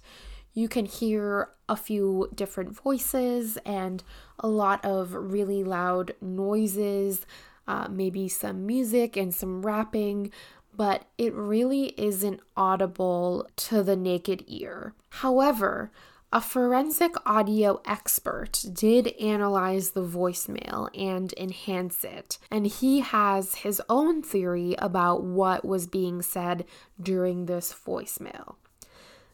You 0.53 0.69
can 0.69 0.85
hear 0.85 1.49
a 1.71 1.75
few 1.75 2.29
different 2.35 2.77
voices 2.77 3.57
and 3.65 4.05
a 4.39 4.49
lot 4.49 4.85
of 4.85 5.15
really 5.15 5.65
loud 5.65 6.13
noises, 6.21 7.25
uh, 7.67 7.89
maybe 7.91 8.29
some 8.29 8.67
music 8.67 9.17
and 9.17 9.35
some 9.35 9.65
rapping, 9.65 10.31
but 10.77 11.07
it 11.17 11.33
really 11.33 11.95
isn't 11.97 12.41
audible 12.55 13.49
to 13.57 13.83
the 13.83 13.97
naked 13.97 14.45
ear. 14.49 14.93
However, 15.09 15.91
a 16.33 16.41
forensic 16.41 17.15
audio 17.27 17.83
expert 17.85 18.65
did 18.73 19.09
analyze 19.21 19.91
the 19.91 20.03
voicemail 20.03 20.89
and 20.99 21.35
enhance 21.37 22.05
it, 22.05 22.39
and 22.51 22.67
he 22.67 23.01
has 23.01 23.57
his 23.57 23.83
own 23.91 24.23
theory 24.23 24.75
about 24.79 25.23
what 25.23 25.63
was 25.63 25.87
being 25.87 26.23
said 26.23 26.65
during 27.01 27.45
this 27.45 27.75
voicemail. 27.75 28.55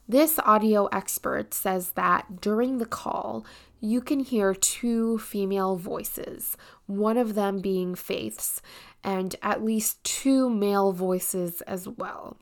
This 0.09 0.41
audio 0.41 0.87
expert 0.87 1.55
says 1.55 1.93
that 1.93 2.41
during 2.41 2.79
the 2.79 2.87
call, 2.87 3.47
you 3.81 4.01
can 4.01 4.19
hear 4.19 4.53
two 4.53 5.19
female 5.19 5.77
voices, 5.77 6.57
one 6.87 7.17
of 7.17 7.37
them 7.37 7.61
being 7.61 7.95
Faith's, 7.95 8.61
and 9.05 9.37
at 9.41 9.63
least 9.63 10.03
two 10.03 10.51
male 10.51 10.93
voices 10.93 11.61
as 11.61 11.87
well. 11.87 12.39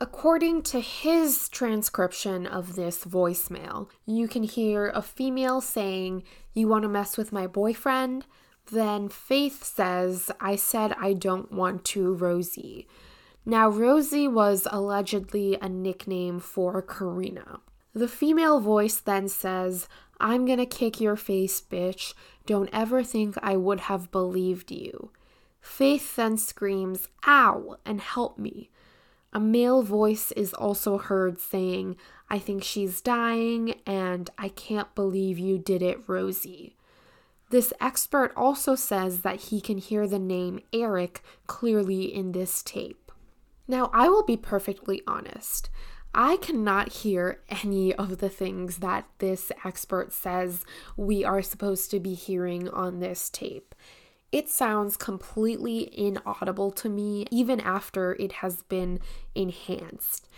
According 0.00 0.62
to 0.62 0.78
his 0.78 1.48
transcription 1.48 2.46
of 2.46 2.76
this 2.76 3.04
voicemail, 3.04 3.88
you 4.06 4.28
can 4.28 4.44
hear 4.44 4.90
a 4.90 5.02
female 5.02 5.60
saying, 5.60 6.22
You 6.54 6.68
want 6.68 6.84
to 6.84 6.88
mess 6.88 7.16
with 7.16 7.32
my 7.32 7.48
boyfriend? 7.48 8.24
Then 8.70 9.08
Faith 9.08 9.64
says, 9.64 10.30
I 10.40 10.54
said 10.54 10.94
I 11.00 11.14
don't 11.14 11.50
want 11.50 11.84
to, 11.86 12.14
Rosie. 12.14 12.86
Now, 13.44 13.68
Rosie 13.68 14.28
was 14.28 14.68
allegedly 14.70 15.58
a 15.60 15.68
nickname 15.68 16.38
for 16.38 16.80
Karina. 16.80 17.58
The 17.92 18.06
female 18.06 18.60
voice 18.60 19.00
then 19.00 19.26
says, 19.26 19.88
I'm 20.20 20.46
gonna 20.46 20.66
kick 20.66 21.00
your 21.00 21.16
face, 21.16 21.60
bitch. 21.60 22.14
Don't 22.46 22.70
ever 22.72 23.02
think 23.02 23.36
I 23.42 23.56
would 23.56 23.80
have 23.80 24.12
believed 24.12 24.70
you. 24.70 25.10
Faith 25.60 26.14
then 26.14 26.36
screams, 26.36 27.08
Ow, 27.26 27.78
and 27.84 28.00
help 28.00 28.38
me. 28.38 28.70
A 29.32 29.40
male 29.40 29.82
voice 29.82 30.32
is 30.32 30.54
also 30.54 30.98
heard 30.98 31.40
saying, 31.40 31.96
I 32.30 32.38
think 32.38 32.62
she's 32.62 33.00
dying, 33.00 33.74
and 33.86 34.30
I 34.38 34.48
can't 34.48 34.94
believe 34.94 35.38
you 35.38 35.58
did 35.58 35.82
it, 35.82 36.00
Rosie. 36.06 36.76
This 37.50 37.72
expert 37.80 38.32
also 38.36 38.74
says 38.74 39.22
that 39.22 39.40
he 39.40 39.60
can 39.60 39.78
hear 39.78 40.06
the 40.06 40.18
name 40.18 40.60
Eric 40.72 41.22
clearly 41.46 42.04
in 42.04 42.32
this 42.32 42.62
tape. 42.62 43.10
Now, 43.66 43.90
I 43.92 44.08
will 44.08 44.24
be 44.24 44.36
perfectly 44.36 45.02
honest. 45.06 45.70
I 46.14 46.36
cannot 46.38 46.92
hear 46.92 47.40
any 47.48 47.94
of 47.94 48.18
the 48.18 48.30
things 48.30 48.78
that 48.78 49.06
this 49.18 49.52
expert 49.64 50.12
says 50.12 50.64
we 50.96 51.22
are 51.24 51.42
supposed 51.42 51.90
to 51.90 52.00
be 52.00 52.14
hearing 52.14 52.68
on 52.68 53.00
this 53.00 53.28
tape. 53.28 53.74
It 54.30 54.48
sounds 54.48 54.96
completely 54.96 55.90
inaudible 55.96 56.70
to 56.72 56.88
me, 56.88 57.26
even 57.30 57.60
after 57.60 58.14
it 58.16 58.32
has 58.32 58.62
been 58.62 59.00
enhanced. 59.34 60.28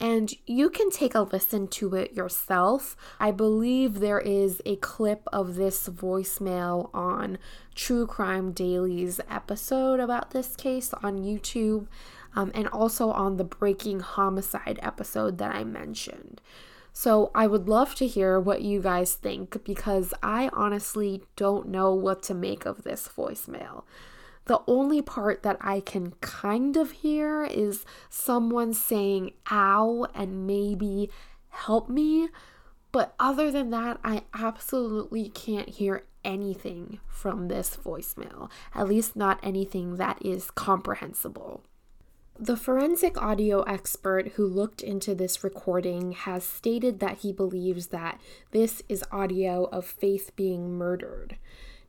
And 0.00 0.32
you 0.46 0.70
can 0.70 0.90
take 0.90 1.14
a 1.14 1.20
listen 1.20 1.68
to 1.68 1.94
it 1.94 2.14
yourself. 2.14 2.96
I 3.20 3.30
believe 3.30 4.00
there 4.00 4.18
is 4.18 4.60
a 4.64 4.76
clip 4.76 5.22
of 5.32 5.54
this 5.54 5.88
voicemail 5.88 6.90
on 6.92 7.38
True 7.74 8.06
Crime 8.06 8.52
Daily's 8.52 9.20
episode 9.30 10.00
about 10.00 10.30
this 10.30 10.56
case 10.56 10.92
on 11.02 11.22
YouTube, 11.22 11.86
um, 12.34 12.50
and 12.54 12.66
also 12.68 13.10
on 13.10 13.36
the 13.36 13.44
Breaking 13.44 14.00
Homicide 14.00 14.80
episode 14.82 15.38
that 15.38 15.54
I 15.54 15.64
mentioned. 15.64 16.40
So 16.96 17.32
I 17.34 17.48
would 17.48 17.68
love 17.68 17.96
to 17.96 18.06
hear 18.06 18.38
what 18.38 18.62
you 18.62 18.80
guys 18.80 19.14
think 19.14 19.64
because 19.64 20.14
I 20.22 20.48
honestly 20.52 21.24
don't 21.34 21.68
know 21.68 21.92
what 21.92 22.22
to 22.24 22.34
make 22.34 22.64
of 22.64 22.84
this 22.84 23.08
voicemail. 23.08 23.82
The 24.44 24.60
only 24.68 25.02
part 25.02 25.42
that 25.42 25.56
I 25.60 25.80
can 25.80 26.12
kind 26.20 26.76
of 26.76 26.92
hear 26.92 27.44
is 27.44 27.84
someone 28.08 28.72
saying 28.72 29.32
ow 29.50 30.06
and 30.14 30.46
maybe 30.46 31.10
help 31.48 31.88
me. 31.88 32.28
But 32.92 33.12
other 33.18 33.50
than 33.50 33.70
that, 33.70 33.98
I 34.04 34.22
absolutely 34.32 35.30
can't 35.30 35.70
hear 35.70 36.04
anything 36.24 37.00
from 37.08 37.48
this 37.48 37.76
voicemail, 37.76 38.48
at 38.72 38.86
least 38.86 39.16
not 39.16 39.40
anything 39.42 39.96
that 39.96 40.24
is 40.24 40.52
comprehensible. 40.52 41.64
The 42.38 42.56
forensic 42.56 43.16
audio 43.16 43.62
expert 43.62 44.32
who 44.32 44.44
looked 44.44 44.82
into 44.82 45.14
this 45.14 45.44
recording 45.44 46.12
has 46.12 46.42
stated 46.42 46.98
that 46.98 47.18
he 47.18 47.32
believes 47.32 47.88
that 47.88 48.20
this 48.50 48.82
is 48.88 49.04
audio 49.12 49.66
of 49.66 49.86
Faith 49.86 50.32
being 50.34 50.76
murdered. 50.76 51.36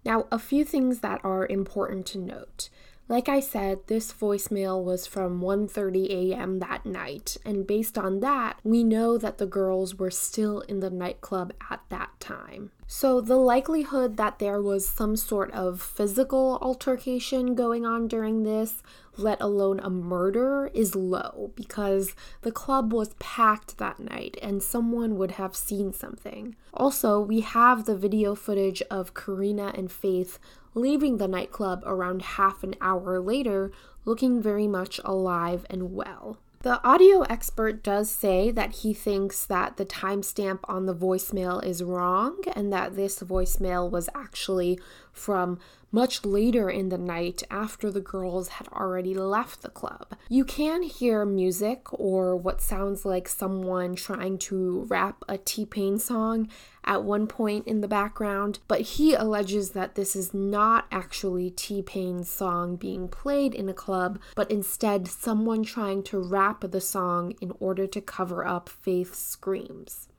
Now, 0.05 0.27
a 0.31 0.37
few 0.37 0.63
things 0.63 0.99
that 0.99 1.19
are 1.23 1.47
important 1.47 2.05
to 2.07 2.19
note. 2.19 2.69
Like 3.07 3.27
I 3.27 3.39
said, 3.39 3.79
this 3.87 4.13
voicemail 4.13 4.83
was 4.83 5.05
from 5.05 5.39
1:30 5.41 6.09
a.m. 6.09 6.57
that 6.59 6.85
night, 6.85 7.37
and 7.45 7.67
based 7.67 7.97
on 7.97 8.19
that, 8.21 8.59
we 8.63 8.83
know 8.83 9.17
that 9.17 9.37
the 9.37 9.45
girls 9.45 9.95
were 9.99 10.09
still 10.09 10.61
in 10.61 10.79
the 10.79 10.89
nightclub 10.89 11.53
at 11.69 11.81
that 11.89 12.19
time. 12.19 12.71
So, 12.87 13.21
the 13.21 13.37
likelihood 13.37 14.17
that 14.17 14.39
there 14.39 14.59
was 14.59 14.89
some 14.89 15.15
sort 15.15 15.51
of 15.51 15.81
physical 15.81 16.57
altercation 16.63 17.53
going 17.53 17.85
on 17.85 18.07
during 18.07 18.41
this, 18.41 18.81
let 19.17 19.41
alone 19.41 19.79
a 19.79 19.89
murder, 19.89 20.69
is 20.73 20.95
low 20.95 21.51
because 21.55 22.15
the 22.41 22.51
club 22.51 22.93
was 22.93 23.13
packed 23.19 23.77
that 23.77 23.99
night 23.99 24.37
and 24.41 24.61
someone 24.61 25.17
would 25.17 25.31
have 25.31 25.55
seen 25.55 25.93
something. 25.93 26.55
Also, 26.73 27.19
we 27.19 27.41
have 27.41 27.85
the 27.85 27.95
video 27.95 28.35
footage 28.35 28.81
of 28.91 29.13
Karina 29.13 29.71
and 29.75 29.91
Faith 29.91 30.39
leaving 30.75 31.17
the 31.17 31.27
nightclub 31.27 31.81
around 31.85 32.21
half 32.21 32.63
an 32.63 32.75
hour 32.81 33.19
later, 33.19 33.71
looking 34.03 34.41
very 34.41 34.67
much 34.67 34.99
alive 35.03 35.65
and 35.69 35.93
well. 35.93 36.37
The 36.65 36.83
audio 36.83 37.21
expert 37.21 37.83
does 37.83 38.09
say 38.09 38.49
that 38.49 38.77
he 38.77 38.91
thinks 38.91 39.45
that 39.45 39.77
the 39.77 39.85
timestamp 39.85 40.61
on 40.63 40.87
the 40.87 40.95
voicemail 40.95 41.63
is 41.63 41.83
wrong 41.83 42.39
and 42.55 42.73
that 42.73 42.95
this 42.95 43.19
voicemail 43.19 43.89
was 43.89 44.09
actually 44.15 44.79
from 45.17 45.59
much 45.91 46.25
later 46.25 46.69
in 46.69 46.89
the 46.89 46.97
night 46.97 47.41
after 47.49 47.89
the 47.89 48.01
girls 48.01 48.49
had 48.49 48.67
already 48.67 49.13
left 49.13 49.61
the 49.61 49.69
club. 49.69 50.13
You 50.27 50.43
can 50.43 50.83
hear 50.83 51.25
music 51.25 51.87
or 51.93 52.35
what 52.35 52.61
sounds 52.61 53.05
like 53.05 53.29
someone 53.29 53.95
trying 53.95 54.37
to 54.39 54.85
rap 54.89 55.23
a 55.29 55.37
T 55.37 55.65
Pain 55.65 55.97
song 55.97 56.49
at 56.83 57.03
one 57.03 57.27
point 57.27 57.65
in 57.65 57.79
the 57.79 57.87
background, 57.87 58.59
but 58.67 58.81
he 58.81 59.13
alleges 59.13 59.71
that 59.71 59.95
this 59.95 60.17
is 60.17 60.33
not 60.33 60.85
actually 60.91 61.49
T 61.49 61.81
Pain's 61.81 62.29
song 62.29 62.75
being 62.75 63.07
played 63.07 63.55
in 63.55 63.69
a 63.69 63.73
club, 63.73 64.19
but 64.35 64.51
instead 64.51 65.07
someone 65.07 65.63
trying 65.63 66.03
to 66.03 66.19
rap 66.19 66.65
the 66.71 66.81
song 66.81 67.33
in 67.39 67.53
order 67.61 67.87
to 67.87 68.01
cover 68.01 68.45
up 68.45 68.67
Faith's 68.67 69.19
screams. 69.19 70.09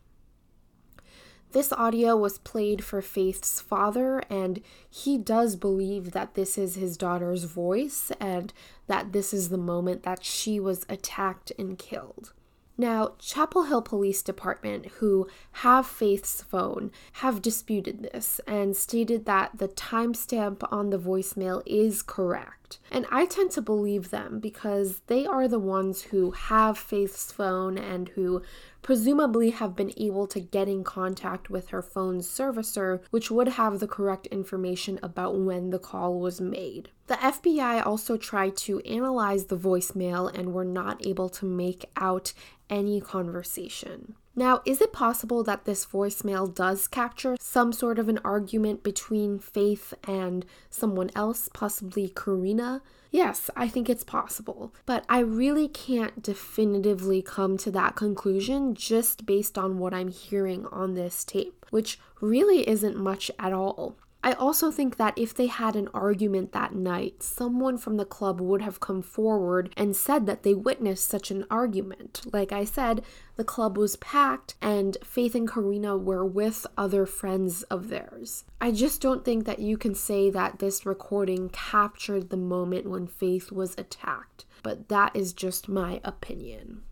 This 1.57 1.73
audio 1.73 2.19
was 2.19 2.37
played 2.37 2.85
for 2.85 3.01
Faith's 3.01 3.63
father, 3.63 4.23
and 4.29 4.61
he 4.91 5.17
does 5.17 5.57
believe 5.57 6.11
that 6.11 6.35
this 6.35 6.59
is 6.59 6.75
his 6.75 6.99
daughter's 6.99 7.45
voice 7.45 8.13
and 8.21 8.53
that 8.89 9.13
this 9.13 9.33
is 9.33 9.49
the 9.49 9.57
moment 9.57 10.03
that 10.03 10.23
she 10.23 10.61
was 10.61 10.85
attacked 10.91 11.53
and 11.59 11.79
killed. 11.79 12.35
Now, 12.79 13.15
Chapel 13.19 13.65
Hill 13.65 13.81
Police 13.81 14.23
Department, 14.23 14.87
who 14.99 15.29
have 15.53 15.87
Faith's 15.87 16.43
phone, 16.43 16.91
have 17.15 17.41
disputed 17.41 18.03
this 18.03 18.41
and 18.47 18.77
stated 18.77 19.25
that 19.25 19.57
the 19.57 19.69
timestamp 19.69 20.67
on 20.71 20.91
the 20.91 20.99
voicemail 20.99 21.63
is 21.65 22.03
correct. 22.03 22.79
And 22.91 23.07
I 23.11 23.27
tend 23.27 23.53
to 23.53 23.63
believe 23.63 24.11
them 24.11 24.41
because 24.41 25.01
they 25.07 25.25
are 25.25 25.49
the 25.49 25.59
ones 25.59 26.03
who 26.03 26.33
have 26.33 26.77
Faith's 26.77 27.33
phone 27.33 27.79
and 27.79 28.09
who 28.11 28.43
presumably 28.83 29.51
have 29.51 29.75
been 29.75 29.93
able 29.97 30.27
to 30.29 30.41
get 30.41 30.69
in 30.69 30.85
contact 30.85 31.49
with 31.49 31.69
her 31.69 31.83
phone's 31.83 32.29
servicer, 32.29 33.01
which 33.11 33.31
would 33.31 33.49
have 33.49 33.81
the 33.81 33.89
correct 33.89 34.27
information 34.29 34.99
about 35.03 35.39
when 35.39 35.71
the 35.71 35.79
call 35.79 36.21
was 36.21 36.41
made. 36.41 36.91
The 37.07 37.15
FBI 37.15 37.87
also 37.87 38.17
tried 38.17 38.57
to 38.59 38.81
analyze 38.81 39.45
the 39.45 39.57
voicemail 39.57 40.33
and 40.37 40.53
were 40.53 40.65
not 40.65 41.07
able 41.07 41.29
to 41.31 41.45
make 41.45 41.85
out 41.97 42.33
any 42.69 43.01
conversation. 43.01 44.17
Now, 44.39 44.61
is 44.67 44.83
it 44.83 44.93
possible 44.93 45.43
that 45.45 45.65
this 45.65 45.87
voicemail 45.87 46.55
does 46.55 46.87
capture 46.89 47.37
some 47.41 47.73
sort 47.73 47.99
of 47.99 48.11
an 48.11 48.19
argument 48.23 48.83
between 48.83 49.39
Faith 49.39 49.95
and 50.07 50.45
someone 50.69 51.11
else, 51.17 51.49
possibly 51.55 52.13
Karina? 52.15 52.83
Yes, 53.11 53.49
I 53.57 53.67
think 53.67 53.89
it's 53.89 54.05
possible, 54.05 54.75
but 54.85 55.07
I 55.09 55.21
really 55.21 55.69
can't 55.69 56.23
definitively 56.23 57.23
come 57.23 57.57
to 57.59 57.71
that 57.71 57.97
conclusion 57.97 58.75
just 58.75 59.25
based 59.25 59.57
on 59.57 59.79
what 59.79 59.95
I'm 59.95 60.09
hearing 60.09 60.67
on 60.67 60.95
this 60.95 61.25
tape, 61.25 61.65
which 61.71 61.99
really 62.21 62.69
isn't 62.69 62.99
much 62.99 63.31
at 63.39 63.55
all. 63.55 63.97
I 64.27 64.33
also 64.33 64.73
think 64.73 64.97
that 64.97 65.17
if 65.17 65.33
they 65.33 65.47
had 65.47 65.77
an 65.77 65.89
argument 65.95 66.51
that 66.51 66.75
night, 66.75 67.23
someone 67.23 67.79
from 67.79 67.97
the 67.97 68.05
club 68.05 68.41
would 68.41 68.61
have 68.61 68.81
come 68.81 69.01
forward 69.01 69.73
and 69.77 69.95
said 69.95 70.27
that 70.27 70.43
they 70.43 70.53
witnessed 70.53 71.09
such 71.09 71.31
an 71.31 71.45
argument. 71.49 72.23
Like 72.33 72.51
I 72.51 72.65
said, 72.65 73.05
the 73.37 73.45
club 73.45 73.79
was 73.79 73.95
packed 73.95 74.57
and 74.61 74.97
Faith 75.05 75.37
and 75.37 75.49
Karina 75.49 75.97
were 75.97 76.27
with 76.27 76.67
other 76.77 77.07
friends 77.07 77.63
of 77.65 77.89
theirs. 77.89 78.43
I 78.61 78.73
just 78.73 79.01
don't 79.01 79.25
think 79.25 79.45
that 79.45 79.61
you 79.61 79.79
can 79.79 79.95
say 79.95 80.29
that 80.31 80.59
this 80.59 80.85
recording 80.85 81.49
captured 81.51 82.31
the 82.31 82.37
moment 82.37 82.91
when 82.91 83.07
Faith 83.07 83.53
was 83.53 83.79
attacked, 83.79 84.45
but 84.65 84.89
that 84.89 85.15
is 85.15 85.35
just 85.35 85.69
my 85.69 86.01
opinion. 86.03 86.83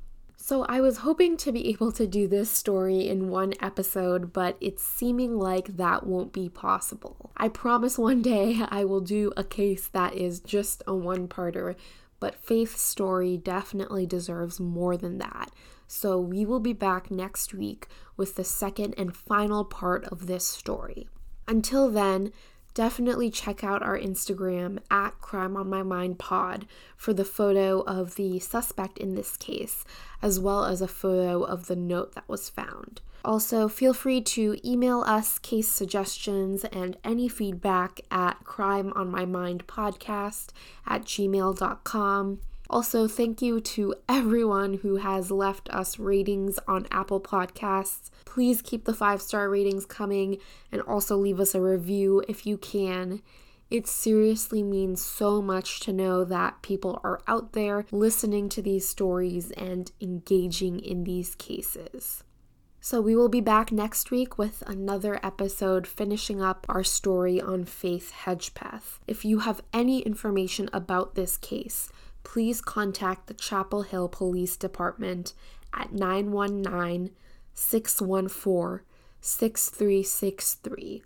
So, 0.46 0.66
I 0.68 0.82
was 0.82 0.98
hoping 0.98 1.38
to 1.38 1.52
be 1.52 1.70
able 1.70 1.90
to 1.92 2.06
do 2.06 2.28
this 2.28 2.50
story 2.50 3.08
in 3.08 3.30
one 3.30 3.54
episode, 3.62 4.30
but 4.34 4.58
it's 4.60 4.82
seeming 4.82 5.38
like 5.38 5.78
that 5.78 6.06
won't 6.06 6.34
be 6.34 6.50
possible. 6.50 7.32
I 7.34 7.48
promise 7.48 7.96
one 7.96 8.20
day 8.20 8.60
I 8.68 8.84
will 8.84 9.00
do 9.00 9.32
a 9.38 9.42
case 9.42 9.88
that 9.88 10.12
is 10.12 10.40
just 10.40 10.82
a 10.86 10.94
one 10.94 11.28
parter, 11.28 11.76
but 12.20 12.34
Faith's 12.34 12.82
story 12.82 13.38
definitely 13.38 14.04
deserves 14.04 14.60
more 14.60 14.98
than 14.98 15.16
that. 15.16 15.50
So, 15.88 16.20
we 16.20 16.44
will 16.44 16.60
be 16.60 16.74
back 16.74 17.10
next 17.10 17.54
week 17.54 17.88
with 18.18 18.34
the 18.34 18.44
second 18.44 18.92
and 18.98 19.16
final 19.16 19.64
part 19.64 20.04
of 20.12 20.26
this 20.26 20.46
story. 20.46 21.08
Until 21.48 21.88
then, 21.90 22.34
definitely 22.74 23.30
check 23.30 23.64
out 23.64 23.82
our 23.82 23.98
Instagram 23.98 24.78
at 24.90 25.18
Crime 25.20 25.56
on 25.56 25.70
My 25.70 25.82
Mind 25.82 26.18
Pod 26.18 26.66
for 26.96 27.14
the 27.14 27.24
photo 27.24 27.80
of 27.82 28.16
the 28.16 28.40
suspect 28.40 28.98
in 28.98 29.14
this 29.14 29.36
case, 29.36 29.84
as 30.20 30.38
well 30.38 30.64
as 30.64 30.82
a 30.82 30.88
photo 30.88 31.42
of 31.42 31.66
the 31.66 31.76
note 31.76 32.14
that 32.14 32.28
was 32.28 32.50
found. 32.50 33.00
Also, 33.24 33.68
feel 33.68 33.94
free 33.94 34.20
to 34.20 34.58
email 34.62 35.00
us 35.02 35.38
case 35.38 35.68
suggestions 35.68 36.64
and 36.64 36.98
any 37.02 37.26
feedback 37.26 38.02
at 38.10 38.44
crimeonmymindpodcast 38.44 40.48
at 40.86 41.04
gmail.com. 41.04 42.40
Also, 42.74 43.06
thank 43.06 43.40
you 43.40 43.60
to 43.60 43.94
everyone 44.08 44.74
who 44.78 44.96
has 44.96 45.30
left 45.30 45.68
us 45.70 45.96
ratings 45.96 46.58
on 46.66 46.88
Apple 46.90 47.20
Podcasts. 47.20 48.10
Please 48.24 48.60
keep 48.62 48.84
the 48.84 48.92
five 48.92 49.22
star 49.22 49.48
ratings 49.48 49.86
coming 49.86 50.38
and 50.72 50.82
also 50.82 51.16
leave 51.16 51.38
us 51.38 51.54
a 51.54 51.60
review 51.60 52.24
if 52.26 52.44
you 52.44 52.58
can. 52.58 53.22
It 53.70 53.86
seriously 53.86 54.64
means 54.64 55.00
so 55.00 55.40
much 55.40 55.78
to 55.80 55.92
know 55.92 56.24
that 56.24 56.62
people 56.62 57.00
are 57.04 57.20
out 57.28 57.52
there 57.52 57.86
listening 57.92 58.48
to 58.48 58.60
these 58.60 58.88
stories 58.88 59.52
and 59.52 59.92
engaging 60.00 60.80
in 60.80 61.04
these 61.04 61.36
cases. 61.36 62.24
So, 62.80 63.00
we 63.00 63.14
will 63.14 63.28
be 63.28 63.40
back 63.40 63.70
next 63.70 64.10
week 64.10 64.36
with 64.36 64.64
another 64.66 65.20
episode 65.22 65.86
finishing 65.86 66.42
up 66.42 66.66
our 66.68 66.82
story 66.82 67.40
on 67.40 67.66
Faith 67.66 68.12
Hedgepeth. 68.24 68.98
If 69.06 69.24
you 69.24 69.38
have 69.38 69.62
any 69.72 70.00
information 70.00 70.68
about 70.72 71.14
this 71.14 71.36
case, 71.36 71.88
please 72.24 72.60
contact 72.60 73.26
the 73.26 73.34
Chapel 73.34 73.82
Hill 73.82 74.08
Police 74.08 74.56
Department 74.56 75.32
at 75.72 75.92
919 75.92 77.10
614 77.54 78.84
6363 79.20 81.02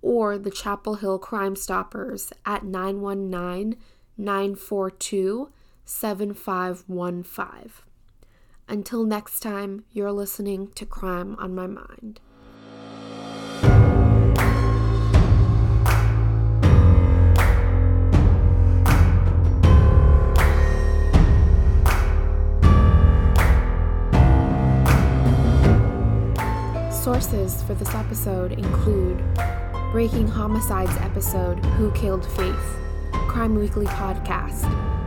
or 0.00 0.36
the 0.36 0.50
Chapel 0.50 0.94
Hill 0.96 1.18
Crime 1.18 1.54
Stoppers 1.54 2.32
at 2.44 2.64
919 2.64 3.76
942 4.16 5.50
7515. 5.84 7.72
Until 8.68 9.04
next 9.04 9.40
time, 9.40 9.84
you're 9.92 10.12
listening 10.12 10.68
to 10.68 10.86
Crime 10.86 11.36
on 11.38 11.54
My 11.54 11.66
Mind. 11.66 12.20
Sources 27.12 27.62
for 27.64 27.74
this 27.74 27.94
episode 27.94 28.52
include 28.52 29.22
Breaking 29.92 30.26
Homicides 30.26 30.96
episode 31.02 31.62
Who 31.76 31.92
Killed 31.92 32.24
Faith, 32.24 32.78
Crime 33.28 33.54
Weekly 33.54 33.84
podcast, 33.84 34.62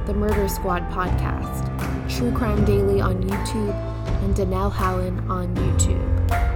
The 0.06 0.14
Murder 0.14 0.48
Squad 0.48 0.88
podcast, 0.92 1.66
True 2.16 2.32
Crime 2.32 2.64
Daily 2.64 3.02
on 3.02 3.24
YouTube, 3.24 3.74
and 4.24 4.36
Danelle 4.36 4.72
Hallan 4.72 5.28
on 5.32 5.56
YouTube. 5.56 6.55